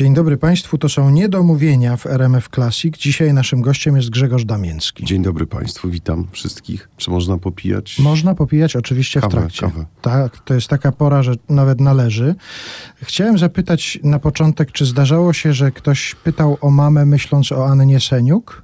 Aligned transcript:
Dzień 0.00 0.14
dobry 0.14 0.36
Państwu, 0.36 0.78
to 0.78 0.88
są 0.88 1.10
niedomówienia 1.10 1.96
w 1.96 2.06
RMF 2.06 2.48
Classic. 2.48 2.98
Dzisiaj 2.98 3.32
naszym 3.34 3.60
gościem 3.60 3.96
jest 3.96 4.10
Grzegorz 4.10 4.44
Damięcki. 4.44 5.04
Dzień 5.04 5.22
dobry 5.22 5.46
Państwu, 5.46 5.90
witam 5.90 6.26
wszystkich. 6.30 6.88
Czy 6.96 7.10
można 7.10 7.38
popijać? 7.38 7.98
Można 7.98 8.34
popijać 8.34 8.76
oczywiście 8.76 9.20
Kawę, 9.20 9.36
w 9.36 9.40
trakcie. 9.40 9.60
kawę. 9.60 9.86
Tak, 10.02 10.38
to 10.38 10.54
jest 10.54 10.68
taka 10.68 10.92
pora, 10.92 11.22
że 11.22 11.34
nawet 11.48 11.80
należy. 11.80 12.34
Chciałem 13.02 13.38
zapytać 13.38 13.98
na 14.02 14.18
początek, 14.18 14.72
czy 14.72 14.86
zdarzało 14.86 15.32
się, 15.32 15.52
że 15.52 15.72
ktoś 15.72 16.14
pytał 16.14 16.58
o 16.60 16.70
mamę 16.70 17.06
myśląc 17.06 17.52
o 17.52 17.66
Annie 17.66 18.00
Seniuk? 18.00 18.62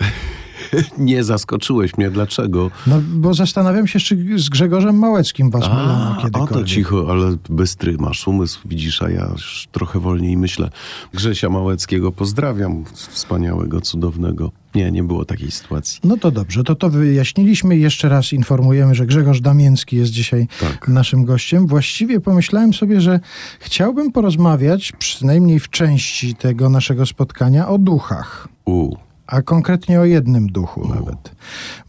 Nie 0.98 1.24
zaskoczyłeś 1.24 1.96
mnie, 1.98 2.10
dlaczego? 2.10 2.70
No, 2.86 3.00
bo 3.14 3.34
zastanawiam 3.34 3.86
się, 3.86 3.98
czy 3.98 4.38
z 4.38 4.48
Grzegorzem 4.48 4.98
Małeckim 4.98 5.50
was 5.50 5.68
mylano 5.68 6.16
kiedykolwiek. 6.22 6.52
to 6.58 6.64
cicho, 6.64 7.06
ale 7.10 7.36
bystry 7.50 7.96
masz 7.98 8.28
umysł, 8.28 8.60
widzisz, 8.64 9.02
a 9.02 9.10
ja 9.10 9.28
już 9.32 9.68
trochę 9.72 10.00
wolniej 10.00 10.36
myślę. 10.36 10.70
Grzesia 11.14 11.48
Małeckiego 11.48 12.12
pozdrawiam, 12.12 12.84
wspaniałego, 13.10 13.80
cudownego. 13.80 14.52
Nie, 14.74 14.90
nie 14.92 15.02
było 15.02 15.24
takiej 15.24 15.50
sytuacji. 15.50 16.00
No 16.04 16.16
to 16.16 16.30
dobrze, 16.30 16.64
to 16.64 16.74
to 16.74 16.90
wyjaśniliśmy. 16.90 17.76
Jeszcze 17.76 18.08
raz 18.08 18.32
informujemy, 18.32 18.94
że 18.94 19.06
Grzegorz 19.06 19.40
Damięcki 19.40 19.96
jest 19.96 20.12
dzisiaj 20.12 20.48
Tak. 20.60 20.88
naszym 20.88 21.24
gościem. 21.24 21.66
Właściwie 21.66 22.20
pomyślałem 22.20 22.74
sobie, 22.74 23.00
że 23.00 23.20
chciałbym 23.60 24.12
porozmawiać, 24.12 24.92
przynajmniej 24.98 25.60
w 25.60 25.70
części 25.70 26.34
tego 26.34 26.68
naszego 26.68 27.06
spotkania, 27.06 27.68
o 27.68 27.78
duchach. 27.78 28.48
U, 28.64 28.96
A 29.30 29.42
konkretnie 29.42 30.00
o 30.00 30.04
jednym 30.04 30.46
duchu 30.46 30.88
nawet. 30.88 31.30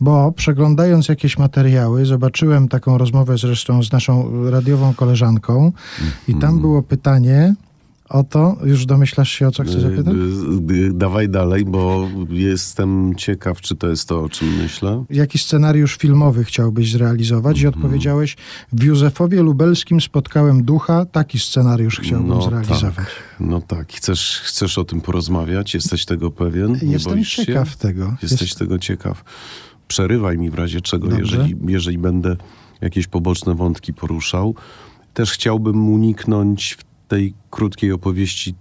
Bo 0.02 0.32
przeglądając 0.32 1.08
jakieś 1.08 1.38
materiały, 1.38 2.05
zobaczyłem 2.05 2.68
taką 2.68 2.98
rozmowę 2.98 3.38
zresztą 3.38 3.84
z 3.84 3.91
naszą 3.91 4.32
radiową 4.52 4.94
koleżanką 4.94 5.72
i 6.27 6.35
tam 6.35 6.59
było 6.59 6.84
pytanie 6.84 7.55
o 8.11 8.23
to, 8.23 8.57
już 8.63 8.85
domyślasz 8.85 9.31
się 9.31 9.47
o 9.47 9.51
co 9.51 9.63
chcę 9.63 9.79
zapytać? 9.81 10.13
y, 10.70 10.73
y, 10.73 10.93
dawaj 10.93 11.29
dalej, 11.29 11.65
bo 11.65 12.07
jestem 12.29 13.15
ciekaw, 13.15 13.62
czy 13.62 13.76
to 13.76 13.87
jest 13.87 14.07
to, 14.07 14.23
o 14.23 14.29
czym 14.29 14.48
myślę. 14.57 15.03
Jaki 15.09 15.40
scenariusz 15.40 15.95
filmowy 15.98 16.43
chciałbyś 16.43 16.91
zrealizować? 16.91 17.62
I 17.62 17.68
odpowiedziałeś, 17.68 18.37
w 18.73 18.84
Józefowie 18.84 19.41
Lubelskim 19.41 20.01
spotkałem 20.01 20.63
ducha, 20.63 21.05
taki 21.05 21.40
scenariusz 21.40 21.99
chciałbym 21.99 22.41
zrealizować. 22.41 22.95
tak, 22.95 23.12
no 23.40 23.62
tak. 23.62 23.93
Chcesz, 23.93 24.41
chcesz 24.43 24.77
o 24.77 24.84
tym 24.85 25.01
porozmawiać? 25.01 25.73
Jesteś 25.73 26.05
tego 26.05 26.31
pewien? 26.31 26.71
Nie 26.81 26.91
Jestem 26.91 27.13
boisz 27.13 27.29
się? 27.29 27.46
ciekaw 27.46 27.75
tego. 27.75 28.15
Jesteś 28.21 28.41
Jest- 28.41 28.59
tego 28.59 28.79
ciekaw. 28.79 29.23
Przerywaj 29.87 30.37
mi 30.37 30.49
w 30.49 30.55
razie 30.55 30.81
czego, 30.81 31.07
Dobrze. 31.07 31.21
jeżeli, 31.37 31.55
jeżeli 31.68 31.98
będę 31.98 32.35
jakieś 32.81 33.07
poboczne 33.07 33.55
wątki 33.55 33.93
poruszał. 33.93 34.55
Też 35.13 35.31
chciałbym 35.31 35.90
uniknąć 35.90 36.73
w 36.79 36.90
tej 37.12 37.34
krótkiej 37.49 37.91
opowieści 37.91 38.55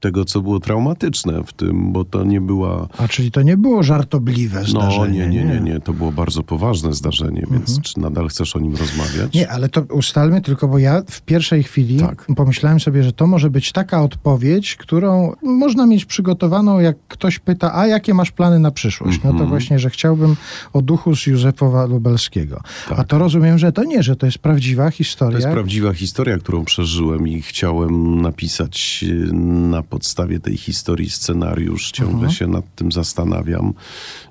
tego, 0.00 0.24
co 0.24 0.40
było 0.40 0.60
traumatyczne 0.60 1.44
w 1.46 1.52
tym, 1.52 1.92
bo 1.92 2.04
to 2.04 2.24
nie 2.24 2.40
była. 2.40 2.88
A 2.98 3.08
czyli 3.08 3.30
to 3.30 3.42
nie 3.42 3.56
było 3.56 3.82
żartobliwe 3.82 4.60
No 4.60 4.66
zdarzenie? 4.66 5.18
nie, 5.18 5.28
nie, 5.28 5.44
nie, 5.44 5.60
nie. 5.60 5.80
To 5.80 5.92
było 5.92 6.12
bardzo 6.12 6.42
poważne 6.42 6.92
zdarzenie, 6.94 7.42
więc 7.50 7.80
czy 7.80 8.00
nadal 8.00 8.28
chcesz 8.28 8.56
o 8.56 8.60
nim 8.60 8.76
rozmawiać? 8.76 9.14
Mhm. 9.14 9.30
Nie, 9.34 9.50
ale 9.50 9.68
to 9.68 9.82
ustalmy 9.82 10.40
tylko, 10.40 10.68
bo 10.68 10.78
ja 10.78 11.02
w 11.10 11.22
pierwszej 11.22 11.62
chwili 11.62 11.98
Tak. 11.98 12.26
pomyślałem 12.36 12.80
sobie, 12.80 13.02
że 13.02 13.12
to 13.12 13.26
może 13.26 13.50
być 13.50 13.72
taka 13.72 14.02
odpowiedź, 14.02 14.76
którą 14.76 15.32
można 15.42 15.86
mieć 15.86 16.04
przygotowaną, 16.04 16.80
jak 16.80 16.96
ktoś 17.08 17.38
pyta, 17.38 17.74
a 17.74 17.86
jakie 17.86 18.14
masz 18.14 18.30
plany 18.30 18.58
na 18.58 18.70
przyszłość? 18.70 19.16
No 19.18 19.22
to 19.22 19.28
Mhm. 19.30 19.48
właśnie, 19.50 19.78
że 19.78 19.90
chciałbym 19.90 20.36
o 20.72 20.82
duchu 20.82 21.16
z 21.16 21.26
Józefowa 21.26 21.84
Lubelskiego. 21.86 22.60
Tak. 22.88 22.98
A 22.98 23.04
to 23.04 23.18
rozumiem, 23.18 23.58
że 23.58 23.72
to 23.72 23.84
nie, 23.84 24.02
że 24.02 24.16
to 24.16 24.26
jest 24.26 24.38
prawdziwa 24.38 24.90
historia. 24.90 25.38
To 25.38 25.46
jest 25.46 25.52
prawdziwa 25.54 25.92
historia, 25.92 26.38
którą 26.38 26.64
przeżyłem 26.64 27.28
i 27.28 27.42
chciałem 27.42 28.20
napisać 28.22 29.04
y, 29.08 29.32
na 29.32 29.82
podstawie 29.88 30.40
tej 30.40 30.56
historii 30.56 31.10
scenariusz. 31.10 31.90
Ciągle 31.90 32.14
Mhm. 32.14 32.32
się 32.32 32.46
nad 32.46 32.74
tym 32.74 32.92
zastanawiam. 32.92 33.74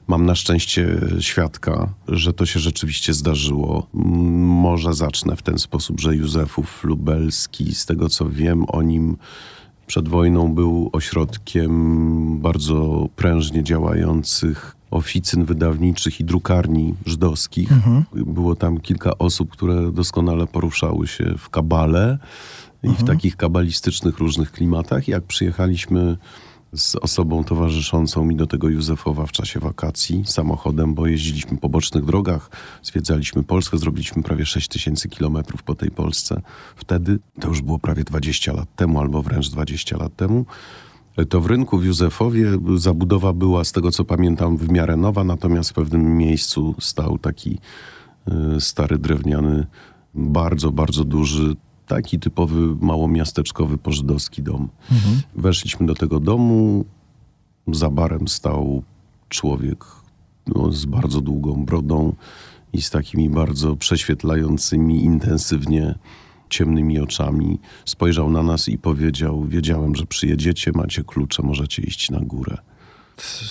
Mam 0.08 0.25
na 0.25 0.36
szczęście 0.36 1.02
świadka, 1.19 1.89
że 2.08 2.33
to 2.33 2.45
się 2.45 2.59
rzeczywiście 2.59 3.14
zdarzyło. 3.14 3.87
Może 3.93 4.93
zacznę 4.93 5.36
w 5.36 5.42
ten 5.42 5.59
sposób, 5.59 5.99
że 5.99 6.15
Józefów 6.15 6.83
Lubelski, 6.83 7.76
z 7.76 7.86
tego 7.86 8.09
co 8.09 8.30
wiem 8.30 8.65
o 8.67 8.82
nim, 8.82 9.17
przed 9.87 10.08
wojną 10.08 10.54
był 10.54 10.89
ośrodkiem 10.93 12.39
bardzo 12.39 13.09
prężnie 13.15 13.64
działających 13.64 14.76
oficyn 14.92 15.45
wydawniczych 15.45 16.20
i 16.20 16.23
drukarni 16.23 16.93
żydowskich. 17.05 17.70
Było 18.14 18.55
tam 18.55 18.77
kilka 18.80 19.17
osób, 19.17 19.52
które 19.52 19.92
doskonale 19.92 20.48
poruszały 20.48 21.08
się 21.08 21.33
w 21.37 21.49
kabale 21.49 22.17
i 22.93 22.95
w 22.95 23.03
takich 23.03 23.36
kabalistycznych 23.36 24.17
różnych 24.17 24.52
klimatach. 24.52 25.08
Jak 25.08 25.23
przyjechaliśmy 25.23 26.17
z 26.73 26.95
osobą 26.95 27.43
towarzyszącą 27.43 28.25
mi 28.25 28.36
do 28.36 28.48
tego 28.48 28.70
Józefowa 28.70 29.25
w 29.25 29.31
czasie 29.31 29.59
wakacji 29.59 30.23
samochodem, 30.25 30.93
bo 30.93 31.08
jeździliśmy 31.08 31.58
po 31.58 31.70
bocznych 31.70 32.05
drogach, 32.05 32.49
zwiedzaliśmy 32.83 33.43
Polskę, 33.43 33.77
zrobiliśmy 33.77 34.23
prawie 34.23 34.45
6 34.45 34.67
tysięcy 34.67 35.09
kilometrów 35.09 35.64
po 35.64 35.76
tej 35.76 35.92
Polsce. 35.92 36.42
Wtedy, 36.76 37.20
to 37.39 37.47
już 37.47 37.61
było 37.61 37.80
prawie 37.80 38.03
20 38.03 38.53
lat 38.53 38.76
temu, 38.76 38.99
albo 38.99 39.21
wręcz 39.21 39.49
20 39.49 39.97
lat 39.97 40.15
temu, 40.15 40.45
to 41.30 41.42
w 41.42 41.45
rynku 41.45 41.77
w 41.77 41.86
Józefowie 41.86 42.52
zabudowa 42.76 43.33
była, 43.33 43.64
z 43.64 43.71
tego 43.71 43.92
co 43.92 44.05
pamiętam, 44.05 44.58
w 44.58 44.70
miarę 44.70 44.97
nowa, 44.97 45.23
natomiast 45.23 45.70
w 45.70 45.73
pewnym 45.73 46.17
miejscu 46.17 46.76
stał 46.80 47.17
taki 47.17 47.59
y, 48.58 48.61
stary 48.61 48.97
drewniany, 48.97 49.67
bardzo, 50.14 50.71
bardzo 50.71 51.03
duży, 51.03 51.55
taki 51.87 52.20
typowy 52.20 52.75
małomiasteczkowy 52.81 53.77
pożydowski 53.77 54.43
dom. 54.43 54.70
Weszliśmy 55.36 55.86
do 55.86 55.95
tego 55.95 56.20
domu, 56.20 56.86
za 57.67 57.89
barem 57.89 58.27
stał 58.27 58.83
człowiek 59.30 59.86
no, 60.55 60.71
z 60.71 60.86
bardzo 60.86 61.21
długą 61.21 61.65
brodą 61.65 62.14
i 62.73 62.81
z 62.81 62.89
takimi 62.89 63.30
bardzo 63.30 63.76
prześwietlającymi 63.76 65.03
intensywnie 65.03 65.95
ciemnymi 66.49 66.99
oczami. 66.99 67.59
Spojrzał 67.86 68.30
na 68.30 68.43
nas 68.43 68.70
i 68.70 68.77
powiedział: 68.77 69.45
Wiedziałem, 69.45 69.95
że 69.95 70.05
przyjedziecie, 70.05 70.71
macie 70.76 71.03
klucze, 71.03 71.43
możecie 71.43 71.81
iść 71.81 72.09
na 72.09 72.20
górę. 72.20 72.58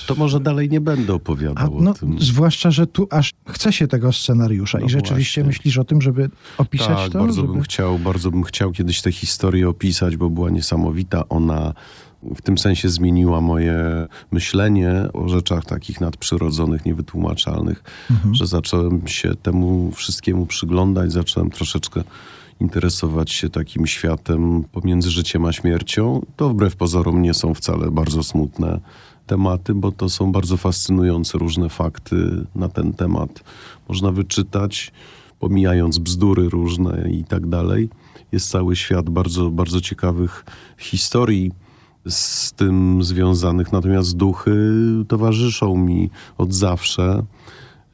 To 0.07 0.15
może 0.15 0.41
dalej 0.41 0.71
nie 0.71 0.81
będę 0.81 1.13
A, 1.13 1.17
opowiadał 1.17 1.79
no, 1.81 1.91
o 1.91 1.95
tym. 1.95 2.21
zwłaszcza, 2.21 2.71
że 2.71 2.87
tu 2.87 3.07
aż 3.11 3.33
chce 3.49 3.73
się 3.73 3.87
tego 3.89 4.13
scenariusza 4.13 4.79
No 4.79 4.87
i 4.87 4.91
rzeczywiście 4.91 5.41
właśnie. 5.43 5.59
myślisz 5.59 5.79
o 5.79 5.85
tym, 5.85 6.03
żeby 6.03 6.31
opisać 6.59 6.89
Tak, 6.89 7.13
to? 7.13 7.19
bardzo 7.19 7.41
żeby... 7.41 7.53
bym 7.53 7.63
chciał, 7.63 7.99
bardzo 7.99 8.31
bym 8.31 8.43
chciał 8.43 8.73
kiedyś 8.73 9.03
tę 9.03 9.13
historię 9.13 9.69
opisać, 9.69 10.17
bo 10.17 10.31
była 10.31 10.51
niesamowita. 10.51 11.29
Ona 11.29 11.73
w 12.37 12.43
tym 12.43 12.59
sensie 12.59 12.89
zmieniła 12.89 13.41
moje 13.41 14.07
myślenie 14.33 14.93
o 15.13 15.29
rzeczach 15.29 15.65
takich 15.65 16.01
nadprzyrodzonych, 16.01 16.85
niewytłumaczalnych, 16.85 17.83
że 18.33 18.47
zacząłem 18.47 19.09
się 19.09 19.35
temu 19.35 19.93
wszystkiemu 19.93 20.47
przyglądać, 20.47 21.13
zacząłem 21.13 21.51
troszeczkę 21.51 22.03
interesować 22.61 23.31
się 23.33 23.51
takim 23.51 23.87
światem 23.87 24.65
pomiędzy 24.73 25.11
życiem 25.11 25.45
a 25.45 25.53
śmiercią. 25.53 26.27
To 26.37 26.49
wbrew 26.49 26.77
pozorom 26.77 27.23
nie 27.23 27.35
są 27.35 27.55
wcale 27.55 27.91
bardzo 27.91 28.23
smutne 28.23 28.81
tematy, 29.27 29.75
bo 29.75 29.93
to 29.93 30.09
są 30.09 30.33
bardzo 30.33 30.57
fascynujące 30.57 31.39
różne 31.39 31.69
fakty 31.69 32.47
na 32.55 32.69
ten 32.69 32.93
temat. 32.93 33.45
Można 33.89 34.13
wyczytać, 34.13 34.93
pomijając 35.39 35.99
bzdury 35.99 36.49
różne 36.49 37.11
i 37.11 37.25
tak 37.25 37.47
dalej. 37.47 37.89
Jest 38.33 38.51
cały 38.51 38.77
świat 38.77 39.11
bardzo, 39.11 39.51
bardzo 39.51 39.81
ciekawych 39.81 40.45
historii 40.79 41.53
z 42.09 42.53
tym 42.53 43.03
związanych. 43.03 43.73
Natomiast 43.73 44.17
duchy 44.17 44.73
towarzyszą 45.09 45.77
mi 45.77 46.11
od 46.39 46.55
zawsze. 46.55 47.23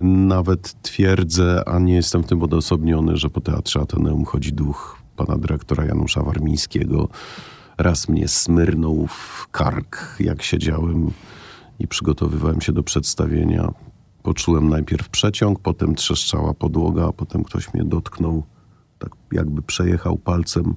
Nawet 0.00 0.82
twierdzę, 0.82 1.68
a 1.68 1.78
nie 1.78 1.94
jestem 1.94 2.22
w 2.22 2.26
tym 2.26 2.42
odosobniony, 2.42 3.16
że 3.16 3.30
po 3.30 3.40
Teatrze 3.40 3.80
Ateneum 3.80 4.24
chodzi 4.24 4.52
duch 4.52 5.02
pana 5.16 5.38
dyrektora 5.38 5.84
Janusza 5.84 6.22
Warmińskiego. 6.22 7.08
Raz 7.82 8.08
mnie 8.08 8.28
smyrnął 8.28 9.06
w 9.06 9.48
kark, 9.50 10.16
jak 10.20 10.42
siedziałem 10.42 11.10
i 11.78 11.88
przygotowywałem 11.88 12.60
się 12.60 12.72
do 12.72 12.82
przedstawienia. 12.82 13.72
Poczułem 14.22 14.68
najpierw 14.68 15.08
przeciąg, 15.08 15.58
potem 15.58 15.94
trzeszczała 15.94 16.54
podłoga, 16.54 17.08
a 17.08 17.12
potem 17.12 17.44
ktoś 17.44 17.74
mnie 17.74 17.84
dotknął, 17.84 18.42
tak 18.98 19.10
jakby 19.32 19.62
przejechał 19.62 20.18
palcem 20.18 20.74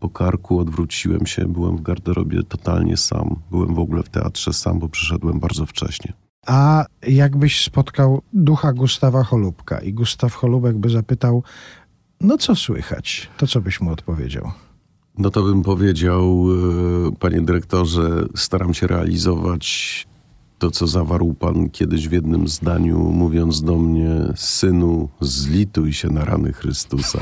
po 0.00 0.08
karku, 0.08 0.58
odwróciłem 0.58 1.26
się, 1.26 1.44
byłem 1.44 1.76
w 1.76 1.82
garderobie 1.82 2.42
totalnie 2.42 2.96
sam. 2.96 3.36
Byłem 3.50 3.74
w 3.74 3.78
ogóle 3.78 4.02
w 4.02 4.08
teatrze 4.08 4.52
sam, 4.52 4.78
bo 4.78 4.88
przyszedłem 4.88 5.40
bardzo 5.40 5.66
wcześnie. 5.66 6.12
A 6.46 6.84
jakbyś 7.06 7.64
spotkał 7.64 8.22
ducha 8.32 8.72
Gustawa 8.72 9.24
Cholubka 9.24 9.78
i 9.78 9.92
Gustaw 9.92 10.34
Cholubek 10.34 10.78
by 10.78 10.90
zapytał, 10.90 11.42
no 12.20 12.38
co 12.38 12.56
słychać? 12.56 13.30
To 13.36 13.46
co 13.46 13.60
byś 13.60 13.80
mu 13.80 13.90
odpowiedział? 13.90 14.52
No 15.18 15.30
to 15.30 15.42
bym 15.42 15.62
powiedział, 15.62 16.46
e, 17.08 17.12
panie 17.12 17.40
dyrektorze, 17.40 18.26
staram 18.34 18.74
się 18.74 18.86
realizować 18.86 20.06
to, 20.58 20.70
co 20.70 20.86
zawarł 20.86 21.34
pan 21.34 21.70
kiedyś 21.70 22.08
w 22.08 22.12
jednym 22.12 22.48
zdaniu, 22.48 22.98
mówiąc 22.98 23.62
do 23.62 23.78
mnie, 23.78 24.10
synu, 24.36 25.08
zlituj 25.20 25.92
się 25.92 26.08
na 26.08 26.24
rany 26.24 26.52
Chrystusa. 26.52 27.20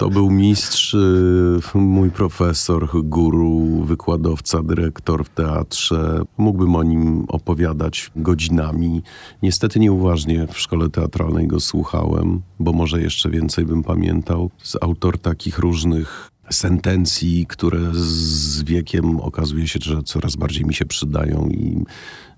To 0.00 0.10
był 0.10 0.30
mistrz, 0.30 0.94
y, 0.94 1.78
mój 1.78 2.10
profesor, 2.10 2.88
guru, 3.04 3.84
wykładowca, 3.84 4.62
dyrektor 4.62 5.24
w 5.24 5.28
teatrze. 5.28 6.22
Mógłbym 6.38 6.76
o 6.76 6.82
nim 6.82 7.24
opowiadać 7.28 8.10
godzinami. 8.16 9.02
Niestety 9.42 9.80
nieuważnie 9.80 10.46
w 10.46 10.58
szkole 10.58 10.88
teatralnej 10.88 11.46
go 11.46 11.60
słuchałem, 11.60 12.40
bo 12.60 12.72
może 12.72 13.02
jeszcze 13.02 13.30
więcej 13.30 13.64
bym 13.64 13.82
pamiętał. 13.82 14.50
Z 14.62 14.76
autor 14.82 15.18
takich 15.18 15.58
różnych 15.58 16.30
sentencji, 16.50 17.46
które 17.46 17.78
z 17.92 18.62
wiekiem 18.62 19.20
okazuje 19.20 19.68
się, 19.68 19.78
że 19.82 20.02
coraz 20.02 20.36
bardziej 20.36 20.64
mi 20.64 20.74
się 20.74 20.84
przydają 20.84 21.48
i, 21.48 21.84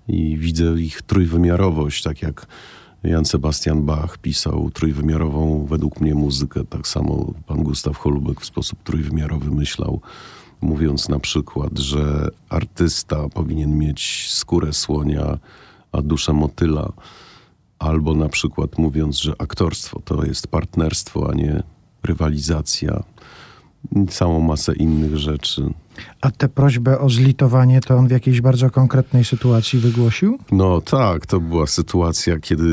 i 0.07 0.37
widzę 0.37 0.73
ich 0.81 1.01
trójwymiarowość, 1.01 2.03
tak 2.03 2.21
jak 2.21 2.47
Jan 3.03 3.25
Sebastian 3.25 3.83
Bach 3.83 4.17
pisał 4.17 4.71
trójwymiarową 4.71 5.65
według 5.65 6.01
mnie 6.01 6.15
muzykę, 6.15 6.63
tak 6.65 6.87
samo 6.87 7.33
pan 7.47 7.63
Gustaw 7.63 7.97
Holubek 7.97 8.41
w 8.41 8.45
sposób 8.45 8.83
trójwymiarowy 8.83 9.51
myślał, 9.51 10.01
mówiąc 10.61 11.09
na 11.09 11.19
przykład, 11.19 11.79
że 11.79 12.29
artysta 12.49 13.29
powinien 13.29 13.77
mieć 13.77 14.29
skórę 14.29 14.73
słonia, 14.73 15.37
a 15.91 16.01
duszę 16.01 16.33
motyla, 16.33 16.93
albo 17.79 18.15
na 18.15 18.29
przykład 18.29 18.77
mówiąc, 18.77 19.17
że 19.21 19.33
aktorstwo 19.37 20.01
to 20.05 20.25
jest 20.25 20.47
partnerstwo, 20.47 21.29
a 21.29 21.33
nie 21.33 21.63
rywalizacja 22.03 23.03
całą 24.09 24.39
masę 24.39 24.75
innych 24.75 25.17
rzeczy. 25.17 25.73
A 26.21 26.31
tę 26.31 26.49
prośbę 26.49 26.99
o 26.99 27.09
zlitowanie 27.09 27.81
to 27.81 27.95
on 27.95 28.07
w 28.07 28.11
jakiejś 28.11 28.41
bardzo 28.41 28.69
konkretnej 28.69 29.25
sytuacji 29.25 29.79
wygłosił? 29.79 30.37
No 30.51 30.81
tak, 30.81 31.25
to 31.25 31.39
była 31.39 31.67
sytuacja, 31.67 32.39
kiedy 32.39 32.63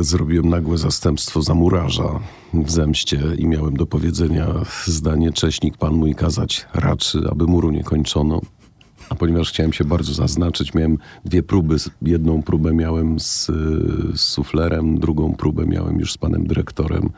y, 0.00 0.04
zrobiłem 0.04 0.48
nagłe 0.48 0.78
zastępstwo 0.78 1.42
za 1.42 1.54
murarza 1.54 2.20
w 2.54 2.70
zemście 2.70 3.20
i 3.38 3.46
miałem 3.46 3.76
do 3.76 3.86
powiedzenia 3.86 4.46
zdanie 4.84 5.32
Cześnik 5.32 5.76
pan 5.76 5.94
mój 5.94 6.14
kazać 6.14 6.66
raczy, 6.74 7.18
aby 7.30 7.46
muru 7.46 7.70
nie 7.70 7.84
kończono. 7.84 8.40
A 9.08 9.14
ponieważ 9.14 9.48
chciałem 9.48 9.72
się 9.72 9.84
bardzo 9.84 10.14
zaznaczyć, 10.14 10.74
miałem 10.74 10.98
dwie 11.24 11.42
próby. 11.42 11.76
Jedną 12.02 12.42
próbę 12.42 12.74
miałem 12.74 13.20
z, 13.20 13.46
z 14.14 14.20
suflerem, 14.20 14.98
drugą 14.98 15.34
próbę 15.34 15.66
miałem 15.66 16.00
już 16.00 16.12
z 16.12 16.18
panem 16.18 16.46
dyrektorem 16.46 17.10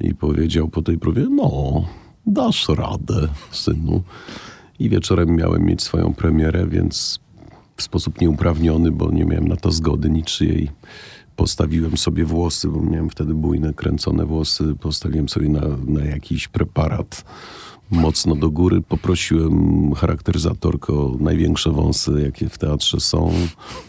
i 0.00 0.14
powiedział 0.14 0.68
po 0.68 0.82
tej 0.82 0.98
próbie, 0.98 1.26
no, 1.30 1.84
dasz 2.26 2.68
radę, 2.68 3.28
synu. 3.50 4.02
I 4.78 4.88
wieczorem 4.88 5.36
miałem 5.36 5.64
mieć 5.64 5.82
swoją 5.82 6.14
premierę, 6.14 6.66
więc 6.66 7.20
w 7.76 7.82
sposób 7.82 8.20
nieuprawniony, 8.20 8.90
bo 8.90 9.10
nie 9.10 9.24
miałem 9.24 9.48
na 9.48 9.56
to 9.56 9.72
zgody 9.72 10.10
niczyjej. 10.10 10.70
Postawiłem 11.36 11.96
sobie 11.96 12.24
włosy, 12.24 12.68
bo 12.68 12.82
miałem 12.82 13.10
wtedy 13.10 13.34
bujne, 13.34 13.74
kręcone 13.74 14.26
włosy. 14.26 14.74
Postawiłem 14.80 15.28
sobie 15.28 15.48
na, 15.48 15.60
na 15.86 16.04
jakiś 16.04 16.48
preparat 16.48 17.24
mocno 17.90 18.36
do 18.36 18.50
góry. 18.50 18.80
Poprosiłem 18.80 19.94
charakteryzatorkę 19.94 20.92
o 20.92 21.16
największe 21.20 21.70
wąsy, 21.70 22.12
jakie 22.22 22.48
w 22.48 22.58
teatrze 22.58 23.00
są. 23.00 23.32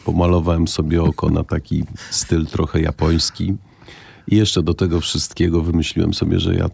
Pomalowałem 0.05 0.67
sobie 0.67 1.03
oko 1.03 1.29
na 1.29 1.43
taki 1.43 1.83
styl 2.09 2.45
trochę 2.45 2.81
japoński. 2.81 3.55
I 4.27 4.35
jeszcze 4.35 4.63
do 4.63 4.73
tego 4.73 4.99
wszystkiego 4.99 5.61
wymyśliłem 5.61 6.13
sobie, 6.13 6.39
że 6.39 6.55
ja 6.55 6.69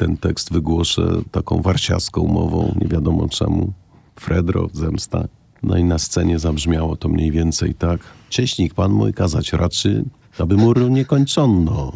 ten 0.00 0.16
tekst 0.16 0.52
wygłoszę 0.52 1.08
taką 1.30 1.62
warsiaską 1.62 2.26
mową, 2.26 2.74
nie 2.80 2.88
wiadomo 2.88 3.28
czemu. 3.28 3.72
Fredro, 4.16 4.68
zemsta. 4.72 5.28
No 5.62 5.76
i 5.76 5.84
na 5.84 5.98
scenie 5.98 6.38
zabrzmiało 6.38 6.96
to 6.96 7.08
mniej 7.08 7.30
więcej 7.30 7.74
tak. 7.74 8.00
Cieśnik 8.30 8.74
pan 8.74 8.92
mój 8.92 9.12
kazać 9.12 9.52
raczy, 9.52 10.04
aby 10.38 10.56
muru 10.56 10.88
nie 10.88 11.04
kończono. 11.04 11.92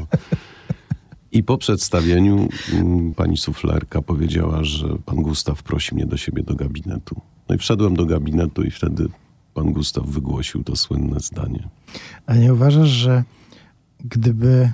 I 1.32 1.42
po 1.42 1.58
przedstawieniu 1.58 2.48
mm, 2.72 3.14
pani 3.14 3.36
suflerka 3.36 4.02
powiedziała, 4.02 4.64
że 4.64 4.88
pan 5.04 5.16
Gustaw 5.16 5.62
prosi 5.62 5.94
mnie 5.94 6.06
do 6.06 6.16
siebie 6.16 6.42
do 6.42 6.54
gabinetu. 6.54 7.20
No 7.48 7.54
i 7.54 7.58
wszedłem 7.58 7.96
do 7.96 8.06
gabinetu 8.06 8.62
i 8.62 8.70
wtedy 8.70 9.08
pan 9.54 9.72
Gustaw 9.72 10.06
wygłosił 10.06 10.64
to 10.64 10.76
słynne 10.76 11.20
zdanie. 11.20 11.68
A 12.26 12.36
nie 12.36 12.54
uważasz, 12.54 12.88
że 12.88 13.24
gdyby 14.04 14.72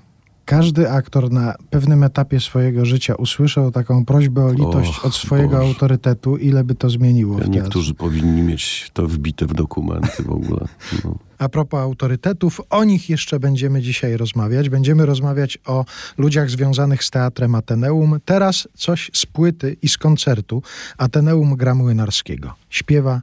każdy 0.50 0.91
aktor 0.91 1.31
na 1.31 1.55
pewnym 1.70 2.05
etapie 2.05 2.41
swojego 2.41 2.85
życia 2.85 3.14
usłyszał 3.14 3.70
taką 3.70 4.05
prośbę 4.05 4.44
o 4.44 4.52
litość 4.52 4.99
Och, 4.99 5.05
od 5.05 5.14
swojego 5.14 5.56
Boże. 5.56 5.69
autorytetu, 5.69 6.37
ile 6.37 6.64
by 6.64 6.75
to 6.75 6.91
zmieniło 6.91 7.41
ja, 7.41 7.47
Niektórzy 7.47 7.94
powinni 7.94 8.43
mieć 8.43 8.91
to 8.93 9.06
wbite 9.06 9.47
w 9.47 9.55
dokumenty 9.55 10.23
w 10.23 10.31
ogóle. 10.31 10.69
No. 11.05 11.14
A 11.38 11.49
propos 11.49 11.81
autorytetów, 11.81 12.61
o 12.70 12.85
nich 12.85 13.11
jeszcze 13.11 13.41
będziemy 13.41 13.82
dzisiaj 13.82 14.17
rozmawiać. 14.17 14.69
Będziemy 14.69 15.06
rozmawiać 15.06 15.58
o 15.67 15.85
ludziach 16.19 16.50
związanych 16.50 17.05
z 17.05 17.11
teatrem 17.11 17.55
Ateneum. 17.55 18.19
Teraz 18.25 18.69
coś 18.75 19.11
z 19.12 19.26
płyty 19.26 19.76
i 19.82 19.88
z 19.88 19.99
koncertu 19.99 20.62
Ateneum 20.99 21.56
Gra 21.56 21.75
Młynarskiego. 21.75 22.55
Śpiewa 22.70 23.20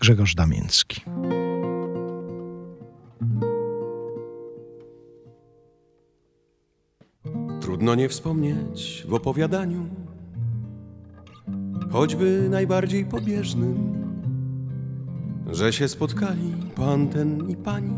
Grzegorz 0.00 0.34
Damiński. 0.34 1.00
Trudno 7.76 7.94
nie 7.94 8.08
wspomnieć 8.08 9.06
w 9.08 9.14
opowiadaniu, 9.14 9.86
choćby 11.90 12.46
najbardziej 12.50 13.04
pobieżnym, 13.04 13.76
że 15.52 15.72
się 15.72 15.88
spotkali 15.88 16.52
pan 16.76 17.08
ten 17.08 17.50
i 17.50 17.56
pani 17.56 17.94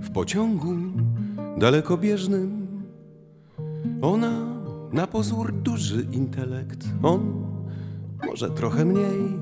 w 0.00 0.10
pociągu 0.10 0.74
dalekobieżnym. 1.58 2.66
Ona 4.02 4.32
na 4.92 5.06
pozór 5.06 5.52
duży 5.52 6.06
intelekt, 6.12 6.84
on 7.02 7.46
może 8.26 8.50
trochę 8.50 8.84
mniej. 8.84 9.38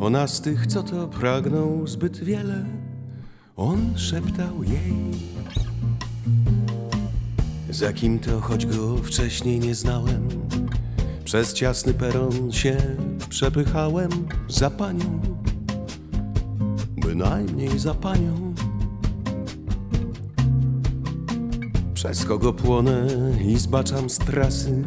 Ona 0.00 0.26
z 0.26 0.40
tych, 0.40 0.66
co 0.66 0.82
to 0.82 1.08
pragnął 1.08 1.86
zbyt 1.86 2.24
wiele, 2.24 2.64
on 3.56 3.78
szeptał 3.96 4.62
jej. 4.62 5.34
Za 7.74 7.92
kim 7.92 8.18
to, 8.18 8.40
choć 8.40 8.66
go 8.66 8.96
wcześniej 8.96 9.60
nie 9.60 9.74
znałem 9.74 10.28
Przez 11.24 11.52
ciasny 11.52 11.94
peron 11.94 12.52
się 12.52 12.76
przepychałem 13.28 14.10
Za 14.48 14.70
panią, 14.70 15.20
bynajmniej 16.96 17.78
za 17.78 17.94
panią. 17.94 18.54
Przez 21.94 22.24
kogo 22.24 22.52
płonę 22.52 23.06
i 23.46 23.58
zbaczam 23.58 24.10
z 24.10 24.18
trasy 24.18 24.82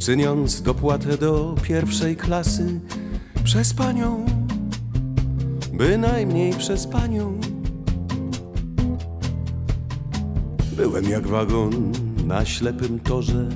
Czyniąc 0.00 0.62
dopłatę 0.62 1.18
do 1.18 1.54
pierwszej 1.62 2.16
klasy? 2.16 2.80
Przez 3.44 3.74
panią, 3.74 4.26
bynajmniej 5.72 6.54
przez 6.54 6.86
panią. 6.86 7.40
Byłem 10.76 11.04
jak 11.04 11.26
wagon 11.26 11.92
na 12.28 12.44
ślepym 12.44 13.00
torze, 13.00 13.48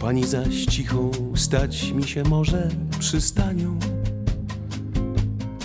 pani 0.00 0.26
zaś 0.26 0.64
cichą 0.64 1.10
stać 1.34 1.92
mi 1.92 2.04
się 2.04 2.22
może 2.22 2.68
przystanią, 2.98 3.78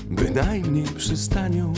bynajmniej 0.09 0.85
przystanią. 0.85 1.73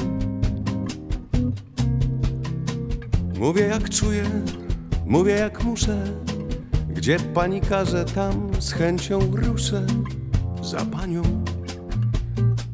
Mówię 3.40 3.62
jak 3.62 3.90
czuję, 3.90 4.24
mówię 5.06 5.34
jak 5.34 5.64
muszę, 5.64 6.04
gdzie 6.90 7.20
pani 7.20 7.62
każe, 7.62 8.06
tam 8.06 8.52
z 8.60 8.72
chęcią 8.72 9.20
ruszę 9.20 9.86
za 10.64 10.86
panią, 10.86 11.22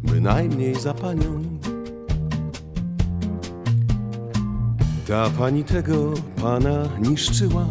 bynajmniej 0.03 0.75
za 0.75 0.93
panią. 0.93 1.48
Ta 5.09 5.29
pani 5.29 5.63
tego 5.63 6.13
pana 6.41 6.89
niszczyła 7.01 7.65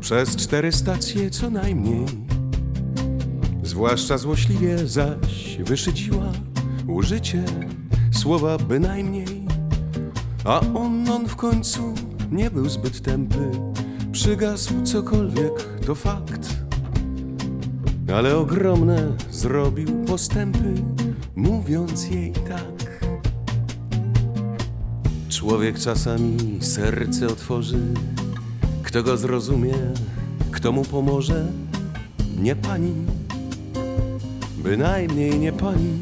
przez 0.00 0.36
cztery 0.36 0.72
stacje 0.72 1.30
co 1.30 1.50
najmniej. 1.50 2.06
Zwłaszcza 3.62 4.18
złośliwie 4.18 4.78
zaś 4.78 5.58
wyszydziła 5.58 6.32
użycie 6.88 7.44
słowa 8.10 8.58
bynajmniej. 8.58 9.46
A 10.44 10.60
on, 10.60 11.08
on 11.10 11.28
w 11.28 11.36
końcu 11.36 11.94
nie 12.30 12.50
był 12.50 12.68
zbyt 12.68 13.02
tępy, 13.02 13.50
przygasł 14.12 14.82
cokolwiek, 14.84 15.78
to 15.86 15.94
fakt. 15.94 16.56
Ale 18.14 18.36
ogromne 18.36 19.12
zrobił 19.30 20.04
postępy, 20.04 20.74
mówiąc 21.36 22.10
jej 22.10 22.32
tak. 22.32 22.81
Człowiek 25.42 25.78
czasami 25.78 26.38
serce 26.60 27.26
otworzy, 27.26 27.78
kto 28.82 29.02
go 29.02 29.16
zrozumie, 29.16 29.74
kto 30.50 30.72
mu 30.72 30.84
pomoże, 30.84 31.46
nie 32.38 32.56
pani, 32.56 32.92
bynajmniej 34.58 35.38
nie 35.38 35.52
pani. 35.52 35.98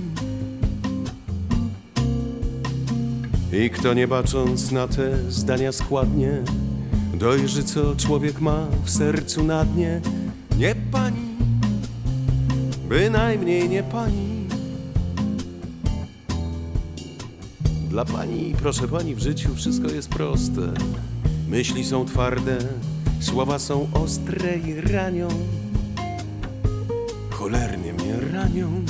I 3.52 3.70
kto 3.70 3.94
nie 3.94 4.09
bacząc 4.09 4.73
na 4.73 4.88
te 4.88 5.32
zdania 5.32 5.73
składnie, 5.73 6.32
Dojrzy, 7.14 7.64
co 7.64 7.97
człowiek 7.97 8.40
ma 8.40 8.66
w 8.85 8.90
sercu 8.90 9.44
na 9.44 9.64
dnie. 9.64 10.00
Nie 10.59 10.75
pani, 10.92 11.37
bynajmniej 12.88 13.68
nie 13.68 13.82
pani. 13.82 14.39
Dla 17.90 18.04
pani, 18.04 18.54
proszę 18.59 18.88
pani, 18.88 19.14
w 19.14 19.18
życiu 19.18 19.54
wszystko 19.54 19.88
jest 19.88 20.09
proste. 20.09 20.73
Myśli 21.49 21.85
są 21.85 22.04
twarde, 22.04 22.59
słowa 23.20 23.59
są 23.59 23.88
ostre 23.92 24.56
i 24.56 24.80
ranią. 24.80 25.28
Cholernie 27.30 27.92
mnie 27.92 28.20
ranią. 28.32 28.85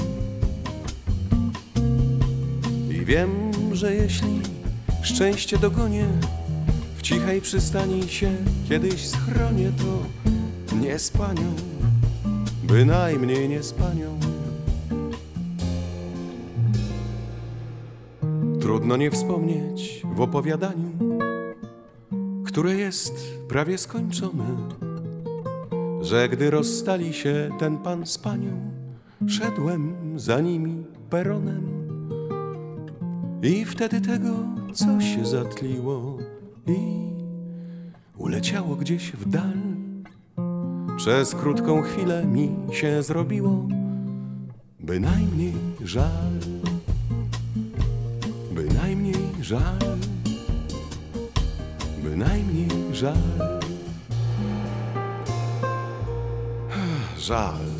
I 2.91 3.05
wiem, 3.05 3.31
że 3.73 3.95
jeśli 3.95 4.41
szczęście 5.03 5.59
dogonię, 5.59 6.07
w 6.97 7.03
cichej 7.03 7.41
przystani 7.41 8.09
się 8.09 8.37
kiedyś 8.69 9.09
schronię, 9.09 9.73
to 9.79 10.77
nie 10.77 10.99
z 10.99 11.11
panią, 11.11 11.55
bynajmniej 12.63 13.49
nie 13.49 13.63
z 13.63 13.73
panią. 13.73 14.30
Trudno 18.91 19.05
nie 19.05 19.11
wspomnieć 19.11 20.03
w 20.17 20.21
opowiadaniu, 20.21 20.91
które 22.45 22.75
jest 22.75 23.39
prawie 23.49 23.79
skończone, 23.79 24.47
że 26.01 26.29
gdy 26.29 26.51
rozstali 26.51 27.13
się 27.13 27.51
ten 27.59 27.79
pan 27.79 28.07
z 28.07 28.19
panią, 28.19 28.71
szedłem 29.27 29.95
za 30.17 30.41
nimi 30.41 30.85
peronem 31.11 31.63
i 33.43 33.65
wtedy 33.65 34.01
tego 34.01 34.31
coś 34.73 35.05
się 35.05 35.27
zatliło 35.27 36.19
i 36.67 36.79
uleciało 38.17 38.77
gdzieś 38.77 39.13
w 39.13 39.29
dal. 39.29 39.59
Przez 40.97 41.35
krótką 41.35 41.83
chwilę 41.83 42.27
mi 42.27 42.57
się 42.73 43.03
zrobiło 43.03 43.69
bynajmniej 44.81 45.55
żal 45.85 46.31
żal, 49.51 49.79
bynajmniej 52.03 52.69
żal. 52.93 53.15
Żal. 57.19 57.80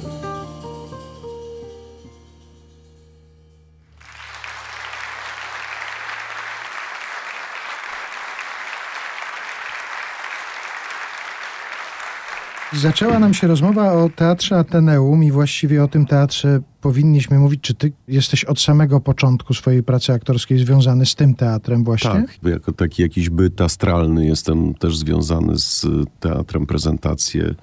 Zaczęła 12.73 13.19
nam 13.19 13.35
się 13.35 13.47
rozmowa 13.47 13.93
o 13.93 14.09
teatrze 14.09 14.59
Ateneum 14.59 15.25
i 15.25 15.33
właściwie 15.33 15.85
o 15.85 15.89
tym 15.89 16.07
teatrze 16.07 16.61
powinniśmy 16.81 17.39
mówić. 17.39 17.61
Czy 17.61 17.75
ty 17.75 17.93
jesteś 18.09 18.45
od 18.45 18.61
samego 18.61 19.01
początku 19.01 19.55
swojej 19.55 19.83
pracy 19.83 20.13
aktorskiej 20.13 20.59
związany 20.59 21.07
z 21.07 21.15
tym 21.15 21.35
teatrem 21.35 21.85
właśnie? 21.85 22.11
Tak, 22.11 22.39
jako 22.43 22.73
taki 22.73 23.03
jakiś 23.03 23.31
byt 23.31 23.61
astralny 23.61 24.27
jestem 24.27 24.75
też 24.75 24.97
związany 24.97 25.59
z 25.59 25.87
teatrem 26.21 26.67
prezentacje, 26.67 27.55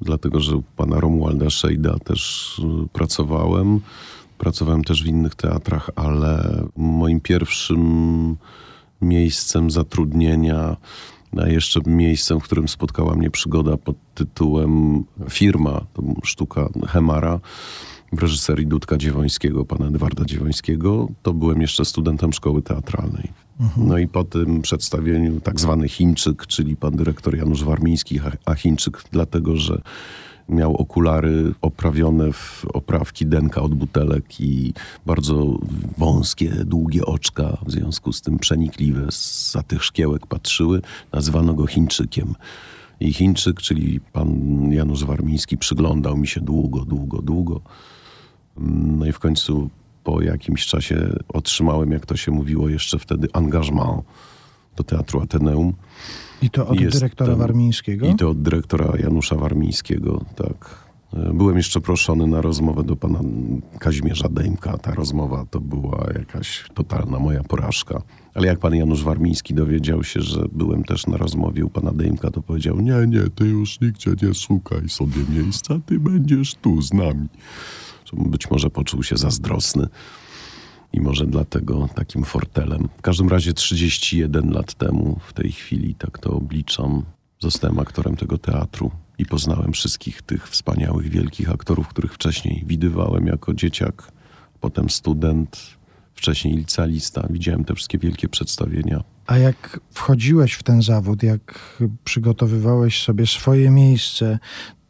dlatego 0.00 0.40
że 0.40 0.56
u 0.56 0.62
pana 0.62 1.00
Romualda 1.00 1.50
Szejda 1.50 1.98
też 1.98 2.58
y, 2.84 2.88
pracowałem. 2.92 3.80
Pracowałem 4.38 4.84
też 4.84 5.02
w 5.02 5.06
innych 5.06 5.34
teatrach, 5.34 5.90
ale 5.96 6.62
moim 6.76 7.20
pierwszym 7.20 8.36
miejscem 9.02 9.70
zatrudnienia, 9.70 10.76
a 11.36 11.48
jeszcze 11.48 11.80
miejscem, 11.86 12.40
w 12.40 12.42
którym 12.42 12.68
spotkała 12.68 13.14
mnie 13.14 13.30
przygoda 13.30 13.76
pod 13.76 13.96
tytułem 14.14 15.04
Firma, 15.30 15.80
to 15.92 16.02
sztuka 16.24 16.68
Hemara, 16.88 17.40
w 18.12 18.18
reżyserii 18.22 18.66
Dudka 18.66 18.96
Dziewońskiego, 18.96 19.64
pana 19.64 19.86
Edwarda 19.86 20.24
Dziewońskiego, 20.24 21.08
to 21.22 21.32
byłem 21.32 21.60
jeszcze 21.60 21.84
studentem 21.84 22.32
szkoły 22.32 22.62
teatralnej. 22.62 23.28
No 23.76 23.98
i 23.98 24.08
po 24.08 24.24
tym 24.24 24.62
przedstawieniu 24.62 25.40
tak 25.40 25.60
zwany 25.60 25.88
Chińczyk, 25.88 26.46
czyli 26.46 26.76
pan 26.76 26.96
dyrektor 26.96 27.36
Janusz 27.36 27.64
Warmiński, 27.64 28.20
a- 28.20 28.50
a 28.50 28.54
Chińczyk 28.54 29.02
dlatego, 29.12 29.56
że 29.56 29.82
miał 30.50 30.76
okulary 30.76 31.54
oprawione 31.62 32.32
w 32.32 32.64
oprawki 32.72 33.26
denka 33.26 33.62
od 33.62 33.74
butelek 33.74 34.40
i 34.40 34.72
bardzo 35.06 35.58
wąskie, 35.98 36.50
długie 36.50 37.06
oczka, 37.06 37.56
w 37.66 37.70
związku 37.70 38.12
z 38.12 38.22
tym 38.22 38.38
przenikliwe, 38.38 39.06
za 39.52 39.62
tych 39.62 39.84
szkiełek 39.84 40.26
patrzyły, 40.26 40.82
nazywano 41.12 41.54
go 41.54 41.66
Chińczykiem. 41.66 42.34
I 43.00 43.12
Chińczyk, 43.12 43.60
czyli 43.60 44.00
pan 44.00 44.28
Janusz 44.72 45.04
Warmiński, 45.04 45.56
przyglądał 45.56 46.16
mi 46.16 46.26
się 46.26 46.40
długo, 46.40 46.84
długo, 46.84 47.22
długo. 47.22 47.60
No 48.96 49.06
i 49.06 49.12
w 49.12 49.18
końcu 49.18 49.70
po 50.04 50.22
jakimś 50.22 50.66
czasie 50.66 51.12
otrzymałem, 51.28 51.92
jak 51.92 52.06
to 52.06 52.16
się 52.16 52.32
mówiło 52.32 52.68
jeszcze 52.68 52.98
wtedy, 52.98 53.28
engagement 53.32 54.04
do 54.76 54.84
Teatru 54.84 55.20
Ateneum. 55.20 55.72
I 56.42 56.50
to 56.50 56.66
od 56.68 56.80
Jest 56.80 56.96
dyrektora 56.96 57.30
tam- 57.30 57.38
Warmińskiego? 57.38 58.06
I 58.06 58.14
to 58.14 58.28
od 58.30 58.42
dyrektora 58.42 58.92
Janusza 58.98 59.36
Warmińskiego, 59.36 60.24
tak. 60.36 60.90
E, 61.14 61.32
Byłem 61.34 61.56
jeszcze 61.56 61.80
proszony 61.80 62.26
na 62.26 62.40
rozmowę 62.40 62.84
do 62.84 62.96
pana 62.96 63.20
Kazimierza 63.78 64.28
Dejmka. 64.28 64.78
Ta 64.78 64.94
rozmowa 64.94 65.44
to 65.50 65.60
była 65.60 66.06
jakaś 66.18 66.64
totalna 66.74 67.18
moja 67.18 67.42
porażka. 67.44 68.02
Ale 68.34 68.46
jak 68.46 68.58
pan 68.58 68.74
Janusz 68.74 69.04
Warmiński 69.04 69.54
dowiedział 69.54 70.04
się, 70.04 70.20
że 70.20 70.44
byłem 70.52 70.84
też 70.84 71.06
na 71.06 71.16
rozmowie 71.16 71.64
u 71.64 71.70
pana 71.70 71.92
Dejmka, 71.92 72.30
to 72.30 72.42
powiedział, 72.42 72.80
nie, 72.80 73.06
nie, 73.06 73.22
ty 73.34 73.44
już 73.46 73.80
nigdzie 73.80 74.10
nie 74.22 74.34
szukaj 74.34 74.88
sobie 74.88 75.16
miejsca, 75.30 75.74
ty 75.86 75.98
będziesz 76.00 76.54
tu 76.54 76.82
z 76.82 76.92
nami. 76.92 77.28
Być 78.12 78.50
może 78.50 78.70
poczuł 78.70 79.02
się 79.02 79.16
zazdrosny 79.16 79.86
i 80.92 81.00
może 81.00 81.26
dlatego 81.26 81.88
takim 81.94 82.24
fortelem. 82.24 82.88
W 82.98 83.02
każdym 83.02 83.28
razie 83.28 83.52
31 83.52 84.50
lat 84.50 84.74
temu, 84.74 85.20
w 85.28 85.32
tej 85.32 85.52
chwili, 85.52 85.94
tak 85.94 86.18
to 86.18 86.30
obliczam, 86.30 87.02
zostałem 87.38 87.78
aktorem 87.78 88.16
tego 88.16 88.38
teatru 88.38 88.90
i 89.18 89.26
poznałem 89.26 89.72
wszystkich 89.72 90.22
tych 90.22 90.48
wspaniałych, 90.48 91.08
wielkich 91.08 91.50
aktorów, 91.50 91.88
których 91.88 92.14
wcześniej 92.14 92.64
widywałem 92.66 93.26
jako 93.26 93.54
dzieciak, 93.54 94.12
potem 94.60 94.90
student, 94.90 95.80
wcześniej 96.14 96.56
licealista. 96.56 97.26
Widziałem 97.30 97.64
te 97.64 97.74
wszystkie 97.74 97.98
wielkie 97.98 98.28
przedstawienia. 98.28 99.04
A 99.26 99.38
jak 99.38 99.80
wchodziłeś 99.90 100.52
w 100.52 100.62
ten 100.62 100.82
zawód, 100.82 101.22
jak 101.22 101.78
przygotowywałeś 102.04 103.02
sobie 103.02 103.26
swoje 103.26 103.70
miejsce, 103.70 104.38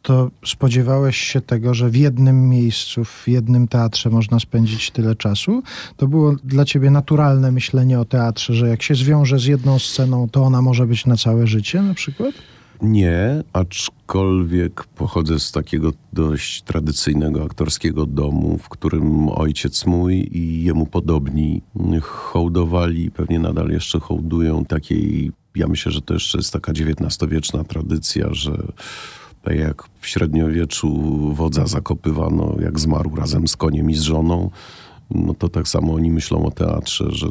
to 0.01 0.31
spodziewałeś 0.45 1.17
się 1.17 1.41
tego, 1.41 1.73
że 1.73 1.89
w 1.89 1.95
jednym 1.95 2.49
miejscu, 2.49 3.05
w 3.05 3.27
jednym 3.27 3.67
teatrze 3.67 4.09
można 4.09 4.39
spędzić 4.39 4.91
tyle 4.91 5.15
czasu? 5.15 5.63
To 5.97 6.07
było 6.07 6.35
dla 6.43 6.65
ciebie 6.65 6.91
naturalne 6.91 7.51
myślenie 7.51 7.99
o 7.99 8.05
teatrze, 8.05 8.53
że 8.53 8.69
jak 8.69 8.83
się 8.83 8.95
zwiąże 8.95 9.39
z 9.39 9.45
jedną 9.45 9.79
sceną, 9.79 10.29
to 10.29 10.43
ona 10.43 10.61
może 10.61 10.87
być 10.87 11.05
na 11.05 11.17
całe 11.17 11.47
życie 11.47 11.81
na 11.81 11.93
przykład? 11.93 12.31
Nie, 12.81 13.43
aczkolwiek 13.53 14.83
pochodzę 14.83 15.39
z 15.39 15.51
takiego 15.51 15.91
dość 16.13 16.61
tradycyjnego 16.61 17.43
aktorskiego 17.43 18.05
domu, 18.05 18.57
w 18.57 18.69
którym 18.69 19.29
ojciec 19.29 19.85
mój 19.85 20.29
i 20.31 20.63
jemu 20.63 20.85
podobni 20.85 21.61
hołdowali, 22.01 23.11
pewnie 23.11 23.39
nadal 23.39 23.69
jeszcze 23.69 23.99
hołdują 23.99 24.65
takiej, 24.65 25.31
ja 25.55 25.67
myślę, 25.67 25.91
że 25.91 26.01
to 26.01 26.13
jeszcze 26.13 26.37
jest 26.37 26.53
taka 26.53 26.71
XIX-wieczna 26.71 27.63
tradycja, 27.63 28.27
że 28.31 28.57
jak 29.49 29.83
w 29.99 30.07
średniowieczu 30.07 30.89
wodza 31.33 31.67
zakopywano, 31.67 32.55
jak 32.59 32.79
zmarł 32.79 33.15
razem 33.15 33.47
z 33.47 33.55
koniem 33.55 33.89
i 33.89 33.95
z 33.95 34.01
żoną, 34.01 34.49
no 35.11 35.33
to 35.33 35.49
tak 35.49 35.67
samo 35.67 35.93
oni 35.93 36.11
myślą 36.11 36.45
o 36.45 36.51
teatrze, 36.51 37.05
że 37.09 37.27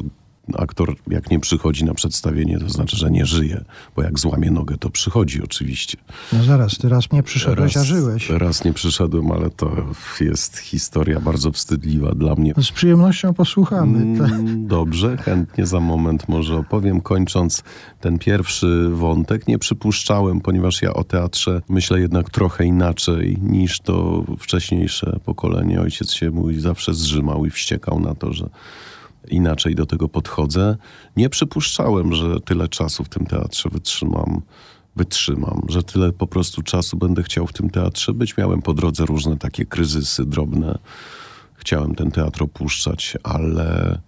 aktor 0.57 0.95
jak 1.07 1.31
nie 1.31 1.39
przychodzi 1.39 1.85
na 1.85 1.93
przedstawienie, 1.93 2.59
to 2.59 2.69
znaczy, 2.69 2.97
że 2.97 3.11
nie 3.11 3.25
żyje, 3.25 3.63
bo 3.95 4.01
jak 4.03 4.19
złamie 4.19 4.51
nogę, 4.51 4.77
to 4.77 4.89
przychodzi 4.89 5.43
oczywiście. 5.43 5.97
No 6.33 6.43
zaraz, 6.43 6.77
ty 6.77 6.89
raz 6.89 7.11
nie 7.11 7.23
przyszedłeś, 7.23 7.77
a 7.77 7.83
żyłeś. 7.83 8.29
Raz 8.29 8.65
nie 8.65 8.73
przyszedłem, 8.73 9.31
ale 9.31 9.49
to 9.49 9.71
jest 10.21 10.57
historia 10.57 11.19
bardzo 11.19 11.51
wstydliwa 11.51 12.11
dla 12.15 12.35
mnie. 12.35 12.53
Z 12.61 12.71
przyjemnością 12.71 13.33
posłuchamy. 13.33 14.19
tak. 14.19 14.31
Mm, 14.31 14.67
Dobrze, 14.67 15.17
chętnie 15.17 15.65
za 15.65 15.79
moment 15.79 16.29
może 16.29 16.55
opowiem. 16.57 17.01
Kończąc 17.01 17.63
ten 17.99 18.19
pierwszy 18.19 18.89
wątek, 18.89 19.47
nie 19.47 19.59
przypuszczałem, 19.59 20.41
ponieważ 20.41 20.81
ja 20.81 20.93
o 20.93 21.03
teatrze 21.03 21.61
myślę 21.69 21.99
jednak 21.99 22.29
trochę 22.29 22.65
inaczej 22.65 23.37
niż 23.41 23.79
to 23.79 24.23
wcześniejsze 24.39 25.19
pokolenie. 25.25 25.81
Ojciec 25.81 26.11
się 26.13 26.31
mój 26.31 26.59
zawsze 26.59 26.93
zrzymał 26.93 27.45
i 27.45 27.49
wściekał 27.49 27.99
na 27.99 28.15
to, 28.15 28.33
że 28.33 28.49
inaczej 29.27 29.75
do 29.75 29.85
tego 29.85 30.09
podchodzę. 30.09 30.77
Nie 31.17 31.29
przypuszczałem, 31.29 32.13
że 32.13 32.39
tyle 32.39 32.67
czasu 32.67 33.03
w 33.03 33.09
tym 33.09 33.25
teatrze 33.25 33.69
wytrzymam. 33.69 34.41
Wytrzymam, 34.95 35.61
że 35.69 35.83
tyle 35.83 36.11
po 36.11 36.27
prostu 36.27 36.61
czasu 36.61 36.97
będę 36.97 37.23
chciał 37.23 37.47
w 37.47 37.53
tym 37.53 37.69
teatrze 37.69 38.13
być. 38.13 38.37
Miałem 38.37 38.61
po 38.61 38.73
drodze 38.73 39.05
różne 39.05 39.37
takie 39.37 39.65
kryzysy 39.65 40.25
drobne. 40.25 40.77
Chciałem 41.55 41.95
ten 41.95 42.11
teatr 42.11 42.43
opuszczać, 42.43 43.17
ale 43.23 43.99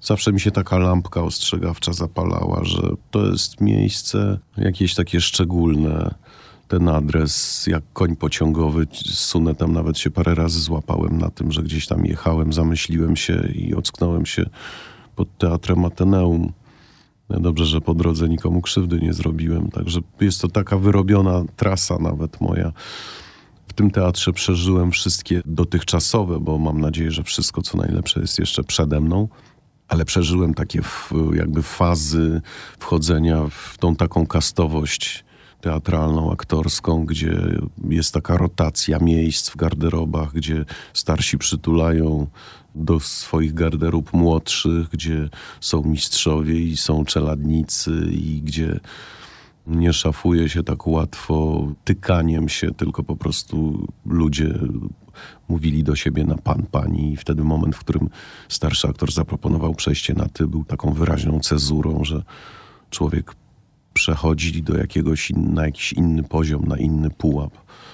zawsze 0.00 0.32
mi 0.32 0.40
się 0.40 0.50
taka 0.50 0.78
lampka 0.78 1.22
ostrzegawcza 1.22 1.92
zapalała, 1.92 2.64
że 2.64 2.82
to 3.10 3.26
jest 3.26 3.60
miejsce 3.60 4.38
jakieś 4.56 4.94
takie 4.94 5.20
szczególne. 5.20 6.14
Ten 6.68 6.88
adres, 6.88 7.66
jak 7.66 7.82
koń 7.92 8.16
pociągowy, 8.16 8.86
sunę 9.04 9.54
tam 9.54 9.72
nawet 9.72 9.98
się 9.98 10.10
parę 10.10 10.34
razy 10.34 10.60
złapałem 10.60 11.18
na 11.18 11.30
tym, 11.30 11.52
że 11.52 11.62
gdzieś 11.62 11.86
tam 11.86 12.04
jechałem, 12.04 12.52
zamyśliłem 12.52 13.16
się 13.16 13.48
i 13.54 13.74
ocknąłem 13.74 14.26
się 14.26 14.44
pod 15.16 15.38
teatrem 15.38 15.84
Ateneum. 15.84 16.52
No 17.28 17.40
dobrze, 17.40 17.66
że 17.66 17.80
po 17.80 17.94
drodze 17.94 18.28
nikomu 18.28 18.62
krzywdy 18.62 19.00
nie 19.00 19.12
zrobiłem, 19.12 19.70
także 19.70 20.00
jest 20.20 20.40
to 20.40 20.48
taka 20.48 20.78
wyrobiona 20.78 21.44
trasa 21.56 21.98
nawet 21.98 22.40
moja. 22.40 22.72
W 23.68 23.72
tym 23.72 23.90
teatrze 23.90 24.32
przeżyłem 24.32 24.90
wszystkie 24.90 25.42
dotychczasowe, 25.44 26.40
bo 26.40 26.58
mam 26.58 26.80
nadzieję, 26.80 27.10
że 27.10 27.22
wszystko 27.22 27.62
co 27.62 27.78
najlepsze 27.78 28.20
jest 28.20 28.38
jeszcze 28.38 28.64
przede 28.64 29.00
mną, 29.00 29.28
ale 29.88 30.04
przeżyłem 30.04 30.54
takie 30.54 30.80
jakby 31.34 31.62
fazy 31.62 32.40
wchodzenia 32.78 33.42
w 33.50 33.78
tą 33.78 33.96
taką 33.96 34.26
kastowość 34.26 35.25
teatralną, 35.66 36.32
aktorską, 36.32 37.04
gdzie 37.04 37.38
jest 37.88 38.14
taka 38.14 38.36
rotacja 38.36 38.98
miejsc 38.98 39.50
w 39.50 39.56
garderobach, 39.56 40.32
gdzie 40.32 40.64
starsi 40.94 41.38
przytulają 41.38 42.26
do 42.74 43.00
swoich 43.00 43.54
garderób 43.54 44.12
młodszych, 44.12 44.88
gdzie 44.88 45.28
są 45.60 45.82
mistrzowie 45.82 46.60
i 46.60 46.76
są 46.76 47.04
czeladnicy 47.04 47.90
i 48.10 48.42
gdzie 48.42 48.80
nie 49.66 49.92
szafuje 49.92 50.48
się 50.48 50.62
tak 50.62 50.86
łatwo 50.86 51.66
tykaniem 51.84 52.48
się, 52.48 52.74
tylko 52.74 53.02
po 53.02 53.16
prostu 53.16 53.86
ludzie 54.06 54.58
mówili 55.48 55.84
do 55.84 55.96
siebie 55.96 56.24
na 56.24 56.36
pan, 56.36 56.62
pani. 56.70 57.12
I 57.12 57.16
wtedy 57.16 57.44
moment, 57.44 57.76
w 57.76 57.80
którym 57.80 58.08
starszy 58.48 58.88
aktor 58.88 59.12
zaproponował 59.12 59.74
przejście 59.74 60.14
na 60.14 60.28
ty, 60.28 60.46
był 60.46 60.64
taką 60.64 60.92
wyraźną 60.92 61.40
cezurą, 61.40 62.04
że 62.04 62.22
człowiek 62.90 63.34
przechodzi 63.96 64.62
do 64.62 64.76
jakiegoś 64.76 65.30
in, 65.30 65.54
na 65.54 65.64
jakiś 65.64 65.92
inny 65.92 66.22
poziom, 66.22 66.64
na 66.64 66.76
inny 66.76 67.10
pułap. 67.10 67.52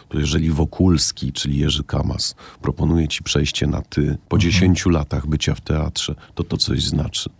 To 0.08 0.18
jeżeli 0.18 0.50
Wokulski, 0.50 1.32
czyli 1.32 1.58
Jerzy 1.58 1.84
Kamas, 1.84 2.34
proponuje 2.62 3.08
ci 3.08 3.22
przejście 3.22 3.66
na 3.66 3.82
ty 3.82 4.18
po 4.28 4.38
dziesięciu 4.38 4.90
latach 4.90 5.26
bycia 5.26 5.54
w 5.54 5.60
teatrze, 5.60 6.14
to 6.34 6.44
to 6.44 6.56
coś 6.56 6.82
znaczy. 6.82 7.30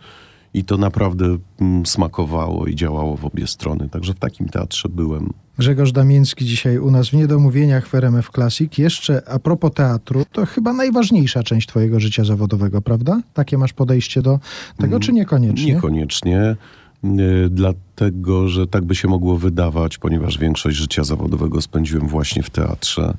I 0.54 0.64
to 0.64 0.76
naprawdę 0.76 1.38
mm, 1.60 1.86
smakowało 1.86 2.66
i 2.66 2.74
działało 2.74 3.16
w 3.16 3.24
obie 3.24 3.46
strony. 3.46 3.88
Także 3.88 4.14
w 4.14 4.18
takim 4.18 4.48
teatrze 4.48 4.88
byłem. 4.88 5.32
Grzegorz 5.58 5.92
Damiński 5.92 6.44
dzisiaj 6.44 6.78
u 6.78 6.90
nas 6.90 7.08
w 7.08 7.12
Niedomówieniach 7.12 7.88
w 7.88 7.94
RMF 7.94 8.30
Classic. 8.30 8.78
Jeszcze 8.78 9.28
a 9.28 9.38
propos 9.38 9.72
teatru, 9.74 10.24
to 10.32 10.46
chyba 10.46 10.72
najważniejsza 10.72 11.42
część 11.42 11.68
twojego 11.68 12.00
życia 12.00 12.24
zawodowego, 12.24 12.82
prawda? 12.82 13.20
Takie 13.34 13.58
masz 13.58 13.72
podejście 13.72 14.22
do 14.22 14.38
tego, 14.78 15.00
czy 15.00 15.12
niekoniecznie? 15.12 15.74
Niekoniecznie. 15.74 16.56
Y, 17.04 17.48
dlatego, 17.50 18.48
że 18.48 18.66
tak 18.66 18.84
by 18.84 18.94
się 18.94 19.08
mogło 19.08 19.36
wydawać, 19.36 19.98
ponieważ 19.98 20.38
większość 20.38 20.76
życia 20.76 21.04
zawodowego 21.04 21.62
spędziłem 21.62 22.08
właśnie 22.08 22.42
w 22.42 22.50
teatrze. 22.50 23.16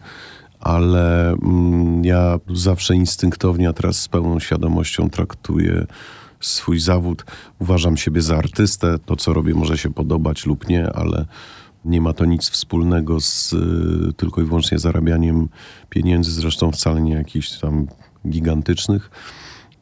Ale 0.60 1.32
mm, 1.32 2.06
ja 2.06 2.40
zawsze 2.54 2.96
instynktownie, 2.96 3.70
a 3.70 3.74
teraz 3.74 4.00
z 4.00 4.08
pełną 4.08 4.40
świadomością 4.40 5.10
traktuję 5.10 5.86
swój 6.40 6.80
zawód. 6.80 7.26
Uważam 7.60 7.98
siebie 7.98 8.22
za 8.22 8.38
artystę. 8.38 9.00
To, 9.06 9.16
co 9.16 9.34
robię, 9.34 9.54
może 9.54 9.78
się 9.78 9.94
podobać 9.94 10.46
lub 10.46 10.70
nie, 10.70 10.94
ale 10.94 11.26
nie 11.86 12.02
ma 12.02 12.14
to 12.14 12.26
nic 12.26 12.50
wspólnego 12.50 13.20
z 13.20 13.54
y, 13.54 14.14
tylko 14.14 14.42
i 14.42 14.46
wyłącznie 14.46 14.80
zarabianiem 14.80 15.50
pieniędzy, 15.90 16.32
zresztą 16.32 16.72
wcale 16.72 17.02
nie 17.02 17.14
jakichś 17.14 17.60
tam 17.60 17.88
gigantycznych. 18.28 19.12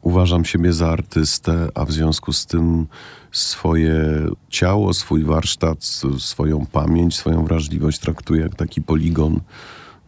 Uważam 0.02 0.44
siebie 0.44 0.72
za 0.72 0.90
artystę, 0.90 1.68
a 1.74 1.84
w 1.84 1.92
związku 1.92 2.32
z 2.32 2.46
tym 2.46 2.86
swoje 3.32 4.26
ciało, 4.48 4.94
swój 4.94 5.24
warsztat, 5.24 5.84
swoją 6.18 6.66
pamięć, 6.66 7.16
swoją 7.16 7.44
wrażliwość 7.44 7.98
traktuję 7.98 8.42
jak 8.42 8.54
taki 8.54 8.82
poligon, 8.82 9.40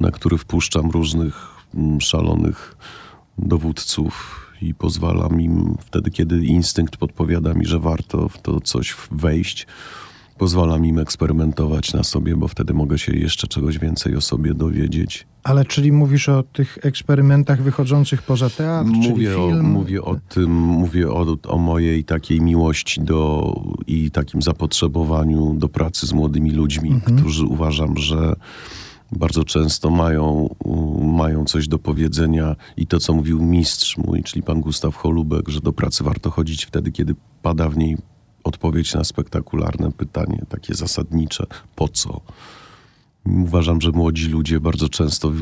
na 0.01 0.11
który 0.11 0.39
wpuszczam 0.39 0.91
różnych 0.91 1.47
mm, 1.75 2.01
szalonych 2.01 2.77
dowódców 3.39 4.41
i 4.63 4.75
pozwalam 4.75 5.41
im 5.41 5.77
wtedy, 5.81 6.11
kiedy 6.11 6.45
instynkt 6.45 6.97
podpowiada 6.97 7.55
mi, 7.55 7.67
że 7.67 7.79
warto 7.79 8.29
w 8.29 8.43
to 8.43 8.61
coś 8.61 8.97
wejść, 9.11 9.67
pozwalam 10.39 10.87
im 10.87 10.99
eksperymentować 10.99 11.93
na 11.93 12.03
sobie, 12.03 12.37
bo 12.37 12.49
wtedy 12.49 12.75
mogę 12.75 12.99
się 12.99 13.13
jeszcze 13.13 13.47
czegoś 13.47 13.79
więcej 13.79 14.17
o 14.17 14.21
sobie 14.21 14.55
dowiedzieć. 14.55 15.27
Ale 15.43 15.65
czyli 15.65 15.93
mówisz 15.93 16.29
o 16.29 16.43
tych 16.43 16.79
eksperymentach 16.83 17.63
wychodzących 17.63 18.23
poza 18.23 18.51
teatr, 18.51 18.91
mówię 18.91 19.09
czyli 19.09 19.27
film? 19.27 19.61
O, 19.61 19.63
mówię 19.63 20.03
o 20.03 20.17
tym, 20.29 20.53
mówię 20.53 21.11
o, 21.11 21.37
o 21.49 21.59
mojej 21.59 22.05
takiej 22.05 22.41
miłości 22.41 23.01
do 23.01 23.53
i 23.87 24.11
takim 24.11 24.43
zapotrzebowaniu 24.43 25.55
do 25.55 25.69
pracy 25.69 26.07
z 26.07 26.13
młodymi 26.13 26.51
ludźmi, 26.51 26.91
mhm. 26.91 27.17
którzy 27.19 27.47
uważam, 27.47 27.97
że 27.97 28.37
bardzo 29.13 29.45
często 29.45 29.91
mają, 29.91 30.55
mają 31.03 31.45
coś 31.45 31.69
do 31.69 31.79
powiedzenia 31.79 32.57
i 32.77 32.87
to, 32.87 32.99
co 32.99 33.15
mówił 33.15 33.43
mistrz 33.43 33.97
mój, 33.97 34.23
czyli 34.23 34.43
pan 34.43 34.61
Gustaw 34.61 34.97
Holubek, 34.97 35.49
że 35.49 35.61
do 35.61 35.73
pracy 35.73 36.05
warto 36.05 36.31
chodzić 36.31 36.65
wtedy, 36.65 36.93
kiedy 36.93 37.15
pada 37.43 37.69
w 37.69 37.79
niej 37.79 37.97
odpowiedź 38.45 38.95
na 38.95 39.05
spektakularne 39.05 39.93
pytanie, 39.93 40.43
takie 40.49 40.75
zasadnicze, 40.75 41.47
po 41.77 41.89
co? 41.89 42.21
Uważam, 43.27 43.81
że 43.81 43.91
młodzi 43.91 44.29
ludzie 44.29 44.61
bardzo 44.61 44.89
często 44.89 45.33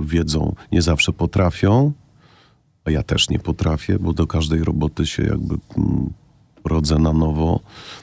wiedzą, 0.00 0.54
nie 0.72 0.82
zawsze 0.82 1.12
potrafią, 1.12 1.92
a 2.84 2.90
ja 2.90 3.02
też 3.02 3.28
nie 3.28 3.38
potrafię, 3.38 3.98
bo 3.98 4.12
do 4.12 4.26
każdej 4.26 4.64
roboty 4.64 5.06
się 5.06 5.22
jakby 5.22 5.54
mm, 5.76 6.10
rodzę 6.64 6.98
na 6.98 7.12
nowo. 7.12 7.60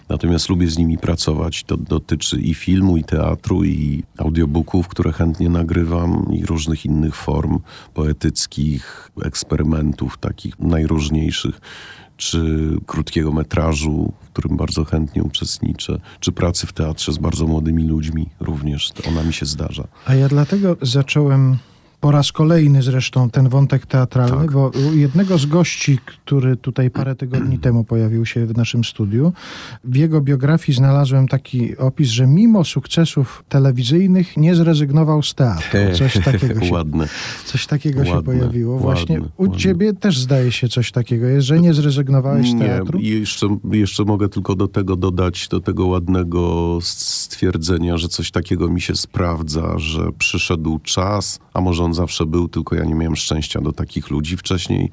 Natomiast 0.09 0.49
lubię 0.49 0.67
z 0.67 0.77
nimi 0.77 0.97
pracować. 0.97 1.63
To 1.63 1.77
dotyczy 1.77 2.41
i 2.41 2.53
filmu, 2.53 2.97
i 2.97 3.03
teatru, 3.03 3.63
i 3.63 4.03
audiobooków, 4.17 4.87
które 4.87 5.11
chętnie 5.11 5.49
nagrywam, 5.49 6.25
i 6.33 6.45
różnych 6.45 6.85
innych 6.85 7.15
form 7.15 7.59
poetyckich, 7.93 9.11
eksperymentów 9.23 10.17
takich 10.17 10.59
najróżniejszych 10.59 11.61
czy 12.19 12.67
krótkiego 12.85 13.31
metrażu, 13.31 14.13
w 14.21 14.29
którym 14.29 14.57
bardzo 14.57 14.85
chętnie 14.85 15.23
uczestniczę, 15.23 15.99
czy 16.19 16.31
pracy 16.31 16.67
w 16.67 16.73
teatrze 16.73 17.13
z 17.13 17.17
bardzo 17.17 17.47
młodymi 17.47 17.83
ludźmi 17.83 18.29
również. 18.39 18.91
To 18.91 19.09
ona 19.09 19.23
mi 19.23 19.33
się 19.33 19.45
zdarza. 19.45 19.87
A 20.05 20.15
ja 20.15 20.27
dlatego 20.27 20.77
zacząłem 20.81 21.57
po 21.99 22.11
raz 22.11 22.31
kolejny 22.31 22.81
zresztą 22.81 23.29
ten 23.29 23.49
wątek 23.49 23.85
teatralny, 23.85 24.37
tak. 24.37 24.51
bo 24.51 24.71
u 24.91 24.95
jednego 24.95 25.37
z 25.37 25.45
gości, 25.45 25.99
który 26.05 26.57
tutaj 26.57 26.89
parę 26.89 27.15
tygodni 27.15 27.59
temu 27.69 27.83
pojawił 27.83 28.25
się 28.25 28.45
w 28.45 28.57
naszym 28.57 28.83
studiu, 28.83 29.33
w 29.83 29.95
jego 29.95 30.21
biografii 30.21 30.75
znalazłem 30.75 31.27
taki 31.27 31.77
opis, 31.77 32.09
że 32.09 32.27
mimo 32.27 32.63
sukcesów 32.63 33.43
telewizyjnych 33.49 34.37
nie 34.37 34.55
zrezygnował 34.55 35.23
z 35.23 35.33
teatru. 35.33 35.79
Coś 35.99 36.23
takiego 36.23 36.65
się, 36.65 36.73
ładne. 36.73 37.07
Coś 37.45 37.67
takiego 37.67 37.99
ładne, 37.99 38.13
się 38.13 38.23
pojawiło. 38.23 38.79
Właśnie 38.79 39.15
ładne, 39.15 39.29
u 39.37 39.43
ładne. 39.43 39.57
ciebie 39.57 39.93
też 39.93 40.19
zdaje 40.19 40.51
się 40.51 40.69
coś 40.69 40.91
takiego 40.91 41.25
jest, 41.25 41.47
że 41.47 41.59
nie 41.59 41.73
zrezygnowałeś 41.73 42.51
z 42.51 42.59
teatru? 42.59 42.99
Nie, 42.99 43.09
jeszcze, 43.09 43.47
jeszcze 43.71 44.03
mogę 44.03 44.29
tylko 44.29 44.55
do 44.55 44.67
tego 44.67 44.95
dodać, 44.95 45.47
do 45.47 45.59
tego 45.59 45.85
ładnego 45.85 46.77
stwierdzenia, 46.81 47.97
że 47.97 48.07
coś 48.07 48.31
takiego 48.31 48.69
mi 48.69 48.81
się 48.81 48.95
sprawdza, 48.95 49.79
że 49.79 50.11
przyszedł 50.17 50.79
czas, 50.83 51.39
a 51.59 51.61
może 51.61 51.83
on 51.83 51.93
zawsze 51.93 52.25
był, 52.25 52.47
tylko 52.47 52.75
ja 52.75 52.83
nie 52.85 52.95
miałem 52.95 53.15
szczęścia 53.15 53.61
do 53.61 53.71
takich 53.71 54.09
ludzi 54.09 54.37
wcześniej, 54.37 54.89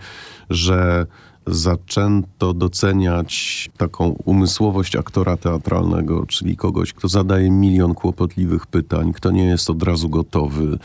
że 0.51 1.07
zaczęto 1.47 2.55
doceniać 2.55 3.69
taką 3.77 4.09
umysłowość 4.25 4.97
aktora 4.97 5.37
teatralnego, 5.37 6.27
czyli 6.27 6.57
kogoś, 6.57 6.93
kto 6.93 7.09
zadaje 7.09 7.51
milion 7.51 7.95
kłopotliwych 7.95 8.67
pytań, 8.67 9.13
kto 9.13 9.31
nie 9.31 9.45
jest 9.45 9.71
od 9.71 9.83
razu 9.83 10.09
gotowy, 10.09 10.79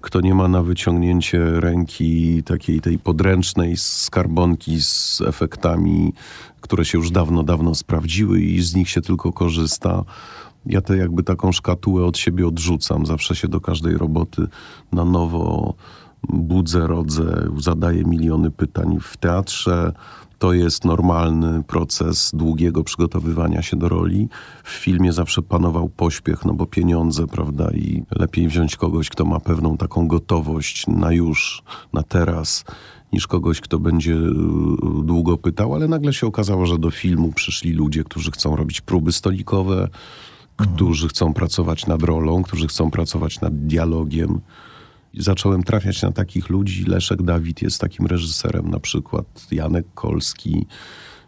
kto 0.00 0.20
nie 0.20 0.34
ma 0.34 0.48
na 0.48 0.62
wyciągnięcie 0.62 1.60
ręki 1.60 2.42
takiej 2.42 2.80
tej 2.80 2.98
podręcznej 2.98 3.76
skarbonki 3.76 4.82
z 4.82 5.20
efektami, 5.26 6.12
które 6.60 6.84
się 6.84 6.98
już 6.98 7.10
dawno, 7.10 7.42
dawno 7.42 7.74
sprawdziły 7.74 8.40
i 8.40 8.62
z 8.62 8.74
nich 8.74 8.90
się 8.90 9.00
tylko 9.00 9.32
korzysta 9.32 10.04
ja 10.66 10.80
tę 10.80 10.96
jakby 10.96 11.22
taką 11.22 11.52
szkatułę 11.52 12.04
od 12.04 12.18
siebie 12.18 12.46
odrzucam. 12.46 13.06
Zawsze 13.06 13.36
się 13.36 13.48
do 13.48 13.60
każdej 13.60 13.96
roboty 13.96 14.46
na 14.92 15.04
nowo 15.04 15.74
budzę, 16.28 16.86
rodzę, 16.86 17.48
zadaję 17.56 18.04
miliony 18.04 18.50
pytań. 18.50 18.98
W 19.02 19.16
teatrze 19.16 19.92
to 20.38 20.52
jest 20.52 20.84
normalny 20.84 21.62
proces 21.62 22.30
długiego 22.34 22.84
przygotowywania 22.84 23.62
się 23.62 23.76
do 23.76 23.88
roli. 23.88 24.28
W 24.64 24.70
filmie 24.70 25.12
zawsze 25.12 25.42
panował 25.42 25.88
pośpiech, 25.88 26.44
no 26.44 26.54
bo 26.54 26.66
pieniądze, 26.66 27.26
prawda, 27.26 27.70
i 27.70 28.02
lepiej 28.10 28.48
wziąć 28.48 28.76
kogoś, 28.76 29.08
kto 29.08 29.24
ma 29.24 29.40
pewną 29.40 29.76
taką 29.76 30.08
gotowość 30.08 30.86
na 30.86 31.12
już, 31.12 31.62
na 31.92 32.02
teraz, 32.02 32.64
niż 33.12 33.26
kogoś, 33.26 33.60
kto 33.60 33.78
będzie 33.78 34.14
y, 34.14 34.32
długo 35.02 35.36
pytał, 35.36 35.74
ale 35.74 35.88
nagle 35.88 36.12
się 36.12 36.26
okazało, 36.26 36.66
że 36.66 36.78
do 36.78 36.90
filmu 36.90 37.32
przyszli 37.32 37.72
ludzie, 37.72 38.04
którzy 38.04 38.30
chcą 38.30 38.56
robić 38.56 38.80
próby 38.80 39.12
stolikowe, 39.12 39.88
którzy 40.58 41.08
chcą 41.08 41.34
pracować 41.34 41.86
nad 41.86 42.02
rolą, 42.02 42.42
którzy 42.42 42.66
chcą 42.66 42.90
pracować 42.90 43.40
nad 43.40 43.66
dialogiem. 43.66 44.40
zacząłem 45.14 45.62
trafiać 45.62 46.02
na 46.02 46.12
takich 46.12 46.48
ludzi. 46.48 46.84
Leszek 46.84 47.22
Dawid 47.22 47.62
jest 47.62 47.80
takim 47.80 48.06
reżyserem, 48.06 48.70
na 48.70 48.80
przykład 48.80 49.46
Janek 49.50 49.86
Kolski, 49.94 50.66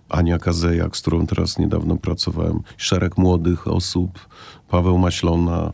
Ania 0.09 0.38
Kazejak, 0.38 0.97
z 0.97 1.01
którą 1.01 1.27
teraz 1.27 1.59
niedawno 1.59 1.97
pracowałem, 1.97 2.61
szereg 2.77 3.19
młodych 3.19 3.69
osób, 3.69 4.29
Paweł 4.69 4.99
Maślona. 4.99 5.73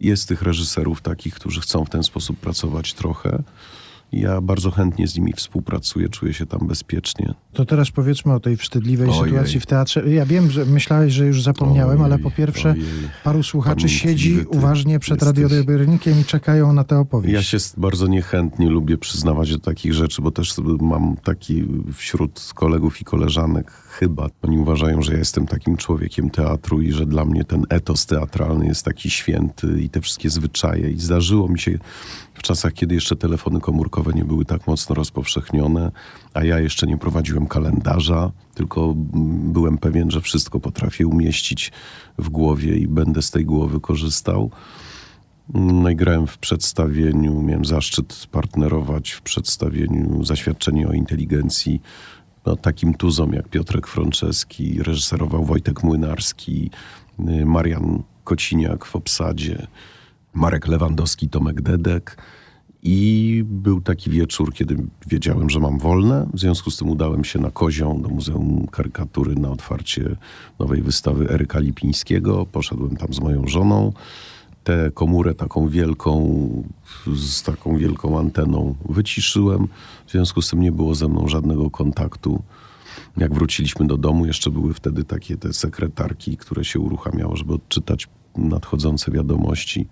Jest 0.00 0.28
tych 0.28 0.42
reżyserów 0.42 1.00
takich, 1.00 1.34
którzy 1.34 1.60
chcą 1.60 1.84
w 1.84 1.90
ten 1.90 2.02
sposób 2.02 2.38
pracować 2.38 2.94
trochę. 2.94 3.42
Ja 4.20 4.40
bardzo 4.40 4.70
chętnie 4.70 5.08
z 5.08 5.16
nimi 5.18 5.32
współpracuję, 5.32 6.08
czuję 6.08 6.34
się 6.34 6.46
tam 6.46 6.66
bezpiecznie. 6.66 7.34
To 7.52 7.64
teraz 7.64 7.90
powiedzmy 7.90 8.32
o 8.34 8.40
tej 8.40 8.56
wstydliwej 8.56 9.08
Ojej. 9.10 9.24
sytuacji 9.24 9.60
w 9.60 9.66
teatrze. 9.66 10.10
Ja 10.14 10.26
wiem, 10.26 10.50
że 10.50 10.64
myślałeś, 10.64 11.12
że 11.12 11.26
już 11.26 11.42
zapomniałem, 11.42 11.98
Ojej, 12.00 12.04
ale 12.12 12.18
po 12.18 12.30
pierwsze 12.30 12.70
ojej. 12.70 12.84
paru 13.24 13.42
słuchaczy 13.42 13.86
Pamiętliwy 13.86 14.12
siedzi 14.12 14.40
uważnie 14.48 14.98
przed 14.98 15.16
jesteś. 15.16 15.28
i 16.20 16.24
czekają 16.24 16.72
na 16.72 16.84
tę 16.84 16.98
opowieść. 16.98 17.34
Ja 17.34 17.42
się 17.42 17.58
bardzo 17.76 18.06
niechętnie 18.06 18.70
lubię 18.70 18.98
przyznawać 18.98 19.52
do 19.52 19.58
takich 19.58 19.94
rzeczy, 19.94 20.22
bo 20.22 20.30
też 20.30 20.54
mam 20.80 21.16
taki 21.16 21.64
wśród 21.92 22.50
kolegów 22.54 23.00
i 23.00 23.04
koleżanek 23.04 23.72
chyba. 23.98 24.28
Oni 24.42 24.58
uważają, 24.58 25.02
że 25.02 25.12
ja 25.12 25.18
jestem 25.18 25.46
takim 25.46 25.76
człowiekiem 25.76 26.30
teatru 26.30 26.82
i 26.82 26.92
że 26.92 27.06
dla 27.06 27.24
mnie 27.24 27.44
ten 27.44 27.64
etos 27.68 28.06
teatralny 28.06 28.66
jest 28.66 28.84
taki 28.84 29.10
święty 29.10 29.82
i 29.82 29.88
te 29.88 30.00
wszystkie 30.00 30.30
zwyczaje. 30.30 30.90
I 30.90 30.98
zdarzyło 30.98 31.48
mi 31.48 31.58
się 31.58 31.78
w 32.34 32.42
czasach, 32.42 32.72
kiedy 32.72 32.94
jeszcze 32.94 33.16
telefony 33.16 33.60
komórkowe 33.60 34.12
nie 34.12 34.24
były 34.24 34.44
tak 34.44 34.66
mocno 34.66 34.94
rozpowszechnione, 34.94 35.92
a 36.34 36.44
ja 36.44 36.60
jeszcze 36.60 36.86
nie 36.86 36.98
prowadziłem 36.98 37.46
kalendarza, 37.46 38.32
tylko 38.54 38.94
byłem 39.26 39.78
pewien, 39.78 40.10
że 40.10 40.20
wszystko 40.20 40.60
potrafię 40.60 41.06
umieścić 41.06 41.72
w 42.18 42.28
głowie 42.28 42.76
i 42.76 42.88
będę 42.88 43.22
z 43.22 43.30
tej 43.30 43.44
głowy 43.44 43.80
korzystał. 43.80 44.50
No 45.54 45.90
i 45.90 45.96
grałem 45.96 46.26
w 46.26 46.38
przedstawieniu, 46.38 47.42
miałem 47.42 47.64
zaszczyt 47.64 48.26
partnerować 48.32 49.10
w 49.10 49.22
przedstawieniu 49.22 50.24
zaświadczenie 50.24 50.88
o 50.88 50.92
inteligencji 50.92 51.80
no, 52.46 52.56
takim 52.56 52.94
tuzom 52.94 53.32
jak 53.32 53.48
Piotrek 53.48 53.86
Franceski, 53.86 54.82
reżyserował 54.82 55.44
Wojtek 55.44 55.82
Młynarski, 55.82 56.70
y, 57.20 57.46
Marian 57.46 58.02
Kociniak 58.24 58.84
w 58.84 58.96
obsadzie, 58.96 59.66
Marek 60.34 60.66
Lewandowski, 60.66 61.28
Tomek 61.28 61.60
Dedek. 61.60 62.16
I 62.86 63.42
był 63.46 63.80
taki 63.80 64.10
wieczór, 64.10 64.52
kiedy 64.54 64.76
wiedziałem, 65.06 65.50
że 65.50 65.60
mam 65.60 65.78
wolne. 65.78 66.26
W 66.34 66.40
związku 66.40 66.70
z 66.70 66.76
tym 66.76 66.90
udałem 66.90 67.24
się 67.24 67.38
na 67.38 67.50
Kozią 67.50 68.02
do 68.02 68.08
Muzeum 68.08 68.66
Karykatury 68.66 69.34
na 69.34 69.50
otwarcie 69.50 70.16
nowej 70.58 70.82
wystawy 70.82 71.30
Eryka 71.30 71.58
Lipińskiego. 71.58 72.46
Poszedłem 72.46 72.96
tam 72.96 73.14
z 73.14 73.20
moją 73.20 73.46
żoną 73.46 73.92
tę 74.64 74.90
komórę 74.94 75.34
taką 75.34 75.68
wielką, 75.68 76.38
z 77.16 77.42
taką 77.42 77.76
wielką 77.76 78.18
anteną 78.18 78.74
wyciszyłem. 78.88 79.68
W 80.06 80.10
związku 80.10 80.42
z 80.42 80.50
tym 80.50 80.60
nie 80.60 80.72
było 80.72 80.94
ze 80.94 81.08
mną 81.08 81.28
żadnego 81.28 81.70
kontaktu. 81.70 82.42
Jak 83.16 83.34
wróciliśmy 83.34 83.86
do 83.86 83.96
domu, 83.96 84.26
jeszcze 84.26 84.50
były 84.50 84.74
wtedy 84.74 85.04
takie 85.04 85.36
te 85.36 85.52
sekretarki, 85.52 86.36
które 86.36 86.64
się 86.64 86.80
uruchamiało, 86.80 87.36
żeby 87.36 87.54
odczytać 87.54 88.08
nadchodzące 88.36 89.12
wiadomości. 89.12 89.86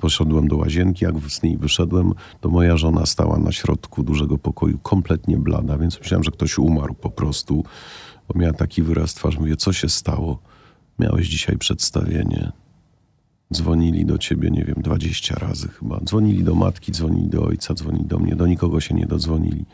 Poszedłem 0.00 0.48
do 0.48 0.56
łazienki, 0.56 1.04
jak 1.04 1.14
z 1.28 1.42
niej 1.42 1.58
wyszedłem, 1.58 2.12
to 2.40 2.48
moja 2.48 2.76
żona 2.76 3.06
stała 3.06 3.38
na 3.38 3.52
środku 3.52 4.02
dużego 4.02 4.38
pokoju, 4.38 4.78
kompletnie 4.78 5.36
blada, 5.36 5.78
więc 5.78 5.98
myślałem, 5.98 6.24
że 6.24 6.30
ktoś 6.30 6.58
umarł 6.58 6.94
po 6.94 7.10
prostu, 7.10 7.64
bo 8.28 8.40
miała 8.40 8.52
taki 8.52 8.82
wyraz 8.82 9.14
twarzy. 9.14 9.38
Mówię, 9.38 9.56
co 9.56 9.72
się 9.72 9.88
stało? 9.88 10.38
Miałeś 10.98 11.28
dzisiaj 11.28 11.58
przedstawienie. 11.58 12.52
Dzwonili 13.52 14.04
do 14.06 14.18
ciebie, 14.18 14.50
nie 14.50 14.64
wiem, 14.64 14.76
20 14.78 15.34
razy 15.34 15.68
chyba. 15.68 16.00
Dzwonili 16.00 16.44
do 16.44 16.54
matki, 16.54 16.92
dzwonili 16.92 17.28
do 17.28 17.44
ojca, 17.44 17.74
dzwonili 17.74 18.04
do 18.04 18.18
mnie, 18.18 18.36
do 18.36 18.46
nikogo 18.46 18.80
się 18.80 18.94
nie 18.94 19.06
dodzwonili. 19.06 19.64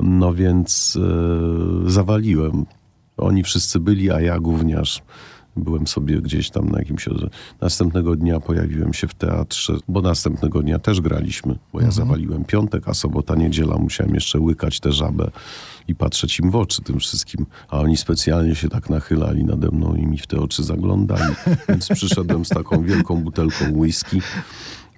No 0.00 0.34
więc 0.34 0.98
e, 1.86 1.90
zawaliłem. 1.90 2.66
Oni 3.16 3.42
wszyscy 3.42 3.80
byli, 3.80 4.10
a 4.10 4.20
ja 4.20 4.40
gówniarz. 4.40 5.02
Byłem 5.56 5.86
sobie 5.86 6.22
gdzieś 6.22 6.50
tam 6.50 6.68
na 6.68 6.78
jakimś... 6.78 7.08
Następnego 7.60 8.16
dnia 8.16 8.40
pojawiłem 8.40 8.94
się 8.94 9.08
w 9.08 9.14
teatrze, 9.14 9.76
bo 9.88 10.00
następnego 10.02 10.62
dnia 10.62 10.78
też 10.78 11.00
graliśmy, 11.00 11.58
bo 11.72 11.80
ja 11.80 11.90
zawaliłem 11.90 12.44
piątek, 12.44 12.88
a 12.88 12.94
sobota, 12.94 13.34
niedziela 13.34 13.76
musiałem 13.76 14.14
jeszcze 14.14 14.40
łykać 14.40 14.80
tę 14.80 14.92
żabę 14.92 15.30
i 15.88 15.94
patrzeć 15.94 16.40
im 16.40 16.50
w 16.50 16.56
oczy 16.56 16.82
tym 16.82 16.98
wszystkim. 16.98 17.46
A 17.68 17.80
oni 17.80 17.96
specjalnie 17.96 18.54
się 18.54 18.68
tak 18.68 18.90
nachylali 18.90 19.44
nade 19.44 19.70
mną 19.70 19.94
i 19.94 20.06
mi 20.06 20.18
w 20.18 20.26
te 20.26 20.40
oczy 20.40 20.64
zaglądali. 20.64 21.34
Więc 21.68 21.88
przyszedłem 21.88 22.44
z 22.44 22.48
taką 22.48 22.82
wielką 22.82 23.22
butelką 23.22 23.64
whisky. 23.72 24.20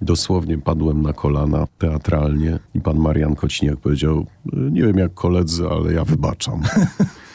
Dosłownie 0.01 0.57
padłem 0.57 1.01
na 1.01 1.13
kolana 1.13 1.67
teatralnie 1.77 2.59
i 2.75 2.81
pan 2.81 2.97
Marian 2.97 3.35
Kociniak 3.35 3.77
powiedział, 3.77 4.25
nie 4.53 4.81
wiem 4.81 4.97
jak 4.97 5.13
koledzy, 5.13 5.67
ale 5.69 5.93
ja 5.93 6.05
wybaczam. 6.05 6.61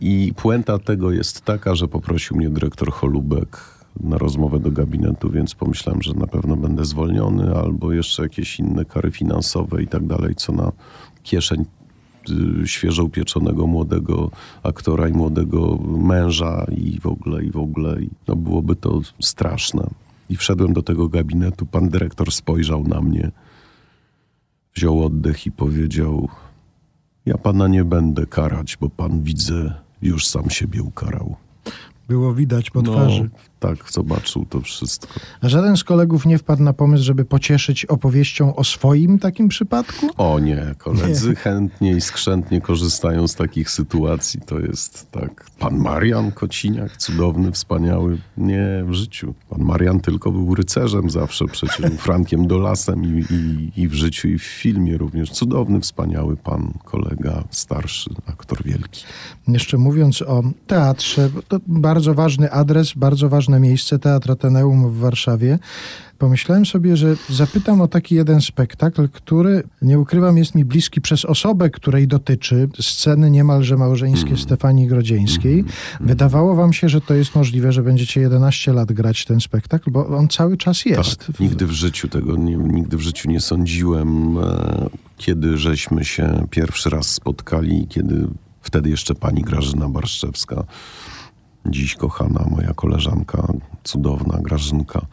I 0.00 0.32
puenta 0.36 0.78
tego 0.78 1.10
jest 1.10 1.40
taka, 1.40 1.74
że 1.74 1.88
poprosił 1.88 2.36
mnie 2.36 2.50
dyrektor 2.50 2.92
Holubek 2.92 3.74
na 4.00 4.18
rozmowę 4.18 4.60
do 4.60 4.70
gabinetu, 4.70 5.30
więc 5.30 5.54
pomyślałem, 5.54 6.02
że 6.02 6.14
na 6.14 6.26
pewno 6.26 6.56
będę 6.56 6.84
zwolniony 6.84 7.54
albo 7.54 7.92
jeszcze 7.92 8.22
jakieś 8.22 8.60
inne 8.60 8.84
kary 8.84 9.10
finansowe 9.10 9.82
i 9.82 9.86
tak 9.86 10.06
dalej, 10.06 10.34
co 10.34 10.52
na 10.52 10.72
kieszeń 11.22 11.64
y, 12.62 12.68
świeżo 12.68 13.04
upieczonego 13.04 13.66
młodego 13.66 14.30
aktora 14.62 15.08
i 15.08 15.12
młodego 15.12 15.76
męża 15.98 16.66
i 16.76 17.00
w 17.00 17.06
ogóle, 17.06 17.44
i 17.44 17.50
w 17.50 17.56
ogóle. 17.56 17.96
No 18.28 18.36
byłoby 18.36 18.76
to 18.76 19.00
straszne. 19.20 19.90
I 20.28 20.36
wszedłem 20.36 20.72
do 20.72 20.82
tego 20.82 21.08
gabinetu, 21.08 21.66
pan 21.66 21.88
dyrektor 21.88 22.32
spojrzał 22.32 22.84
na 22.84 23.00
mnie, 23.00 23.30
wziął 24.74 25.04
oddech 25.04 25.46
i 25.46 25.52
powiedział: 25.52 26.28
Ja 27.26 27.38
pana 27.38 27.68
nie 27.68 27.84
będę 27.84 28.26
karać, 28.26 28.76
bo 28.80 28.88
pan 28.88 29.22
widzę, 29.22 29.83
już 30.08 30.26
sam 30.26 30.50
siebie 30.50 30.82
ukarał. 30.82 31.36
Było 32.08 32.34
widać 32.34 32.70
po 32.70 32.82
No, 32.82 32.92
twarzy. 32.92 33.30
Tak, 33.68 33.92
zobaczył 33.92 34.44
to 34.44 34.60
wszystko. 34.60 35.20
A 35.40 35.48
żaden 35.48 35.76
z 35.76 35.84
kolegów 35.84 36.26
nie 36.26 36.38
wpadł 36.38 36.62
na 36.62 36.72
pomysł, 36.72 37.04
żeby 37.04 37.24
pocieszyć 37.24 37.84
opowieścią 37.84 38.56
o 38.56 38.64
swoim 38.64 39.18
takim 39.18 39.48
przypadku? 39.48 40.06
O 40.16 40.38
nie, 40.38 40.74
koledzy 40.78 41.34
chętnie 41.34 41.92
i 41.92 42.00
skrzętnie 42.00 42.60
korzystają 42.60 43.28
z 43.28 43.34
takich 43.34 43.70
sytuacji. 43.70 44.40
To 44.46 44.58
jest 44.60 45.10
tak. 45.10 45.46
Pan 45.58 45.76
Marian 45.76 46.32
Kociniak, 46.32 46.96
cudowny, 46.96 47.52
wspaniały. 47.52 48.18
Nie, 48.36 48.84
w 48.86 48.92
życiu. 48.92 49.34
Pan 49.50 49.62
Marian 49.62 50.00
tylko 50.00 50.30
był 50.32 50.54
rycerzem 50.54 51.10
zawsze, 51.10 51.44
przecież 51.44 51.92
Frankiem 51.98 52.46
Dolasem 52.46 53.04
i, 53.04 53.24
i, 53.34 53.72
i 53.82 53.88
w 53.88 53.94
życiu, 53.94 54.28
i 54.28 54.38
w 54.38 54.42
filmie 54.42 54.98
również. 54.98 55.30
Cudowny, 55.30 55.80
wspaniały 55.80 56.36
pan, 56.36 56.72
kolega, 56.84 57.44
starszy, 57.50 58.10
aktor 58.26 58.64
wielki. 58.64 59.04
Jeszcze 59.48 59.78
mówiąc 59.78 60.22
o 60.22 60.42
teatrze, 60.66 61.30
to 61.48 61.60
bardzo 61.66 62.14
ważny 62.14 62.52
adres, 62.52 62.92
bardzo 62.96 63.28
ważne 63.54 63.68
miejsce, 63.68 63.98
Teatr 63.98 64.30
Ateneum 64.30 64.90
w 64.90 64.98
Warszawie. 64.98 65.58
Pomyślałem 66.18 66.66
sobie, 66.66 66.96
że 66.96 67.16
zapytam 67.30 67.80
o 67.80 67.88
taki 67.88 68.14
jeden 68.14 68.40
spektakl, 68.40 69.08
który, 69.08 69.62
nie 69.82 69.98
ukrywam, 69.98 70.38
jest 70.38 70.54
mi 70.54 70.64
bliski 70.64 71.00
przez 71.00 71.24
osobę, 71.24 71.70
której 71.70 72.08
dotyczy 72.08 72.68
sceny 72.80 73.30
niemalże 73.30 73.76
małżeńskie 73.76 74.36
Stefanii 74.36 74.86
Grodzieńskiej. 74.86 75.64
Wydawało 76.00 76.54
wam 76.54 76.72
się, 76.72 76.88
że 76.88 77.00
to 77.00 77.14
jest 77.14 77.34
możliwe, 77.34 77.72
że 77.72 77.82
będziecie 77.82 78.20
11 78.20 78.72
lat 78.72 78.92
grać 78.92 79.24
ten 79.24 79.40
spektakl, 79.40 79.90
bo 79.90 80.06
on 80.06 80.28
cały 80.28 80.56
czas 80.56 80.84
jest. 80.84 81.26
Tak, 81.26 81.40
nigdy 81.40 81.66
w 81.66 81.72
życiu 81.72 82.08
tego, 82.08 82.36
nie, 82.36 82.56
nigdy 82.56 82.96
w 82.96 83.00
życiu 83.00 83.30
nie 83.30 83.40
sądziłem, 83.40 84.38
e, 84.38 84.88
kiedy 85.16 85.58
żeśmy 85.58 86.04
się 86.04 86.46
pierwszy 86.50 86.90
raz 86.90 87.06
spotkali, 87.06 87.86
kiedy 87.88 88.26
wtedy 88.62 88.90
jeszcze 88.90 89.14
pani 89.14 89.42
Grażyna 89.42 89.88
Barszczewska, 89.88 90.64
dziś 91.66 91.94
kochana 91.94 92.46
moja 92.50 92.74
koleżanka, 92.74 93.52
cudowna 93.84 94.38
Grażynka, 94.42 95.06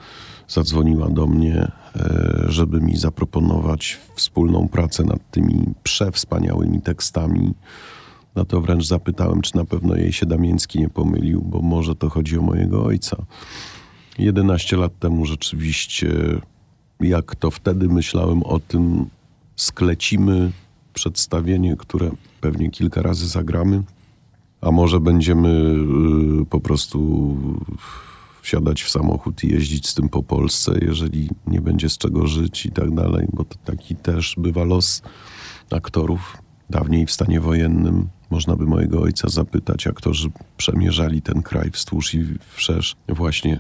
zadzwoniła 0.48 1.10
do 1.10 1.28
mnie, 1.28 1.72
e, 1.96 2.46
żeby 2.48 2.82
mi 2.82 2.98
zaproponować 2.98 4.00
wspólną 4.16 4.68
pracę 4.68 5.04
nad 5.04 5.32
tymi 5.32 5.66
przewspaniałymi 5.84 6.82
tekstami. 6.82 7.54
No 8.36 8.46
to 8.46 8.62
wręcz 8.62 8.86
zapytałem, 8.86 9.42
czy 9.42 9.56
na 9.56 9.66
pewno 9.66 9.96
jej 9.96 10.14
się 10.14 10.26
Damiński 10.26 10.80
nie 10.80 10.90
pomylił, 10.90 11.42
bo 11.42 11.62
może 11.62 11.96
to 11.96 12.10
chodzi 12.10 12.38
o 12.38 12.42
mojego 12.42 12.84
ojca. 12.84 13.18
11 14.20 14.78
lat 14.78 15.00
temu 15.00 15.26
rzeczywiście, 15.26 16.10
jak 17.00 17.36
to 17.36 17.52
wtedy 17.52 17.88
myślałem 17.88 18.44
o 18.44 18.60
tym, 18.60 19.06
sklecimy 19.56 20.52
przedstawienie, 20.94 21.76
które 21.76 22.12
pewnie 22.42 22.70
kilka 22.70 23.02
razy 23.02 23.28
zagramy, 23.28 23.84
a 24.62 24.72
może 24.72 25.00
będziemy 25.00 25.76
y, 26.42 26.46
po 26.46 26.60
prostu 26.60 27.38
wsiadać 28.42 28.84
w 28.84 28.90
samochód 28.90 29.44
i 29.44 29.48
jeździć 29.48 29.88
z 29.88 29.94
tym 29.94 30.10
po 30.10 30.24
Polsce, 30.24 30.72
jeżeli 30.82 31.30
nie 31.48 31.62
będzie 31.62 31.90
z 31.90 31.98
czego 31.98 32.28
żyć 32.28 32.66
i 32.66 32.72
tak 32.72 32.96
dalej, 32.96 33.28
bo 33.34 33.44
to 33.44 33.56
taki 33.66 33.96
też 33.96 34.36
bywa 34.38 34.64
los 34.64 35.02
aktorów. 35.72 36.38
Dawniej 36.70 37.06
w 37.06 37.12
stanie 37.12 37.40
wojennym 37.40 38.08
można 38.30 38.56
by 38.56 38.66
mojego 38.66 39.02
ojca 39.02 39.30
zapytać, 39.30 39.88
aktorzy 39.88 40.30
przemierzali 40.58 41.22
ten 41.22 41.42
kraj 41.42 41.70
wzdłuż 41.70 42.14
i 42.14 42.26
wszerz 42.56 42.96
właśnie 43.10 43.60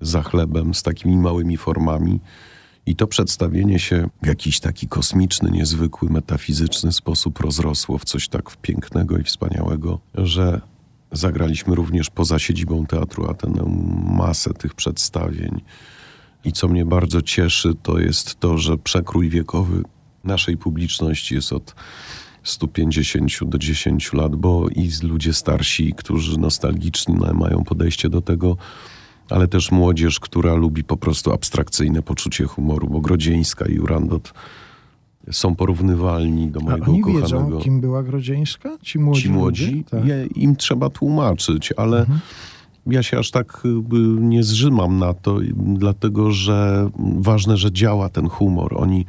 za 0.00 0.22
chlebem, 0.22 0.74
z 0.74 0.82
takimi 0.82 1.16
małymi 1.16 1.56
formami 1.56 2.20
I 2.90 2.96
to 2.96 3.06
przedstawienie 3.06 3.78
się 3.78 4.08
w 4.22 4.26
jakiś 4.26 4.60
taki 4.60 4.88
kosmiczny, 4.88 5.50
niezwykły, 5.50 6.10
metafizyczny 6.10 6.92
sposób 6.92 7.40
rozrosło 7.40 7.98
w 7.98 8.04
coś 8.04 8.28
tak 8.28 8.56
pięknego 8.56 9.18
i 9.18 9.22
wspaniałego, 9.22 10.00
że 10.14 10.60
zagraliśmy 11.12 11.74
również 11.74 12.10
poza 12.10 12.38
siedzibą 12.38 12.86
teatru 12.86 13.30
Ateneum 13.30 14.04
masę 14.16 14.54
tych 14.54 14.74
przedstawień. 14.74 15.60
I 16.44 16.52
co 16.52 16.68
mnie 16.68 16.84
bardzo 16.84 17.22
cieszy, 17.22 17.74
to 17.82 17.98
jest 17.98 18.40
to, 18.40 18.58
że 18.58 18.78
przekrój 18.78 19.28
wiekowy 19.28 19.82
naszej 20.24 20.56
publiczności 20.56 21.34
jest 21.34 21.52
od 21.52 21.74
150 22.42 23.44
do 23.44 23.58
10 23.58 24.12
lat, 24.12 24.36
bo 24.36 24.68
i 24.68 24.90
ludzie 25.02 25.32
starsi, 25.32 25.94
którzy 25.96 26.38
nostalgicznie 26.38 27.14
mają 27.34 27.64
podejście 27.64 28.08
do 28.08 28.20
tego, 28.20 28.56
ale 29.30 29.48
też 29.48 29.70
młodzież, 29.72 30.20
która 30.20 30.54
lubi 30.54 30.84
po 30.84 30.96
prostu 30.96 31.32
abstrakcyjne 31.32 32.02
poczucie 32.02 32.44
humoru, 32.44 32.88
bo 32.88 33.00
Grodzieńska 33.00 33.66
i 33.66 33.78
Urandot 33.78 34.32
są 35.30 35.54
porównywalni 35.56 36.48
do 36.48 36.60
mojego 36.60 36.84
A 36.86 36.88
oni 36.88 37.00
ukochanego. 37.02 37.46
wiedzą, 37.46 37.58
kim 37.58 37.80
była 37.80 38.02
Grodzieńska? 38.02 38.76
Ci 38.82 38.98
młodzi, 38.98 39.22
Ci 39.22 39.30
młodzi? 39.30 39.84
Tak. 39.90 40.04
je, 40.04 40.26
im 40.34 40.56
trzeba 40.56 40.90
tłumaczyć, 40.90 41.72
ale 41.76 42.00
Mhm. 42.00 42.20
ja 42.86 43.02
się 43.02 43.18
aż 43.18 43.30
tak 43.30 43.62
y, 43.64 43.68
nie 44.20 44.42
zrzymam 44.42 44.98
na 44.98 45.14
to, 45.14 45.42
y, 45.42 45.52
dlatego 45.56 46.30
że 46.32 46.90
ważne, 47.18 47.56
że 47.56 47.72
działa 47.72 48.08
ten 48.08 48.28
humor. 48.28 48.74
Oni 48.76 49.04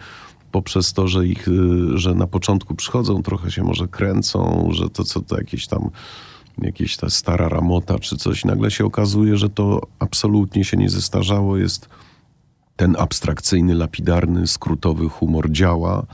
poprzez 0.51 0.93
to, 0.93 1.07
że 1.07 1.27
ich, 1.27 1.47
y, 1.47 1.97
że 1.97 2.15
na 2.15 2.27
początku 2.27 2.75
przychodzą, 2.75 3.23
trochę 3.23 3.51
się 3.51 3.63
może 3.63 3.87
kręcą, 3.87 4.67
że 4.71 4.89
to 4.89 5.03
co 5.03 5.21
to 5.21 5.37
jakieś 5.37 5.67
tam 5.67 5.89
jakieś 6.61 6.97
ta 6.97 7.09
stara 7.09 7.49
ramota 7.49 7.99
czy 7.99 8.17
coś, 8.17 8.45
nagle 8.45 8.71
się 8.71 8.85
okazuje, 8.85 9.37
że 9.37 9.49
to 9.49 9.81
absolutnie 9.99 10.63
się 10.63 10.77
nie 10.77 10.89
zestarzało, 10.89 11.57
jest 11.57 11.89
ten 12.75 12.95
abstrakcyjny, 12.99 13.75
lapidarny, 13.75 14.47
skrótowy 14.47 15.09
humor 15.09 15.51
działa, 15.51 16.05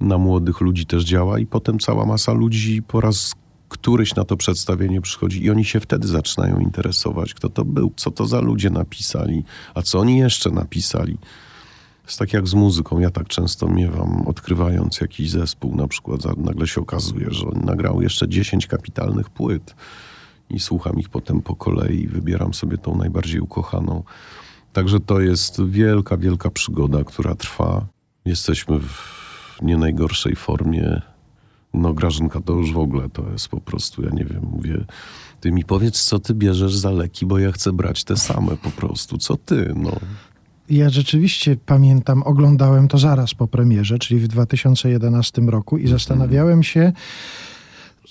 na 0.00 0.18
młodych 0.18 0.60
ludzi 0.60 0.86
też 0.86 1.04
działa 1.04 1.38
i 1.38 1.46
potem 1.46 1.78
cała 1.78 2.06
masa 2.06 2.32
ludzi 2.32 2.82
po 2.82 3.00
raz 3.00 3.34
któryś 3.68 4.14
na 4.14 4.24
to 4.24 4.36
przedstawienie 4.36 5.00
przychodzi 5.00 5.44
i 5.44 5.50
oni 5.50 5.64
się 5.64 5.80
wtedy 5.80 6.08
zaczynają 6.08 6.58
interesować, 6.58 7.34
kto 7.34 7.48
to 7.48 7.64
był, 7.64 7.92
co 7.96 8.10
to 8.10 8.26
za 8.26 8.40
ludzie 8.40 8.70
napisali, 8.70 9.44
a 9.74 9.82
co 9.82 9.98
oni 9.98 10.18
jeszcze 10.18 10.50
napisali. 10.50 11.18
Jest 12.12 12.18
tak 12.18 12.32
jak 12.32 12.48
z 12.48 12.54
muzyką. 12.54 12.98
Ja 12.98 13.10
tak 13.10 13.28
często 13.28 13.68
miewam, 13.68 14.22
odkrywając 14.26 15.00
jakiś 15.00 15.30
zespół, 15.30 15.76
na 15.76 15.88
przykład 15.88 16.20
nagle 16.36 16.66
się 16.66 16.80
okazuje, 16.80 17.26
że 17.30 17.46
on 17.46 17.64
nagrał 17.64 18.02
jeszcze 18.02 18.28
10 18.28 18.66
kapitalnych 18.66 19.30
płyt 19.30 19.74
i 20.50 20.60
słucham 20.60 20.98
ich 20.98 21.08
potem 21.08 21.42
po 21.42 21.56
kolei 21.56 22.08
wybieram 22.08 22.54
sobie 22.54 22.78
tą 22.78 22.96
najbardziej 22.96 23.40
ukochaną. 23.40 24.02
Także 24.72 25.00
to 25.00 25.20
jest 25.20 25.64
wielka, 25.64 26.16
wielka 26.16 26.50
przygoda, 26.50 27.04
która 27.04 27.34
trwa. 27.34 27.86
Jesteśmy 28.24 28.78
w 28.78 29.58
nie 29.62 29.76
najgorszej 29.76 30.36
formie. 30.36 31.00
No 31.74 31.94
Grażynka 31.94 32.40
to 32.40 32.52
już 32.52 32.72
w 32.72 32.78
ogóle 32.78 33.08
to 33.08 33.30
jest 33.32 33.48
po 33.48 33.60
prostu, 33.60 34.02
ja 34.02 34.10
nie 34.10 34.24
wiem, 34.24 34.42
mówię, 34.50 34.84
ty 35.40 35.52
mi 35.52 35.64
powiedz, 35.64 36.02
co 36.02 36.18
ty 36.18 36.34
bierzesz 36.34 36.76
za 36.76 36.90
leki, 36.90 37.26
bo 37.26 37.38
ja 37.38 37.52
chcę 37.52 37.72
brać 37.72 38.04
te 38.04 38.16
same 38.16 38.56
po 38.56 38.70
prostu. 38.70 39.18
Co 39.18 39.36
ty, 39.36 39.72
no. 39.76 39.96
Ja 40.72 40.90
rzeczywiście 40.90 41.56
pamiętam, 41.66 42.22
oglądałem 42.22 42.88
to 42.88 42.98
zaraz 42.98 43.34
po 43.34 43.46
premierze, 43.48 43.98
czyli 43.98 44.20
w 44.20 44.28
2011 44.28 45.42
roku 45.42 45.78
i 45.78 45.88
zastanawiałem 45.88 46.62
się, 46.62 46.92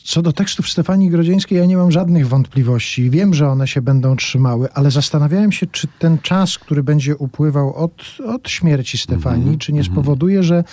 co 0.03 0.21
do 0.21 0.33
tekstów 0.33 0.69
Stefanii 0.69 1.09
Grodzieńskiej, 1.09 1.57
ja 1.57 1.65
nie 1.65 1.77
mam 1.77 1.91
żadnych 1.91 2.27
wątpliwości. 2.27 3.09
Wiem, 3.09 3.33
że 3.33 3.49
one 3.49 3.67
się 3.67 3.81
będą 3.81 4.15
trzymały, 4.15 4.73
ale 4.73 4.91
zastanawiałem 4.91 5.51
się, 5.51 5.67
czy 5.67 5.87
ten 5.99 6.17
czas, 6.17 6.57
który 6.57 6.83
będzie 6.83 7.17
upływał 7.17 7.75
od, 7.75 7.91
od 8.27 8.49
śmierci 8.49 8.97
Stefanii, 8.97 9.57
czy 9.57 9.73
nie 9.73 9.83
spowoduje, 9.83 10.43
że 10.43 10.63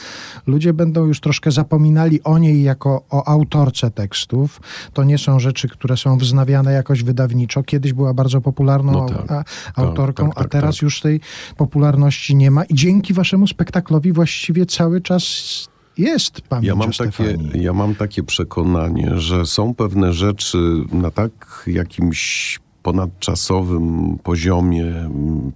ludzie 0.47 0.73
będą 0.73 1.07
już 1.07 1.21
troszkę 1.21 1.51
zapominali 1.51 2.23
o 2.23 2.39
niej 2.39 2.63
jako 2.63 3.05
o 3.11 3.29
autorce 3.29 3.91
tekstów. 3.91 4.61
To 4.93 5.05
nie 5.05 5.19
są 5.19 5.41
rzeczy, 5.41 5.69
które 5.69 5.97
są 5.97 6.19
wznawiane 6.19 6.73
jakoś 6.73 7.03
wydawniczo. 7.03 7.63
Kiedyś 7.63 7.93
była 7.93 8.15
bardzo 8.15 8.41
popularną 8.41 8.93
No 8.93 9.07
tak. 9.07 9.33
a, 9.33 9.45
autorką, 9.83 10.27
tak, 10.27 10.35
tak, 10.35 10.47
a 10.47 10.49
teraz 10.49 10.75
tak. 10.77 10.83
już 10.83 11.01
tej 11.01 11.21
popularności 11.57 12.37
nie 12.37 12.51
ma 12.51 12.65
i 12.65 12.75
dzięki 12.75 13.15
waszemu 13.15 13.47
spektaklowi 13.47 14.13
właściwie 14.13 14.67
cały 14.67 15.01
czas 15.01 15.25
jest 15.99 16.41
pamięć 16.41 16.67
Ja 16.67 16.75
mam, 16.75 16.93
takie, 16.93 17.37
ja 17.55 17.73
mam 17.73 17.95
takie 17.95 18.23
przekonanie, 18.23 19.13
że 19.17 19.47
są 19.47 19.75
pewne 19.75 20.13
rzeczy 20.13 20.59
na 20.93 21.11
tak 21.11 21.65
jakimś 21.67 22.59
ponadczasowym 22.83 24.19
poziomie 24.23 24.87
mm, 24.87 25.53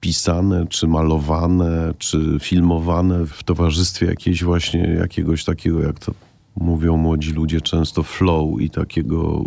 pisane, 0.00 0.66
czy 0.66 0.86
malowane, 0.86 1.94
czy 1.98 2.36
filmowane 2.40 3.26
w 3.26 3.42
towarzystwie 3.42 4.06
jakiejś 4.06 4.44
właśnie 4.44 4.80
jakiegoś 4.80 5.44
takiego, 5.44 5.80
jak 5.80 5.98
to 5.98 6.12
mówią 6.56 6.96
młodzi 6.96 7.32
ludzie 7.32 7.60
często, 7.60 8.02
flow 8.02 8.60
i 8.60 8.70
takiego 8.70 9.44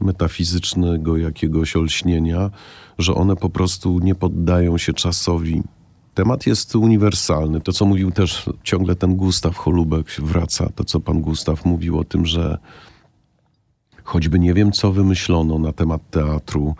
y, 0.00 0.04
metafizycznego 0.04 1.16
jakiegoś 1.16 1.76
olśnienia, 1.76 2.50
że 2.98 3.14
one 3.14 3.36
po 3.36 3.50
prostu 3.50 3.98
nie 3.98 4.14
poddają 4.14 4.78
się 4.78 4.92
czasowi. 4.92 5.62
Temat 6.18 6.46
jest 6.46 6.76
uniwersalny. 6.76 7.60
To, 7.60 7.72
co 7.72 7.86
mówił 7.86 8.10
też 8.10 8.50
ciągle 8.64 8.96
ten 8.96 9.16
Gustaw 9.16 9.56
Holubek 9.56 10.06
wraca, 10.22 10.68
to, 10.74 10.84
co 10.84 11.00
pan 11.00 11.20
Gustaw 11.20 11.64
mówił 11.64 11.98
o 11.98 12.04
tym, 12.04 12.26
że 12.26 12.58
choćby 14.04 14.38
nie 14.38 14.54
wiem, 14.54 14.72
co 14.72 14.92
wymyślono 14.92 15.58
na 15.58 15.72
temat 15.72 16.10
teatru, 16.10 16.74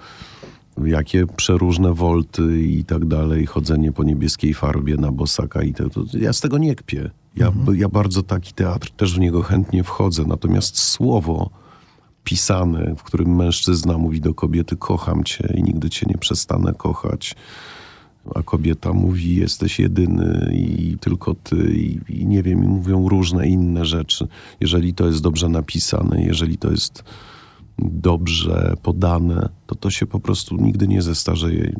jakie 0.84 1.26
przeróżne 1.26 1.94
wolty 1.94 2.62
i 2.62 2.84
tak 2.84 3.04
dalej, 3.04 3.46
chodzenie 3.46 3.92
po 3.92 4.04
niebieskiej 4.04 4.54
farbie 4.54 4.96
na 4.96 5.12
bosaka 5.12 5.62
i 5.62 5.74
to, 5.74 5.90
to 5.90 6.02
ja 6.20 6.32
z 6.32 6.40
tego 6.40 6.58
nie 6.58 6.74
kpię. 6.74 7.10
Ja, 7.36 7.52
ja 7.74 7.88
bardzo 7.88 8.22
taki 8.22 8.52
teatr, 8.52 8.90
też 8.90 9.14
w 9.14 9.18
niego 9.18 9.42
chętnie 9.42 9.84
wchodzę, 9.84 10.24
natomiast 10.26 10.78
słowo 10.78 11.50
pisane, 12.24 12.94
w 12.96 13.02
którym 13.02 13.36
mężczyzna 13.36 13.98
mówi 13.98 14.20
do 14.20 14.34
kobiety 14.34 14.76
kocham 14.76 15.24
cię 15.24 15.54
i 15.56 15.62
nigdy 15.62 15.90
cię 15.90 16.06
nie 16.08 16.18
przestanę 16.18 16.74
kochać, 16.74 17.34
a 18.34 18.42
kobieta 18.42 18.92
mówi 18.92 19.36
jesteś 19.36 19.78
jedyny 19.78 20.52
i 20.54 20.96
tylko 21.00 21.34
ty 21.34 21.56
i, 21.74 22.00
i 22.08 22.26
nie 22.26 22.42
wiem, 22.42 22.64
i 22.64 22.68
mówią 22.68 23.08
różne 23.08 23.48
inne 23.48 23.84
rzeczy. 23.84 24.28
Jeżeli 24.60 24.94
to 24.94 25.06
jest 25.06 25.22
dobrze 25.22 25.48
napisane, 25.48 26.22
jeżeli 26.22 26.58
to 26.58 26.70
jest 26.70 27.04
dobrze 27.78 28.74
podane, 28.82 29.48
to 29.66 29.74
to 29.74 29.90
się 29.90 30.06
po 30.06 30.20
prostu 30.20 30.56
nigdy 30.56 30.88
nie 30.88 31.02
zestarzeje. 31.02 31.72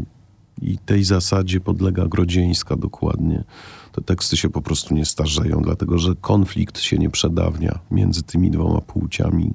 I 0.63 0.79
tej 0.79 1.05
zasadzie 1.05 1.61
podlega 1.61 2.07
Grodzieńska 2.07 2.77
dokładnie. 2.77 3.45
Te 3.93 4.03
teksty 4.03 4.37
się 4.37 4.51
po 4.51 4.63
prostu 4.63 4.95
nie 4.95 5.05
starzeją, 5.05 5.63
dlatego 5.63 5.99
że 5.99 6.15
konflikt 6.21 6.81
się 6.81 6.99
nie 6.99 7.11
przedawnia 7.11 7.79
między 7.91 8.23
tymi 8.23 8.51
dwoma 8.51 8.81
płciami. 8.81 9.55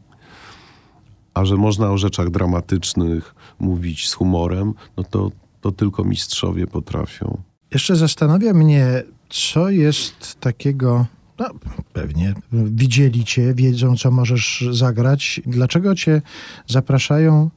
A 1.34 1.46
że 1.46 1.56
można 1.56 1.92
o 1.92 1.98
rzeczach 1.98 2.30
dramatycznych 2.30 3.36
mówić 3.60 4.10
z 4.10 4.14
humorem, 4.14 4.74
no 4.98 5.04
to, 5.04 5.32
to 5.64 5.72
tylko 5.72 6.04
mistrzowie 6.04 6.68
potrafią. 6.68 7.42
Jeszcze 7.72 7.96
zastanawia 7.96 8.54
mnie, 8.54 9.04
co 9.30 9.70
jest 9.70 10.40
takiego. 10.40 11.06
No, 11.40 11.50
pewnie 11.94 12.34
widzieli 12.52 13.26
cię, 13.26 13.54
wiedzą, 13.54 13.98
co 13.98 14.12
możesz 14.12 14.66
zagrać. 14.72 15.42
Dlaczego 15.46 15.96
cię 15.96 16.22
zapraszają 16.68 17.50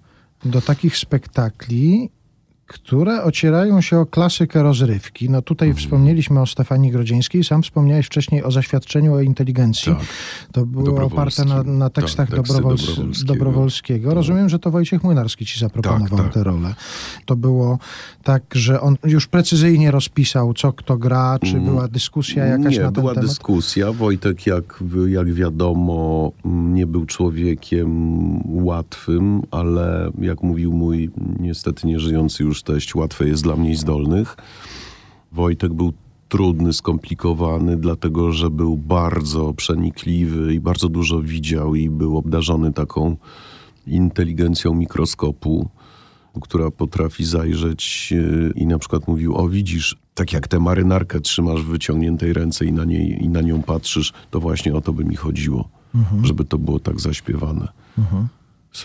do 0.45 0.61
takich 0.61 0.97
spektakli, 0.97 2.11
które 2.67 3.23
ocierają 3.23 3.81
się 3.81 3.99
o 3.99 4.07
klasykę 4.07 4.63
rozrywki? 4.63 5.31
No 5.31 5.43
tutaj 5.43 5.69
Mhm. 5.69 5.85
wspomnieliśmy 5.85 6.41
o 6.41 6.47
Stefanii 6.47 6.91
Grodzieńskiej, 6.91 7.45
sam 7.45 7.63
wspomniałeś 7.63 8.07
wcześniej 8.07 8.45
o 8.45 8.51
zaświadczeniu 8.51 9.15
o 9.15 9.21
inteligencji. 9.21 9.93
Tak. 9.93 10.05
To 10.53 10.67
było 10.67 11.03
oparte 11.05 11.45
na, 11.45 11.63
na 11.63 11.91
tekstach 11.91 12.31
Tak, 12.31 12.39
Dobrowols- 12.39 12.57
Dobrowolskiego. 12.57 13.35
Dobrowolskiego. 13.35 14.15
Rozumiem, 14.15 14.49
że 14.49 14.59
to 14.59 14.71
Wojciech 14.71 15.03
Młynarski 15.05 15.47
ci 15.47 15.59
zaproponował 15.61 16.09
Tak, 16.19 16.27
tak. 16.27 16.35
tę 16.35 16.45
rolę. 16.45 16.75
To 17.25 17.37
było 17.37 17.79
tak, 18.23 18.43
że 18.55 18.81
on 18.81 18.97
już 19.05 19.27
precyzyjnie 19.27 19.91
rozpisał, 19.91 20.55
co 20.55 20.73
kto 20.73 20.97
gra, 20.99 21.39
czy 21.45 21.61
była 21.61 21.89
dyskusja 21.89 22.45
jakaś 22.45 22.75
nie, 22.77 22.81
na 22.83 22.93
ten 22.93 23.03
była 23.03 23.15
temat? 23.15 23.29
dyskusja. 23.29 23.93
Wojtek, 23.93 24.47
jak, 24.47 24.83
jak 25.09 25.33
wiadomo, 25.33 26.33
nie 26.45 26.87
był 26.87 27.07
człowiekiem 27.07 27.87
łatwym, 28.65 29.43
ale 29.51 30.11
jak 30.19 30.43
mówił 30.43 30.73
mój 30.73 31.11
niestety 31.41 31.87
nieżyjący 31.87 32.43
już 32.43 32.56
teść, 32.62 32.95
łatwe 32.95 33.29
jest 33.29 33.42
dla 33.42 33.57
mniej 33.57 33.77
zdolnych. 33.77 34.37
Wojtek 35.33 35.75
był 35.75 35.92
trudny, 36.29 36.73
skomplikowany, 36.73 37.77
dlatego 37.77 38.33
że 38.33 38.51
był 38.51 38.77
bardzo 38.77 39.53
przenikliwy 39.53 40.55
i 40.55 40.61
bardzo 40.61 40.88
dużo 40.88 41.23
widział 41.23 41.75
i 41.75 41.90
był 41.90 42.16
obdarzony 42.16 42.73
taką 42.73 43.16
inteligencją 43.87 44.75
mikroskopu 44.75 45.69
która 46.40 46.71
potrafi 46.71 47.25
zajrzeć 47.25 48.12
yy, 48.12 48.53
i 48.55 48.66
na 48.66 48.79
przykład 48.79 49.09
mówił, 49.09 49.37
o 49.37 49.49
widzisz, 49.49 49.97
tak 50.14 50.33
jak 50.33 50.49
tę 50.49 50.61
marynarkę 50.61 51.21
trzymasz 51.21 51.62
w 51.62 51.66
wyciągniętej 51.66 52.33
ręce 52.33 52.64
i 52.64 52.73
na, 52.73 52.85
niej, 52.85 53.25
i 53.25 53.29
na 53.29 53.40
nią 53.40 53.62
patrzysz, 53.62 54.12
to 54.31 54.40
właśnie 54.40 54.75
o 54.75 54.81
to 54.81 54.92
by 54.92 55.05
mi 55.05 55.16
chodziło, 55.16 55.69
żeby 56.23 56.45
to 56.45 56.59
było 56.59 56.81
tak 56.81 57.01
zaśpiewane. 57.01 57.69
Mhm. 57.99 58.29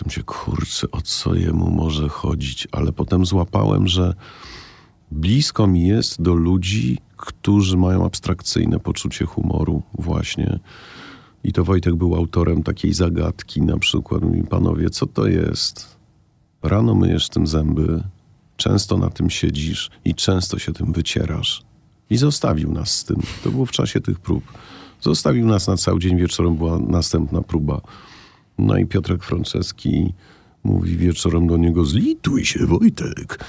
Się 0.08 0.22
kurczę, 0.22 0.90
o 0.90 1.00
co 1.00 1.34
jemu 1.34 1.70
może 1.70 2.08
chodzić? 2.08 2.68
Ale 2.72 2.92
potem 2.92 3.26
złapałem, 3.26 3.88
że 3.88 4.14
blisko 5.10 5.66
mi 5.66 5.86
jest 5.86 6.22
do 6.22 6.34
ludzi, 6.34 6.98
którzy 7.16 7.76
mają 7.76 8.06
abstrakcyjne 8.06 8.78
poczucie 8.78 9.24
humoru 9.24 9.82
właśnie. 9.94 10.58
I 11.44 11.52
to 11.52 11.64
Wojtek 11.64 11.94
był 11.94 12.14
autorem 12.14 12.62
takiej 12.62 12.92
zagadki, 12.92 13.62
na 13.62 13.78
przykład 13.78 14.22
mówi, 14.22 14.44
panowie, 14.44 14.90
co 14.90 15.06
to 15.06 15.26
jest? 15.26 15.96
Rano 16.62 16.94
myjesz 16.94 17.28
tym 17.28 17.46
zęby, 17.46 18.02
często 18.56 18.98
na 18.98 19.10
tym 19.10 19.30
siedzisz 19.30 19.90
i 20.04 20.14
często 20.14 20.58
się 20.58 20.72
tym 20.72 20.92
wycierasz. 20.92 21.62
I 22.10 22.16
zostawił 22.16 22.72
nas 22.72 22.90
z 22.96 23.04
tym. 23.04 23.16
To 23.44 23.50
było 23.50 23.66
w 23.66 23.70
czasie 23.70 24.00
tych 24.00 24.20
prób. 24.20 24.44
Zostawił 25.00 25.46
nas 25.46 25.68
na 25.68 25.76
cały 25.76 26.00
dzień, 26.00 26.18
wieczorem 26.18 26.56
była 26.56 26.78
następna 26.78 27.42
próba. 27.42 27.80
No 28.58 28.76
i 28.76 28.86
Piotrek 28.86 29.24
Franceski 29.24 30.14
mówi 30.64 30.96
wieczorem 30.96 31.46
do 31.46 31.56
niego, 31.56 31.84
zlituj 31.84 32.44
się 32.44 32.66
Wojtek. 32.66 33.44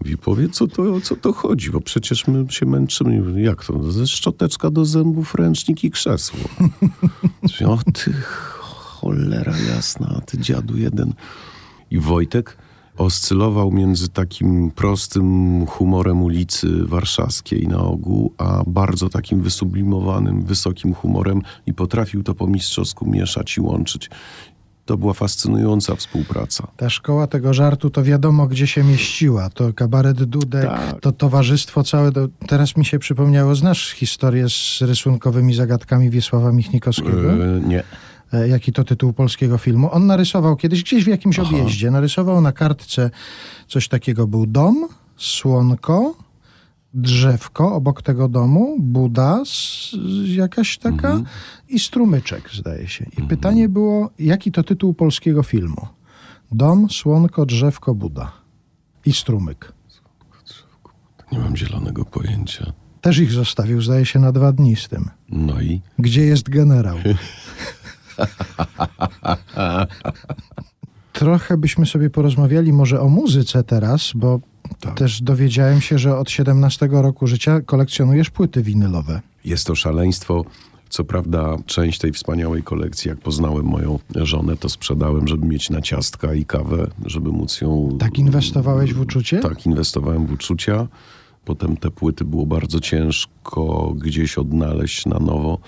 Mówi, 0.00 0.16
powiedz, 0.16 0.54
co 0.54 0.66
to, 0.66 1.00
co 1.00 1.16
to 1.16 1.32
chodzi, 1.32 1.70
bo 1.70 1.80
przecież 1.80 2.26
my 2.26 2.46
się 2.50 2.66
męczymy. 2.66 3.42
Jak 3.42 3.64
to? 3.64 3.92
Ze 3.92 4.06
szczoteczka 4.06 4.70
do 4.70 4.84
zębów, 4.84 5.34
ręcznik 5.34 5.84
i 5.84 5.90
krzesło. 5.90 6.40
O 7.66 7.78
ty 7.92 8.12
cholera 8.22 9.58
jasna, 9.58 10.20
ty 10.26 10.38
dziadu 10.38 10.76
jeden. 10.76 11.12
I 11.90 11.98
Wojtek 11.98 12.56
oscylował 12.96 13.72
między 13.72 14.08
takim 14.08 14.70
prostym 14.70 15.66
humorem 15.66 16.22
ulicy 16.22 16.68
warszawskiej 16.84 17.68
na 17.68 17.78
ogół, 17.78 18.32
a 18.38 18.62
bardzo 18.66 19.08
takim 19.08 19.42
wysublimowanym, 19.42 20.42
wysokim 20.42 20.94
humorem 20.94 21.42
i 21.66 21.74
potrafił 21.74 22.22
to 22.22 22.34
po 22.34 22.46
mistrzowsku 22.46 23.10
mieszać 23.10 23.56
i 23.56 23.60
łączyć. 23.60 24.10
To 24.84 24.96
była 24.96 25.12
fascynująca 25.12 25.96
współpraca. 25.96 26.66
Ta 26.76 26.90
szkoła 26.90 27.26
tego 27.26 27.54
żartu 27.54 27.90
to 27.90 28.02
wiadomo, 28.02 28.46
gdzie 28.46 28.66
się 28.66 28.84
mieściła. 28.84 29.50
To 29.50 29.72
kabaret 29.72 30.24
Dudek, 30.24 30.64
Tak. 30.66 31.00
to 31.00 31.12
towarzystwo 31.12 31.82
całe. 31.82 32.12
To, 32.12 32.28
teraz 32.46 32.76
mi 32.76 32.84
się 32.84 32.98
przypomniało, 32.98 33.54
znasz 33.54 33.90
historię 33.90 34.48
z 34.48 34.78
rysunkowymi 34.82 35.54
zagadkami 35.54 36.10
Wiesława 36.10 36.52
Michnikowskiego? 36.52 37.32
E, 37.32 37.60
nie. 37.60 37.82
E, 38.32 38.48
Jaki 38.48 38.72
to 38.72 38.84
tytuł 38.84 39.12
polskiego 39.12 39.58
filmu? 39.58 39.88
On 39.92 40.06
narysował 40.06 40.56
kiedyś 40.56 40.82
gdzieś 40.82 41.04
w 41.04 41.08
jakimś 41.08 41.38
Aha. 41.38 41.48
objeździe. 41.50 41.90
Narysował 41.90 42.40
na 42.40 42.52
kartce 42.52 43.10
coś 43.68 43.88
takiego. 43.88 44.26
Był 44.26 44.46
dom, 44.46 44.88
słonko, 45.16 46.14
drzewko 46.94 47.74
obok 47.74 48.02
tego 48.02 48.28
domu, 48.28 48.76
Buda 48.80 49.42
jakaś 50.24 50.78
taka 50.78 51.08
Mhm. 51.08 51.24
i 51.68 51.78
strumyczek, 51.78 52.50
zdaje 52.54 52.88
się. 52.88 53.06
I 53.18 53.22
pytanie 53.22 53.68
było, 53.68 54.10
jaki 54.18 54.52
to 54.52 54.62
tytuł 54.62 54.94
polskiego 54.94 55.42
filmu? 55.42 55.86
Dom, 56.52 56.90
słonko, 56.90 57.46
drzewko, 57.46 57.94
Buda 57.94 58.32
i 59.06 59.12
strumyk. 59.12 59.72
Nie 61.32 61.38
mam 61.38 61.56
zielonego 61.56 62.04
pojęcia. 62.04 62.72
Też 63.00 63.18
ich 63.18 63.32
zostawił, 63.32 63.82
zdaje 63.82 64.06
się, 64.06 64.18
na 64.18 64.32
dwa 64.32 64.52
dni 64.52 64.76
z 64.76 64.88
tym. 64.88 65.10
No 65.28 65.60
i 65.60 65.80
Gdzie 65.98 66.22
jest 66.22 66.48
generał? 66.48 66.96
Trochę 71.12 71.56
byśmy 71.56 71.86
sobie 71.86 72.10
porozmawiali 72.10 72.72
może 72.72 73.00
o 73.00 73.08
muzyce 73.08 73.64
teraz, 73.64 74.12
bo 74.14 74.40
Tak. 74.80 74.94
też 74.94 75.22
dowiedziałem 75.22 75.80
się, 75.80 75.98
że 75.98 76.18
od 76.18 76.30
17 76.30 76.88
roku 76.92 77.26
życia 77.26 77.60
kolekcjonujesz 77.60 78.30
płyty 78.30 78.62
winylowe. 78.62 79.20
jest 79.44 79.66
to 79.66 79.74
szaleństwo. 79.74 80.44
Co 80.88 81.04
prawda, 81.04 81.56
część 81.66 81.98
tej 81.98 82.12
wspaniałej 82.12 82.62
kolekcji, 82.62 83.08
jak 83.08 83.18
poznałem 83.18 83.66
moją 83.66 83.98
żonę, 84.14 84.56
to 84.56 84.68
sprzedałem, 84.68 85.28
żeby 85.28 85.46
mieć 85.46 85.70
na 85.70 85.80
ciastka 85.80 86.34
i 86.34 86.44
kawę, 86.44 86.86
żeby 87.06 87.32
móc 87.32 87.60
ją. 87.60 87.96
Tak 87.98 88.18
inwestowałeś 88.18 88.94
w 88.94 89.00
uczucie? 89.00 89.38
Tak, 89.40 89.66
inwestowałem 89.66 90.26
w 90.26 90.32
uczucia. 90.32 90.86
Potem 91.44 91.76
te 91.76 91.90
płyty 91.90 92.24
było 92.24 92.46
bardzo 92.46 92.80
ciężko 92.80 93.92
gdzieś 93.96 94.38
odnaleźć 94.38 95.06
na 95.06 95.18
nowo, 95.18 95.58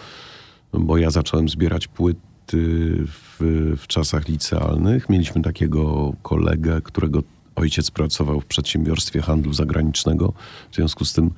bo 0.72 0.98
ja 0.98 1.10
zacząłem 1.10 1.48
zbierać 1.48 1.86
płyty 1.88 2.20
w, 2.52 3.36
w 3.78 3.86
czasach 3.86 4.28
licealnych. 4.28 5.08
Mieliśmy 5.08 5.42
takiego 5.42 6.12
kolegę, 6.22 6.80
którego 6.84 7.22
ojciec 7.56 7.90
pracował 7.90 8.40
w 8.40 8.46
przedsiębiorstwie 8.46 9.22
handlu 9.22 9.52
zagranicznego. 9.52 10.32
W 10.70 10.74
związku 10.74 11.04
z 11.04 11.12
tym 11.12 11.30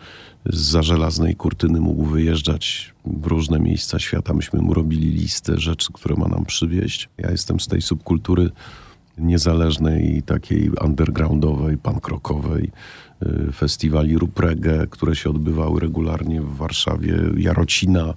za 0.46 0.82
żelaznej 0.82 1.36
kurtyny 1.36 1.80
mógł 1.80 2.04
wyjeżdżać 2.04 2.94
w 3.04 3.26
różne 3.26 3.60
miejsca 3.60 3.98
świata. 3.98 4.34
Myśmy 4.34 4.60
mu 4.62 4.74
robili 4.74 5.10
listę 5.10 5.58
rzeczy, 5.58 5.92
które 5.92 6.14
ma 6.16 6.28
nam 6.28 6.44
przywieźć. 6.44 7.08
Ja 7.18 7.30
jestem 7.30 7.60
z 7.60 7.66
tej 7.66 7.82
subkultury 7.82 8.50
niezależnej 9.18 10.22
takiej 10.22 10.70
undergroundowej, 10.70 11.78
punk 11.78 12.08
rockowej, 12.08 12.70
y, 13.48 13.52
festiwali 13.52 14.18
Ruprege, 14.18 14.86
które 14.90 15.16
się 15.16 15.30
odbywały 15.30 15.80
regularnie 15.80 16.40
w 16.40 16.56
Warszawie, 16.56 17.14
Jarocina. 17.36 18.14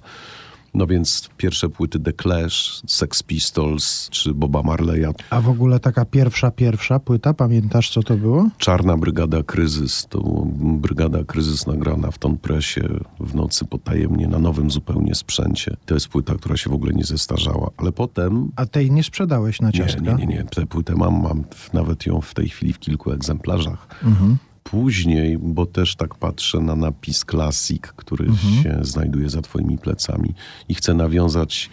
No 0.74 0.86
więc 0.86 1.28
pierwsze 1.36 1.68
płyty 1.68 2.00
The 2.00 2.12
Clash, 2.12 2.82
Sex 2.86 3.22
Pistols 3.22 4.08
czy 4.10 4.34
Boba 4.34 4.62
Marleya, 4.62 5.06
A 5.30 5.40
w 5.40 5.48
ogóle 5.48 5.80
taka 5.80 6.04
pierwsza, 6.04 6.50
pierwsza 6.50 6.98
płyta, 6.98 7.34
pamiętasz 7.34 7.90
co 7.90 8.02
to 8.02 8.16
było? 8.16 8.48
Czarna 8.58 8.96
Brygada 8.96 9.42
Kryzys, 9.42 10.06
to 10.10 10.46
Brygada 10.56 11.24
Kryzys 11.24 11.66
nagrana 11.66 12.10
w 12.10 12.18
Ton 12.18 12.36
Pressie 12.38 12.80
w 13.20 13.34
nocy 13.34 13.64
potajemnie 13.64 14.28
na 14.28 14.38
nowym 14.38 14.70
zupełnie 14.70 15.14
sprzęcie. 15.14 15.76
To 15.86 15.94
jest 15.94 16.08
płyta, 16.08 16.34
która 16.34 16.56
się 16.56 16.70
w 16.70 16.74
ogóle 16.74 16.92
nie 16.92 17.04
zestarzała, 17.04 17.70
ale 17.76 17.92
potem 17.92 18.50
A 18.56 18.66
tej 18.66 18.90
nie 18.90 19.02
sprzedałeś 19.02 19.60
na 19.60 19.66
nie, 19.68 19.72
ciastka? 19.72 20.00
nie, 20.00 20.14
nie, 20.14 20.26
nie. 20.26 20.44
Tę 20.44 20.66
płytę 20.66 20.94
mam, 20.96 21.22
mam 21.22 21.44
nawet 21.72 22.06
ją 22.06 22.20
w 22.20 22.34
tej 22.34 22.48
chwili 22.48 22.72
w 22.72 22.78
kilku 22.78 23.10
egzemplarzach. 23.12 23.86
Mhm. 24.04 24.36
Później, 24.64 25.38
bo 25.38 25.66
też 25.66 25.96
tak 25.96 26.14
patrzę 26.14 26.60
na 26.60 26.76
napis 26.76 27.24
Classic, 27.30 27.82
który 27.82 28.24
Mhm. 28.26 28.62
się 28.62 28.78
znajduje 28.84 29.30
za 29.30 29.42
twoimi 29.42 29.78
plecami 29.78 30.34
i 30.68 30.74
chcę 30.74 30.94
nawiązać 30.94 31.70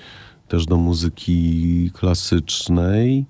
też 0.48 0.66
do 0.66 0.78
muzyki 0.78 1.92
klasycznej. 1.94 3.26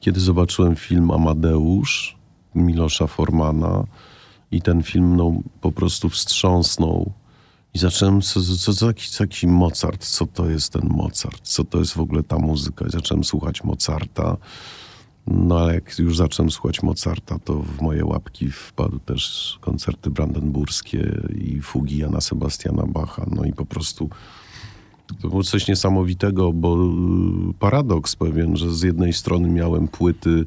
Kiedy 0.00 0.20
zobaczyłem 0.20 0.76
film 0.76 1.10
Amadeusz 1.10 2.16
Milosza 2.54 3.06
Formana 3.06 3.84
i 4.50 4.62
ten 4.62 4.82
film 4.82 5.16
no, 5.16 5.32
po 5.60 5.72
prostu 5.72 6.08
wstrząsnął 6.08 7.12
i 7.74 7.78
zacząłem, 7.78 8.20
co, 8.20 8.40
co, 8.42 8.56
co, 8.56 8.72
co 8.74 9.46
Mozart, 9.46 10.04
co 10.04 10.26
to 10.26 10.50
jest 10.50 10.72
ten 10.72 10.88
Mozart, 10.88 11.40
co 11.42 11.64
to 11.64 11.78
jest 11.78 11.92
w 11.94 12.00
ogóle 12.00 12.22
ta 12.22 12.38
muzyka. 12.38 12.86
I 12.86 12.90
zacząłem 12.90 13.24
słuchać 13.24 13.64
Mozarta. 13.64 14.36
No 15.26 15.58
ale 15.58 15.74
jak 15.74 15.98
już 15.98 16.16
zacząłem 16.16 16.50
słuchać 16.50 16.82
Mozarta, 16.82 17.38
to 17.38 17.54
w 17.54 17.82
moje 17.82 18.04
łapki 18.04 18.50
wpadły 18.50 19.00
też 19.00 19.56
koncerty 19.60 20.10
brandenburskie 20.10 21.20
i 21.34 21.60
fugi 21.60 21.98
Jana 21.98 22.20
Sebastiana 22.20 22.86
Bacha. 22.86 23.26
No 23.30 23.44
i 23.44 23.52
po 23.52 23.66
prostu 23.66 24.08
to 25.22 25.28
było 25.28 25.42
coś 25.42 25.68
niesamowitego, 25.68 26.52
bo 26.52 26.76
y, 26.76 27.54
paradoks 27.58 28.16
pewien, 28.16 28.56
że 28.56 28.74
z 28.74 28.82
jednej 28.82 29.12
strony 29.12 29.48
miałem 29.48 29.88
płyty 29.88 30.44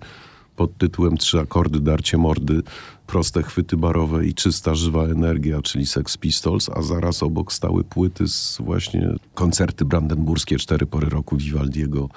pod 0.56 0.78
tytułem 0.78 1.18
Trzy 1.18 1.40
akordy, 1.40 1.80
darcie 1.80 2.18
mordy, 2.18 2.62
proste 3.08 3.44
chwyty 3.44 3.78
barowe 3.78 4.26
i 4.26 4.34
czysta, 4.34 4.76
żywa 4.76 5.04
energia, 5.04 5.62
czyli 5.62 5.86
Sex 5.86 6.18
Pistols, 6.18 6.70
a 6.70 6.82
zaraz 6.82 7.24
obok 7.24 7.54
stały 7.54 7.84
płyty 7.84 8.28
z 8.28 8.58
właśnie 8.60 9.10
koncerty 9.34 9.86
brandenburskie, 9.86 10.58
cztery 10.58 10.86
pory 10.86 11.10
roku 11.10 11.38
Vivaldiego 11.38 12.10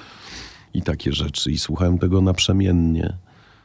i 0.75 0.83
takie 0.83 1.13
rzeczy. 1.13 1.51
I 1.51 1.59
słuchałem 1.59 1.99
tego 1.99 2.21
naprzemiennie. 2.21 3.17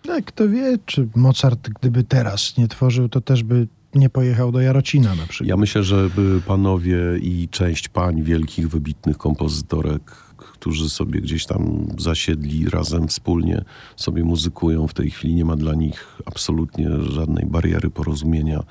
Tak, 0.03 0.25
kto 0.25 0.49
wie, 0.49 0.77
czy 0.85 1.07
Mozart 1.15 1.69
gdyby 1.69 2.03
teraz 2.03 2.57
nie 2.57 2.67
tworzył, 2.67 3.09
to 3.09 3.21
też 3.21 3.43
by 3.43 3.67
nie 3.95 4.09
pojechał 4.09 4.51
do 4.51 4.61
Jarocina 4.61 5.15
na 5.15 5.27
przykład. 5.27 5.49
Ja 5.49 5.57
myślę, 5.57 5.83
że 5.83 6.09
by 6.15 6.41
panowie 6.47 6.97
i 7.21 7.47
część 7.51 7.87
pań 7.89 8.23
wielkich, 8.23 8.69
wybitnych 8.69 9.17
kompozytorek, 9.17 10.11
którzy 10.37 10.89
sobie 10.89 11.21
gdzieś 11.21 11.45
tam 11.45 11.87
zasiedli 11.97 12.69
razem 12.69 13.07
wspólnie, 13.07 13.63
sobie 13.95 14.23
muzykują 14.23 14.87
w 14.87 14.93
tej 14.93 15.09
chwili. 15.09 15.35
Nie 15.35 15.45
ma 15.45 15.55
dla 15.55 15.75
nich 15.75 16.17
absolutnie 16.25 16.89
żadnej 17.01 17.45
bariery 17.45 17.89
porozumienia. 17.89 18.63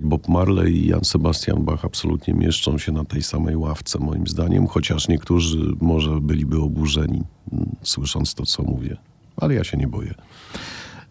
Bob 0.00 0.28
Marley 0.28 0.76
i 0.76 0.86
Jan 0.86 1.04
Sebastian 1.04 1.64
Bach 1.64 1.84
absolutnie 1.84 2.34
mieszczą 2.34 2.78
się 2.78 2.92
na 2.92 3.04
tej 3.04 3.22
samej 3.22 3.56
ławce, 3.56 3.98
moim 3.98 4.26
zdaniem, 4.26 4.66
chociaż 4.66 5.08
niektórzy 5.08 5.58
może 5.80 6.20
byliby 6.20 6.60
oburzeni, 6.60 7.22
mm, 7.52 7.76
słysząc 7.82 8.34
to, 8.34 8.46
co 8.46 8.62
mówię. 8.62 8.96
Ale 9.36 9.54
ja 9.54 9.64
się 9.64 9.76
nie 9.76 9.88
boję. 9.88 10.14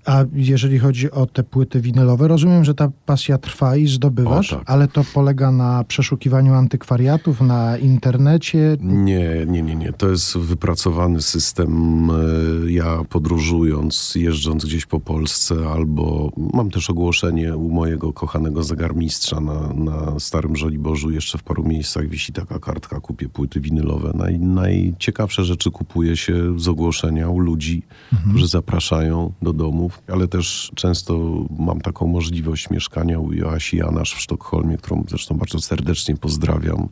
A 0.10 0.26
jeżeli 0.34 0.80
chodzi 0.80 1.12
o 1.12 1.26
te 1.26 1.44
płyty 1.44 1.82
winylowe, 1.82 2.28
rozumiem, 2.28 2.64
że 2.64 2.74
ta 2.74 2.92
pasja 3.06 3.38
trwa 3.38 3.76
i 3.76 3.88
zdobywasz, 3.88 4.54
O, 4.54 4.56
tak. 4.56 4.70
ale 4.70 4.88
to 4.88 5.04
polega 5.14 5.52
na 5.52 5.84
przeszukiwaniu 5.84 6.54
antykwariatów, 6.54 7.42
na 7.42 7.78
internecie. 7.78 8.78
Nie, 8.82 9.46
nie, 9.48 9.62
nie, 9.62 9.76
nie. 9.76 9.94
To 9.94 10.10
jest 10.10 10.38
wypracowany 10.38 11.22
system. 11.22 11.70
E, 12.12 12.72
Ja 12.72 12.98
podróżując, 13.10 14.14
jeżdżąc 14.16 14.66
gdzieś 14.66 14.86
po 14.86 15.00
Polsce, 15.00 15.56
albo 15.74 16.32
mam 16.54 16.72
też 16.72 16.90
ogłoszenie 16.90 17.58
u 17.58 17.70
mojego 17.70 18.14
kochanego 18.14 18.64
zegarmistrza 18.64 19.40
na, 19.40 19.74
na 19.74 20.20
Starym 20.20 20.56
Żoliborzu. 20.56 21.12
Jeszcze 21.12 21.38
w 21.38 21.44
paru 21.44 21.64
miejscach 21.64 22.08
wisi 22.08 22.34
taka 22.34 22.60
kartka, 22.60 23.00
kupię 23.00 23.30
płyty 23.30 23.60
winylowe. 23.60 24.12
Naj, 24.16 24.40
najciekawsze 24.40 25.44
rzeczy 25.44 25.72
kupuje 25.72 26.18
się 26.18 26.60
z 26.60 26.68
ogłoszenia 26.68 27.30
u 27.30 27.40
ludzi, 27.40 27.82
którzy 28.30 28.48
zapraszają 28.48 29.34
do 29.42 29.54
domów. 29.54 29.99
Ale 30.08 30.28
też 30.28 30.72
często 30.76 31.46
mam 31.60 31.82
taką 31.82 32.08
możliwość 32.08 32.70
mieszkania 32.70 33.20
u 33.20 33.34
Joasi 33.34 33.78
Janasz 33.78 34.14
w 34.14 34.22
Sztokholmie, 34.22 34.78
którą 34.78 35.04
zresztą 35.08 35.38
bardzo 35.38 35.60
serdecznie 35.60 36.18
pozdrawiam, 36.18 36.90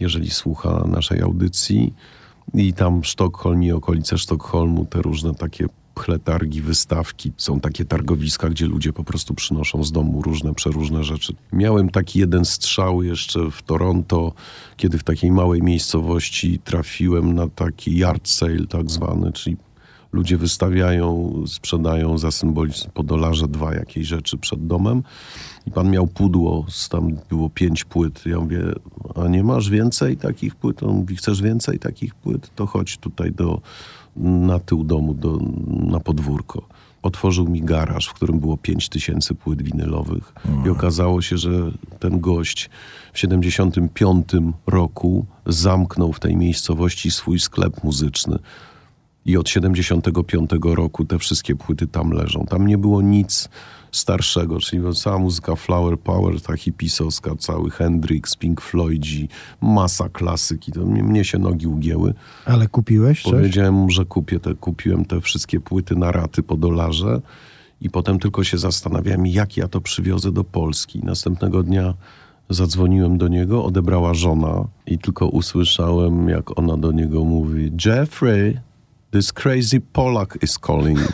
jeżeli 0.00 0.30
słucha 0.30 0.84
naszej 0.86 1.20
audycji. 1.20 1.94
I 2.54 2.72
tam 2.72 3.04
Sztokholm 3.04 3.62
i 3.62 3.72
okolice 3.72 4.18
Sztokholmu, 4.18 4.84
te 4.84 5.02
różne 5.02 5.34
takie 5.34 5.66
pchletargi, 5.94 6.60
wystawki. 6.60 7.32
Są 7.36 7.60
takie 7.60 7.84
targowiska, 7.84 8.48
gdzie 8.48 8.66
ludzie 8.66 8.92
po 8.92 9.04
prostu 9.04 9.34
przynoszą 9.34 9.84
z 9.84 9.92
domu 9.92 10.22
różne, 10.22 10.54
przeróżne 10.54 11.04
rzeczy. 11.04 11.34
Miałem 11.52 11.88
taki 11.88 12.18
jeden 12.18 12.44
strzał 12.44 13.02
jeszcze 13.02 13.50
w 13.50 13.62
Toronto, 13.62 14.32
kiedy 14.76 14.98
w 14.98 15.04
takiej 15.04 15.30
małej 15.30 15.62
miejscowości 15.62 16.58
trafiłem 16.64 17.34
na 17.34 17.48
taki 17.48 17.96
yard 17.96 18.28
sale 18.28 18.66
tak 18.66 18.90
zwany, 18.90 19.32
czyli 19.32 19.56
ludzie 20.12 20.36
wystawiają, 20.36 21.34
sprzedają 21.46 22.18
za 22.18 22.30
symboliczne 22.30 22.90
po 22.94 23.02
dolarze 23.02 23.48
dwa 23.48 23.74
jakieś 23.74 24.06
rzeczy 24.06 24.38
przed 24.38 24.66
domem 24.66 25.02
i 25.66 25.70
pan 25.70 25.90
miał 25.90 26.06
pudło, 26.06 26.66
tam 26.90 27.16
było 27.28 27.50
pięć 27.50 27.84
płyt. 27.84 28.26
Ja 28.26 28.40
mówię, 28.40 28.60
a 29.14 29.28
nie 29.28 29.44
masz 29.44 29.70
więcej 29.70 30.16
takich 30.16 30.54
płyt? 30.54 30.82
On 30.82 30.96
mówi, 30.96 31.16
chcesz 31.16 31.42
więcej 31.42 31.78
takich 31.78 32.14
płyt? 32.14 32.50
To 32.54 32.66
chodź 32.66 32.98
tutaj 32.98 33.32
do, 33.32 33.60
na 34.16 34.58
tył 34.58 34.84
domu, 34.84 35.14
do, 35.14 35.38
na 35.66 36.00
podwórko. 36.00 36.62
Otworzył 37.02 37.48
mi 37.48 37.62
garaż, 37.62 38.06
w 38.06 38.12
którym 38.12 38.38
było 38.38 38.56
pięć 38.56 38.88
tysięcy 38.88 39.34
płyt 39.34 39.62
winylowych 39.62 40.32
i 40.66 40.68
okazało 40.68 41.22
się, 41.22 41.38
że 41.38 41.50
ten 41.98 42.20
gość 42.20 42.70
w 43.12 43.18
75 43.18 44.26
roku 44.66 45.26
zamknął 45.46 46.12
w 46.12 46.20
tej 46.20 46.36
miejscowości 46.36 47.10
swój 47.10 47.40
sklep 47.40 47.84
muzyczny. 47.84 48.38
I 49.26 49.36
od 49.36 49.48
75 49.48 50.50
roku 50.62 51.04
te 51.04 51.18
wszystkie 51.18 51.56
płyty 51.56 51.86
tam 51.86 52.10
leżą. 52.10 52.46
Tam 52.48 52.66
nie 52.66 52.78
było 52.78 53.02
nic 53.02 53.48
starszego, 53.92 54.58
czyli 54.58 54.94
cała 54.94 55.18
muzyka 55.18 55.56
Flower 55.56 55.98
Power, 55.98 56.40
ta 56.40 56.56
hipisowska, 56.56 57.36
cały 57.36 57.70
Hendrix, 57.70 58.36
Pink 58.36 58.60
Floydzi, 58.60 59.28
masa 59.60 60.08
klasyki. 60.08 60.72
To 60.72 60.86
mnie, 60.86 61.02
mnie 61.02 61.24
się 61.24 61.38
nogi 61.38 61.66
ugięły. 61.66 62.14
Ale 62.44 62.68
kupiłeś 62.68 63.22
coś? 63.22 63.32
Powiedziałem 63.32 63.74
mu, 63.74 63.90
że 63.90 64.04
kupię 64.04 64.40
te, 64.40 64.54
kupiłem 64.54 65.04
te 65.04 65.20
wszystkie 65.20 65.60
płyty 65.60 65.96
na 65.96 66.12
raty 66.12 66.42
po 66.42 66.56
dolarze 66.56 67.20
i 67.80 67.90
potem 67.90 68.18
tylko 68.18 68.44
się 68.44 68.58
zastanawiałem, 68.58 69.26
jak 69.26 69.56
ja 69.56 69.68
to 69.68 69.80
przywiozę 69.80 70.32
do 70.32 70.44
Polski. 70.44 71.00
Następnego 71.04 71.62
dnia 71.62 71.94
zadzwoniłem 72.50 73.18
do 73.18 73.28
niego, 73.28 73.64
odebrała 73.64 74.14
żona 74.14 74.64
i 74.86 74.98
tylko 74.98 75.28
usłyszałem, 75.28 76.28
jak 76.28 76.58
ona 76.58 76.76
do 76.76 76.92
niego 76.92 77.24
mówi 77.24 77.72
Jeffrey, 77.84 78.58
this 79.12 79.32
crazy 79.32 79.80
Polak 79.80 80.38
is 80.42 80.58
calling. 80.66 80.98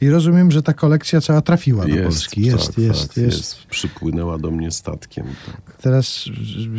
I 0.00 0.08
rozumiem, 0.10 0.50
że 0.50 0.62
ta 0.62 0.72
kolekcja 0.72 1.20
cała 1.20 1.40
trafiła 1.40 1.86
do 1.86 1.96
Polski. 2.02 2.42
Jest, 2.42 2.66
tak, 2.66 2.78
jest, 2.78 3.08
tak, 3.08 3.16
jest. 3.24 3.66
Przypłynęła 3.66 4.38
do 4.38 4.50
mnie 4.50 4.70
statkiem. 4.70 5.26
Tak. 5.46 5.76
Teraz 5.82 6.24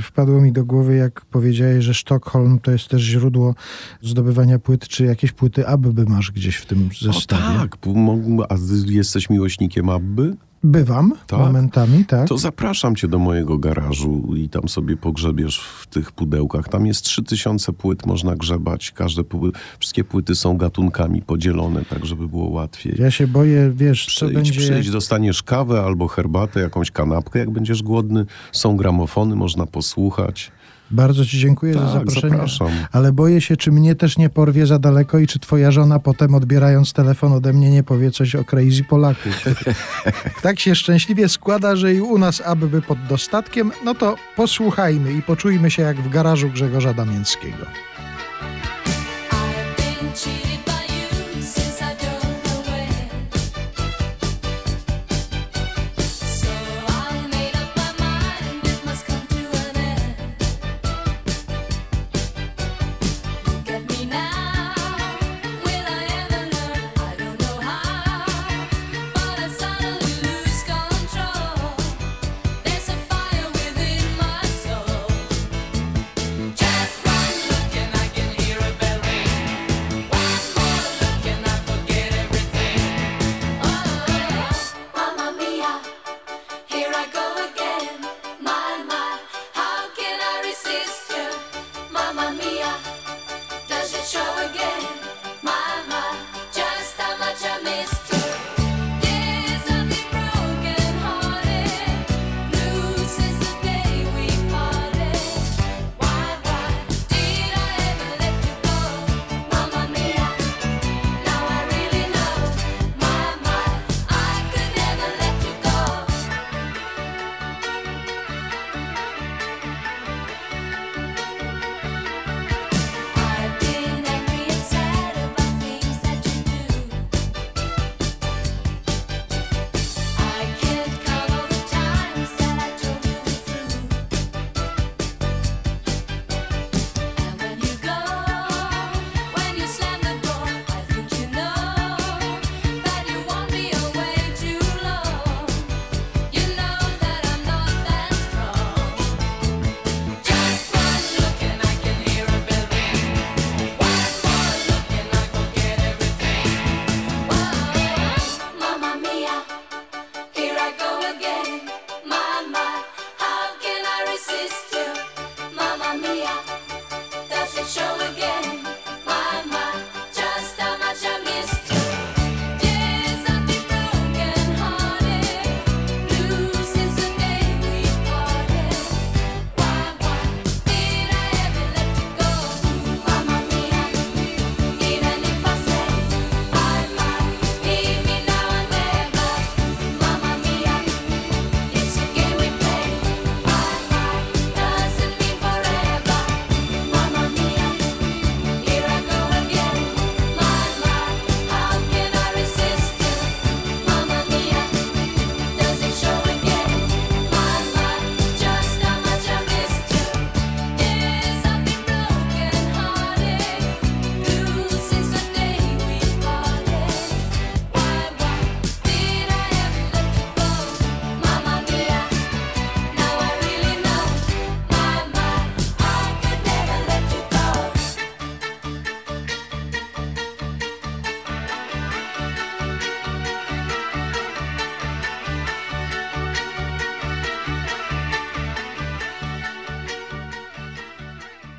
wpadło 0.04 0.42
mi 0.42 0.52
do 0.52 0.66
głowy, 0.66 0.96
jak 0.96 1.22
powiedziałeś, 1.26 1.86
że 1.86 1.94
Sztokholm 1.94 2.60
to 2.60 2.72
jest 2.72 2.88
też 2.88 3.02
źródło 3.02 3.56
zdobywania 4.02 4.60
płyt, 4.60 4.88
czy 4.88 5.06
jakieś 5.06 5.32
płyty 5.32 5.68
Abby 5.68 6.06
masz 6.06 6.32
gdzieś 6.32 6.56
w 6.56 6.66
tym 6.66 6.90
O, 7.10 7.14
zestawie? 7.14 7.60
tak, 7.60 7.86
mógł- 7.86 8.44
a 8.50 8.56
jesteś 8.88 9.30
miłośnikiem 9.30 9.90
Abby? 9.90 10.36
Bywam 10.64 11.14
Tak? 11.28 11.40
momentami, 11.40 12.06
tak. 12.06 12.28
To 12.28 12.38
zapraszam 12.38 12.96
cię 12.96 13.08
do 13.08 13.20
mojego 13.20 13.58
garażu 13.58 14.36
i 14.36 14.50
tam 14.50 14.70
sobie 14.70 14.98
pogrzebiesz 14.98 15.60
w 15.60 15.88
tych 15.88 16.12
pudełkach. 16.12 16.70
Tam 16.70 16.86
jest 16.86 17.06
3000 17.06 17.74
płyt, 17.74 18.06
można 18.06 18.36
grzebać. 18.36 18.92
Każde 18.92 19.24
wszystkie 19.80 20.04
płyty 20.04 20.36
są 20.36 20.58
gatunkami 20.58 21.22
podzielone, 21.22 21.86
tak 21.86 22.06
żeby 22.06 22.28
było 22.28 22.50
łatwiej. 22.50 22.96
Ja 23.00 23.12
się 23.12 23.28
boję, 23.28 23.72
wiesz, 23.76 24.06
co 24.06 24.12
Przyjdź, 24.12 24.34
będzie... 24.34 24.60
przyjdź, 24.60 24.92
dostaniesz 24.92 25.44
kawę 25.44 25.84
albo 25.84 26.08
herbatę, 26.08 26.60
jakąś 26.60 26.92
kanapkę, 26.92 27.40
jak 27.40 27.50
będziesz 27.50 27.84
głodny. 27.84 28.26
Są 28.52 28.78
gramofony, 28.78 29.36
można 29.36 29.66
posłuchać. 29.66 30.52
Bardzo 30.92 31.26
ci 31.26 31.40
dziękuję 31.40 31.74
za 31.74 31.80
Tak, 31.80 31.90
zaproszenie. 31.90 32.30
zapraszam. 32.30 32.68
Ale 32.92 33.12
boję 33.12 33.42
się, 33.42 33.58
czy 33.58 33.72
mnie 33.72 33.96
też 33.96 34.18
nie 34.18 34.30
porwie 34.30 34.66
za 34.66 34.80
daleko 34.80 35.20
i 35.20 35.28
czy 35.28 35.40
twoja 35.40 35.72
żona 35.72 36.00
potem 36.00 36.36
odbierając 36.36 36.94
telefon 36.94 37.34
ode 37.34 37.54
mnie 37.54 37.70
nie 37.70 37.84
powie 37.84 38.12
coś 38.12 38.36
o 38.36 38.44
crazy 38.44 38.84
Polaku. 38.84 39.30
tak 40.44 40.60
się 40.60 40.76
szczęśliwie 40.76 41.30
składa, 41.30 41.76
że 41.76 41.94
i 41.94 42.02
u 42.02 42.18
nas 42.18 42.42
aby 42.46 42.82
pod 42.82 42.98
dostatkiem, 43.10 43.72
no 43.86 43.96
to 43.96 44.16
posłuchajmy 44.36 45.14
i 45.14 45.22
poczujmy 45.22 45.72
się 45.72 45.84
jak 45.84 45.98
w 46.02 46.10
garażu 46.10 46.50
Grzegorza 46.50 46.94
Damięckiego. 46.94 47.66
I've 49.32 50.26
been 50.26 50.47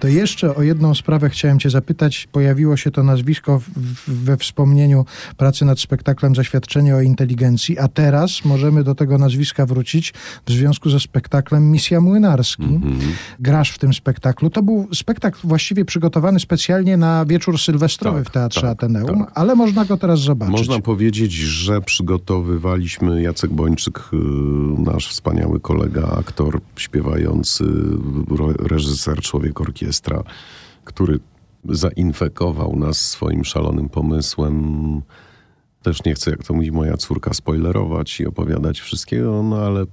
To 0.08 0.12
jeszcze 0.12 0.54
o 0.54 0.62
jedną 0.62 0.94
sprawę 0.94 1.30
chciałem 1.30 1.58
cię 1.58 1.70
zapytać. 1.70 2.28
Pojawiło 2.32 2.76
się 2.76 2.90
to 2.90 3.02
nazwisko 3.02 3.60
we 4.06 4.36
wspomnieniu 4.36 5.04
pracy 5.36 5.64
nad 5.64 5.80
spektaklem 5.80 6.34
Zaświadczenie 6.34 6.96
o 6.96 7.00
inteligencji, 7.00 7.78
a 7.78 7.88
teraz 7.88 8.44
możemy 8.44 8.84
do 8.84 8.94
tego 8.94 9.18
nazwiska 9.18 9.66
wrócić 9.66 10.14
w 10.46 10.52
związku 10.52 10.90
ze 10.90 11.00
spektaklem 11.00 11.70
Misja 11.70 12.00
Młynarski. 12.00 12.62
Mhm. 12.62 13.00
Grasz 13.40 13.70
w 13.70 13.78
tym 13.78 13.94
spektaklu. 13.94 14.50
To 14.50 14.62
był 14.62 14.88
spektakl 14.94 15.38
właściwie 15.44 15.84
przygotowany 15.84 16.40
specjalnie 16.40 16.96
na 16.96 17.24
wieczór 17.26 17.58
sylwestrowy 17.58 18.18
Tak, 18.18 18.28
w 18.28 18.30
Teatrze 18.30 18.60
tak, 18.60 18.70
Ateneum, 18.70 19.18
tak. 19.18 19.32
ale 19.34 19.54
można 19.54 19.84
go 19.84 19.96
teraz 19.96 20.20
zobaczyć. 20.20 20.52
Można 20.52 20.80
powiedzieć, 20.80 21.32
że 21.32 21.80
przygotowywaliśmy 21.80 23.22
Jacek 23.22 23.52
Bończyk, 23.52 23.98
y, 24.12 24.16
nasz 24.82 25.08
wspaniały 25.08 25.60
kolega, 25.60 26.16
aktor, 26.18 26.60
śpiewający, 26.76 27.64
reżyser, 28.58 29.20
człowiek 29.20 29.60
orkiestra, 29.98 30.22
który 30.84 31.18
zainfekował 31.64 32.76
nas 32.76 33.10
swoim 33.10 33.44
szalonym 33.44 33.88
pomysłem. 33.88 35.02
Też 35.82 36.04
nie 36.04 36.14
chcę, 36.14 36.30
jak 36.30 36.44
to 36.44 36.54
mówi 36.54 36.72
moja 36.72 36.96
córka, 36.96 37.34
spoilerować 37.34 38.20
i 38.20 38.26
opowiadać 38.26 38.80
wszystkiego, 38.80 39.42
no 39.42 39.56
ale 39.56 39.84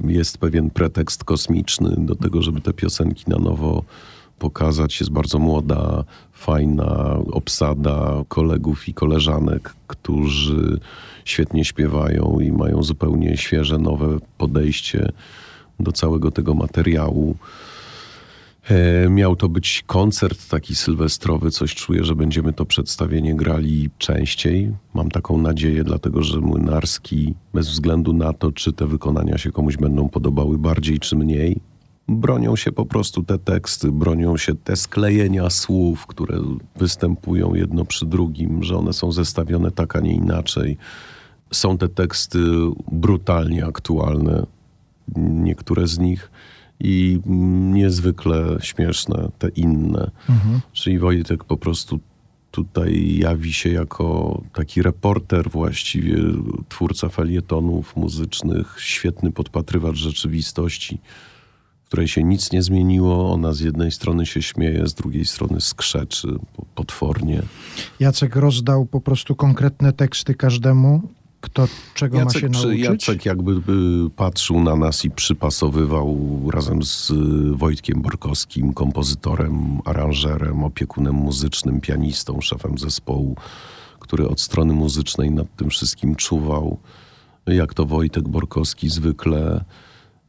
jest 0.00 0.38
pewien 0.38 0.70
pretekst 0.70 1.24
kosmiczny 1.24 1.96
do 1.98 2.14
tego, 2.14 2.42
żeby 2.42 2.60
te 2.60 2.72
piosenki 2.72 3.24
na 3.26 3.38
nowo 3.38 3.84
pokazać. 4.38 5.00
Jest 5.00 5.12
bardzo 5.12 5.38
młoda, 5.38 6.04
fajna 6.32 7.16
obsada 7.32 8.24
kolegów 8.28 8.88
i 8.88 8.94
koleżanek, 8.94 9.74
którzy 9.86 10.80
świetnie 11.24 11.64
śpiewają 11.64 12.40
i 12.40 12.52
mają 12.52 12.82
zupełnie 12.82 13.36
świeże, 13.36 13.78
nowe 13.78 14.18
podejście 14.38 15.12
do 15.80 15.92
całego 15.92 16.30
tego 16.30 16.54
materiału. 16.54 17.36
E, 18.70 19.08
Miał 19.10 19.36
to 19.36 19.48
być 19.48 19.84
koncert 19.86 20.48
taki 20.48 20.74
sylwestrowy, 20.74 21.50
coś 21.50 21.74
czuję, 21.74 22.04
że 22.04 22.14
będziemy 22.14 22.52
to 22.52 22.64
przedstawienie 22.64 23.34
grali 23.34 23.90
częściej. 23.98 24.72
Mam 24.94 25.10
taką 25.10 25.38
nadzieję, 25.38 25.84
dlatego 25.84 26.22
że 26.22 26.40
Młynarski, 26.40 27.34
bez 27.54 27.68
względu 27.68 28.12
na 28.12 28.32
to, 28.32 28.52
czy 28.52 28.72
te 28.72 28.86
wykonania 28.86 29.38
się 29.38 29.52
komuś 29.52 29.76
będą 29.76 30.08
podobały 30.08 30.58
bardziej 30.58 30.98
czy 30.98 31.16
mniej, 31.16 31.60
bronią 32.08 32.56
się 32.56 32.72
po 32.72 32.86
prostu 32.86 33.22
te 33.22 33.38
teksty, 33.38 33.92
bronią 33.92 34.36
się 34.36 34.54
te 34.54 34.76
sklejenia 34.76 35.50
słów, 35.50 36.06
które 36.06 36.38
występują 36.76 37.54
jedno 37.54 37.84
przy 37.84 38.06
drugim, 38.06 38.62
że 38.62 38.76
one 38.76 38.92
są 38.92 39.12
zestawione 39.12 39.70
tak, 39.70 39.96
a 39.96 40.00
nie 40.00 40.14
inaczej. 40.14 40.76
Są 41.52 41.78
te 41.78 41.88
teksty 41.88 42.38
brutalnie 42.92 43.66
aktualne, 43.66 44.46
niektóre 45.16 45.86
z 45.86 45.98
nich 45.98 46.30
i 46.84 47.20
niezwykle 47.72 48.56
śmieszne, 48.60 49.28
te 49.38 49.48
inne. 49.48 50.10
Czyli 50.72 50.98
Wojtek 50.98 51.44
po 51.44 51.56
prostu 51.56 52.00
tutaj 52.50 53.16
jawi 53.18 53.52
się 53.52 53.70
jako 53.70 54.40
taki 54.54 54.82
reporter 54.82 55.50
właściwie, 55.50 56.16
twórca 56.68 57.08
felietonów 57.08 57.96
muzycznych, 57.96 58.76
świetny 58.78 59.32
podpatrywacz 59.32 59.96
rzeczywistości, 59.96 60.98
w 61.84 61.86
której 61.86 62.08
się 62.08 62.22
nic 62.24 62.52
nie 62.52 62.62
zmieniło. 62.62 63.32
Ona 63.32 63.52
z 63.52 63.60
jednej 63.60 63.90
strony 63.90 64.26
się 64.26 64.42
śmieje, 64.42 64.86
z 64.86 64.94
drugiej 64.94 65.24
strony 65.24 65.60
skrzeczy 65.60 66.28
po- 66.56 66.64
potwornie. 66.74 67.42
Jacek 68.00 68.36
rozdał 68.36 68.86
po 68.86 69.00
prostu 69.00 69.34
konkretne 69.34 69.92
teksty 69.92 70.34
każdemu, 70.34 71.02
kto 71.42 71.68
czego 71.94 72.24
ma 72.24 72.30
się 72.30 72.38
Jacek, 72.38 72.52
nauczyć. 72.52 72.80
Jacek 72.80 73.26
jakby 73.26 73.52
y, 73.52 74.10
patrzył 74.16 74.60
na 74.60 74.76
nas 74.76 75.04
i 75.04 75.10
przypasowywał 75.10 76.18
razem 76.52 76.82
z 76.82 77.10
y, 77.10 77.14
Wojtkiem 77.56 78.02
Borkowskim, 78.02 78.72
kompozytorem, 78.72 79.78
aranżerem, 79.84 80.64
opiekunem 80.64 81.14
muzycznym, 81.14 81.80
pianistą, 81.80 82.40
szefem 82.40 82.78
zespołu, 82.78 83.36
który 84.00 84.28
od 84.28 84.40
strony 84.40 84.72
muzycznej 84.72 85.30
nad 85.30 85.56
tym 85.56 85.70
wszystkim 85.70 86.14
czuwał. 86.14 86.78
Jak 87.46 87.74
to 87.74 87.86
Wojtek 87.86 88.28
Borkowski 88.28 88.88
zwykle. 88.88 89.64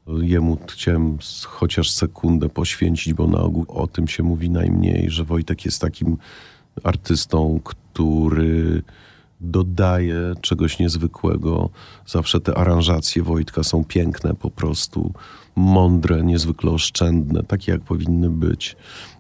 Jemu 0.08 0.58
chciałem 0.70 1.18
chociaż 1.46 1.92
sekundę 1.92 2.50
poświęcić, 2.50 3.14
bo 3.14 3.28
na 3.28 3.40
ogół 3.40 3.66
o 3.68 3.88
tym 3.88 4.08
się 4.08 4.24
mówi 4.24 4.50
najmniej, 4.50 5.10
że 5.10 5.24
Wojtek 5.24 5.66
jest 5.66 5.82
takim 5.82 6.18
artystą, 6.84 7.60
który 7.64 8.84
dodaje 9.44 10.34
czegoś 10.42 10.80
niezwykłego. 10.80 11.70
Zawsze 12.06 12.40
te 12.40 12.58
aranżacje 12.58 13.24
Wojtka 13.24 13.64
są 13.64 13.84
piękne 13.84 14.34
po 14.34 14.50
prostu, 14.50 15.14
mądre, 15.56 16.24
niezwykle 16.24 16.72
oszczędne, 16.72 17.44
takie 17.44 17.72
jak 17.72 17.82
powinny 17.82 18.30
być. 18.30 18.76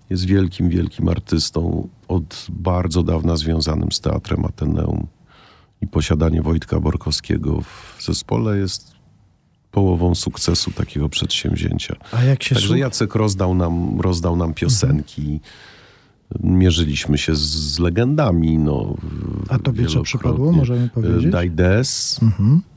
Jest 0.10 0.26
wielkim, 0.26 0.70
wielkim 0.70 1.10
artystą, 1.10 1.88
od 2.08 2.46
bardzo 2.50 3.04
dawna 3.04 3.36
związanym 3.36 3.92
z 3.92 4.00
Teatrem 4.00 4.46
Ateneum. 4.46 5.08
I 5.82 5.88
posiadanie 5.88 6.42
Wojtka 6.42 6.80
Borkowskiego 6.80 7.62
w 7.62 8.04
zespole 8.04 8.58
jest 8.58 8.94
połową 9.72 10.16
sukcesu 10.16 10.72
takiego 10.72 11.10
przedsięwzięcia. 11.10 11.96
A 12.12 12.24
jak 12.24 12.44
się 12.44 12.56
Także 12.56 12.80
Jacek 12.80 13.16
rozdał 13.16 13.56
nam, 13.56 14.02
rozdał 14.02 14.36
nam 14.36 14.54
piosenki. 14.54 15.40
Mierzyliśmy 16.40 17.18
się 17.18 17.36
z, 17.36 17.80
legendami. 17.80 18.58
No, 18.58 18.96
A 19.50 19.60
tobie 19.60 19.86
co 19.86 20.02
przypadło, 20.02 20.52
możemy 20.52 20.90
powiedzieć? 20.90 21.32
Daj 21.32 21.52
Des 21.52 22.20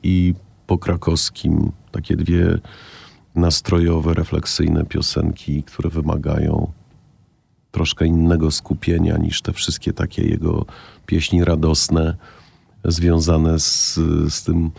i 0.02 0.34
po 0.66 0.78
krakowskim 0.78 1.72
takie 1.92 2.16
dwie 2.16 2.58
nastrojowe, 3.34 4.14
refleksyjne 4.14 4.84
piosenki, 4.84 5.62
które 5.62 5.90
wymagają 5.90 6.72
troszkę 7.70 8.06
innego 8.06 8.50
skupienia 8.50 9.16
niż 9.16 9.42
te 9.42 9.52
wszystkie 9.52 9.92
takie 9.92 10.22
jego 10.22 10.66
pieśni 11.06 11.44
radosne, 11.44 12.16
związane 12.84 13.60
z, 13.60 13.94
z 14.28 14.42
tym 14.42 14.70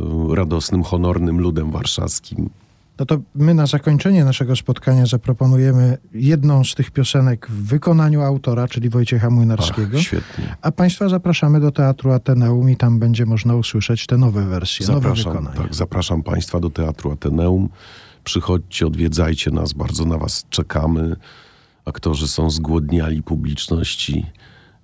y, 0.00 0.34
radosnym, 0.34 0.82
honornym 0.82 1.40
ludem 1.40 1.70
warszawskim. 1.70 2.50
No 2.98 3.06
to 3.06 3.18
my 3.34 3.54
na 3.54 3.66
zakończenie 3.66 4.24
naszego 4.24 4.56
spotkania 4.56 5.06
zaproponujemy 5.06 5.98
jedną 6.14 6.64
z 6.64 6.74
tych 6.74 6.90
piosenek 6.90 7.46
w 7.50 7.66
wykonaniu 7.66 8.22
autora, 8.22 8.68
czyli 8.68 8.88
Wojciecha 8.88 9.30
Młynarskiego. 9.30 9.96
Ach, 9.98 10.02
świetnie. 10.02 10.56
A 10.62 10.72
Państwa 10.72 11.08
zapraszamy 11.08 11.60
do 11.60 11.72
Teatru 11.72 12.12
Ateneum 12.12 12.70
i 12.70 12.76
tam 12.76 12.98
będzie 12.98 13.26
można 13.26 13.54
usłyszeć 13.54 14.06
te 14.06 14.18
nowe 14.18 14.46
wersje, 14.46 14.86
nowe 14.86 15.00
Zapraszam, 15.00 15.32
wykonania. 15.32 15.62
tak, 15.62 15.74
zapraszam 15.74 16.22
Państwa 16.22 16.60
do 16.60 16.70
Teatru 16.70 17.12
Ateneum. 17.12 17.68
Przychodźcie, 18.24 18.86
odwiedzajcie 18.86 19.50
nas, 19.50 19.72
bardzo 19.72 20.04
na 20.04 20.18
Was 20.18 20.46
czekamy. 20.50 21.16
Aktorzy 21.84 22.28
są 22.28 22.50
zgłodniali 22.50 23.22
publiczności 23.22 24.26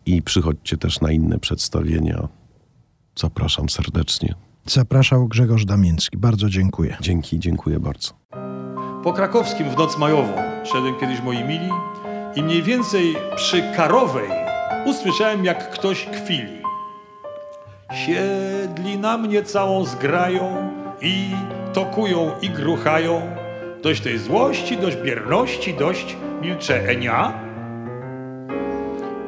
i 0.07 0.23
przychodźcie 0.23 0.77
też 0.77 1.01
na 1.01 1.13
inne 1.13 1.39
przedstawienia. 1.39 2.29
Zapraszam 3.17 3.69
serdecznie. 3.69 4.35
Zapraszał 4.67 5.29
Grzegorz 5.29 5.65
Damiński. 5.65 6.19
Bardzo 6.19 6.49
dziękuję. 6.49 6.97
Dzięki, 7.01 7.39
dziękuję 7.39 7.81
bardzo. 7.81 8.11
Po 9.05 9.13
krakowskim 9.13 9.71
w 9.71 9.77
noc 9.77 9.99
majową 9.99 10.33
szedłem 10.65 10.95
kiedyś 11.01 11.23
moi 11.23 11.45
mili 11.45 11.69
i 12.37 12.43
mniej 12.43 12.63
więcej 12.63 13.17
przy 13.37 13.63
Karowej 13.77 14.29
usłyszałem 14.87 15.45
jak 15.45 15.71
ktoś 15.71 16.07
kwili. 16.07 16.63
Siedli 18.07 18.99
na 18.99 19.19
mnie 19.19 19.43
całą 19.43 19.85
zgrają 19.85 20.71
i 21.01 21.31
tokują 21.73 22.31
i 22.43 22.51
gruchają. 22.51 23.23
Dość 23.83 24.01
tej 24.01 24.19
złości, 24.19 24.77
dość 24.77 24.97
bierności, 24.97 25.75
dość 25.75 26.17
milczenia. 26.43 27.33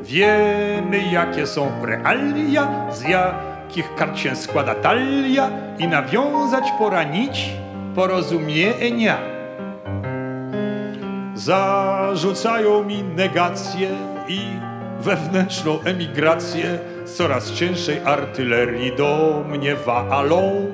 Wiemy 0.02 0.98
jakie 1.12 1.46
są 1.46 1.70
realia, 1.82 2.92
z 2.92 3.02
jakich 3.66 3.94
kart 3.94 4.18
się 4.18 4.36
składa 4.36 4.74
talia 4.74 5.50
i 5.78 5.88
nawiązać 5.88 6.72
pora 6.78 7.02
nić 7.02 7.50
porozumienia. 7.94 9.18
Zarzucają 11.34 12.84
mi 12.84 13.02
negację 13.02 13.88
i 14.28 14.40
wewnętrzną 15.00 15.80
emigrację 15.84 16.78
z 17.04 17.14
coraz 17.14 17.52
cięższej 17.52 18.00
artylerii 18.04 18.96
do 18.96 19.42
mnie 19.48 19.76
walą. 19.76 20.66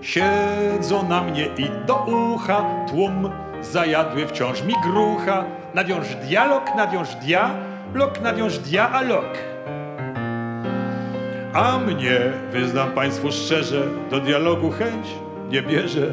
Siedzą 0.00 1.08
na 1.08 1.22
mnie 1.22 1.46
i 1.58 1.86
do 1.86 1.94
ucha 1.96 2.86
tłum 2.88 3.30
zajadły 3.60 4.26
wciąż 4.26 4.62
mi 4.62 4.74
grucha. 4.82 5.44
Nawiąż 5.74 6.06
dialog, 6.28 6.64
nawiąż 6.76 7.08
dialog, 7.14 8.20
nawiąż 8.22 8.58
dialog. 8.58 9.24
A 9.46 9.49
mnie, 11.86 12.20
wyznam 12.52 12.90
Państwu 12.90 13.32
szczerze, 13.32 13.82
do 14.10 14.20
dialogu 14.20 14.70
chęć 14.70 15.06
nie 15.48 15.62
bierze. 15.62 16.06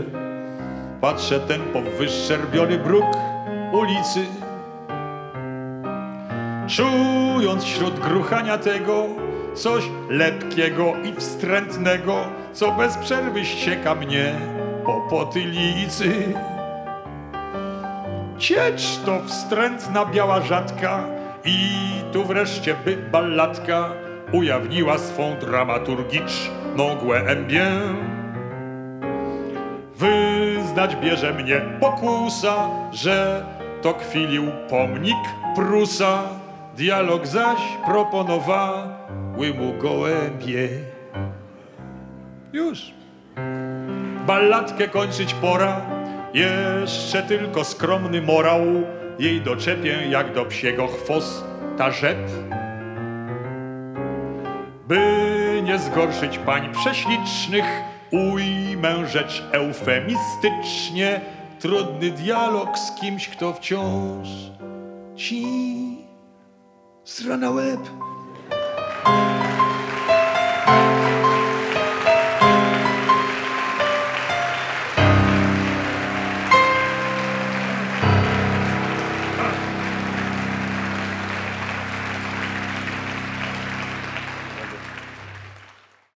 Patrzę 1.02 1.40
ten 1.40 1.62
powyszczerbiony 1.62 2.78
bruk 2.78 3.06
ulicy, 3.72 4.26
czując 6.68 7.64
wśród 7.64 8.00
gruchania 8.00 8.58
tego 8.58 9.06
coś 9.54 9.84
lepkiego 10.10 10.94
i 11.04 11.20
wstrętnego, 11.20 12.26
co 12.54 12.72
bez 12.72 12.98
przerwy 12.98 13.46
ścieka 13.46 13.96
mnie 13.96 14.36
po 14.86 15.08
potylicy. 15.10 16.34
Ciecz 18.38 19.00
to 19.06 19.20
wstrętna 19.28 20.06
biała 20.06 20.42
rzadka 20.42 21.04
i 21.46 21.70
tu 22.14 22.26
wreszcie 22.26 22.76
by 22.86 22.98
balladka 23.12 24.07
ujawniła 24.32 24.98
swą 24.98 25.36
dramaturgiczną 25.40 26.96
głębię. 27.04 27.66
Wyznać 29.96 30.96
bierze 30.96 31.34
mnie 31.34 31.62
pokusa, 31.80 32.70
że 32.92 33.46
to 33.82 33.94
kwilił 33.94 34.44
pomnik 34.70 35.18
Prusa, 35.56 36.24
dialog 36.78 37.28
zaś 37.28 37.60
proponowały 37.86 39.54
mu 39.60 39.74
gołębie. 39.82 40.70
Już. 42.54 42.94
Balladkę 44.28 44.88
kończyć 44.88 45.34
pora, 45.34 45.82
jeszcze 46.34 47.24
tylko 47.24 47.64
skromny 47.64 48.22
morał 48.22 48.62
jej 49.20 49.42
doczepię 49.42 50.08
jak 50.10 50.34
do 50.34 50.46
psiego 50.46 50.88
chwosta 50.88 51.92
rzep 51.92 52.18
by 54.88 55.62
nie 55.66 55.80
zgorszyć 55.80 56.38
pań 56.38 56.74
prześlicznych, 56.74 57.66
ujmę 58.12 59.08
rzecz 59.08 59.44
eufemistycznie, 59.52 61.22
trudny 61.60 62.12
dialog 62.12 62.78
z 62.78 62.92
kimś, 62.92 63.30
kto 63.30 63.54
wciąż 63.54 64.28
ci 65.16 65.46
sra 67.04 67.38
na 67.38 67.50
łeb. 67.50 67.80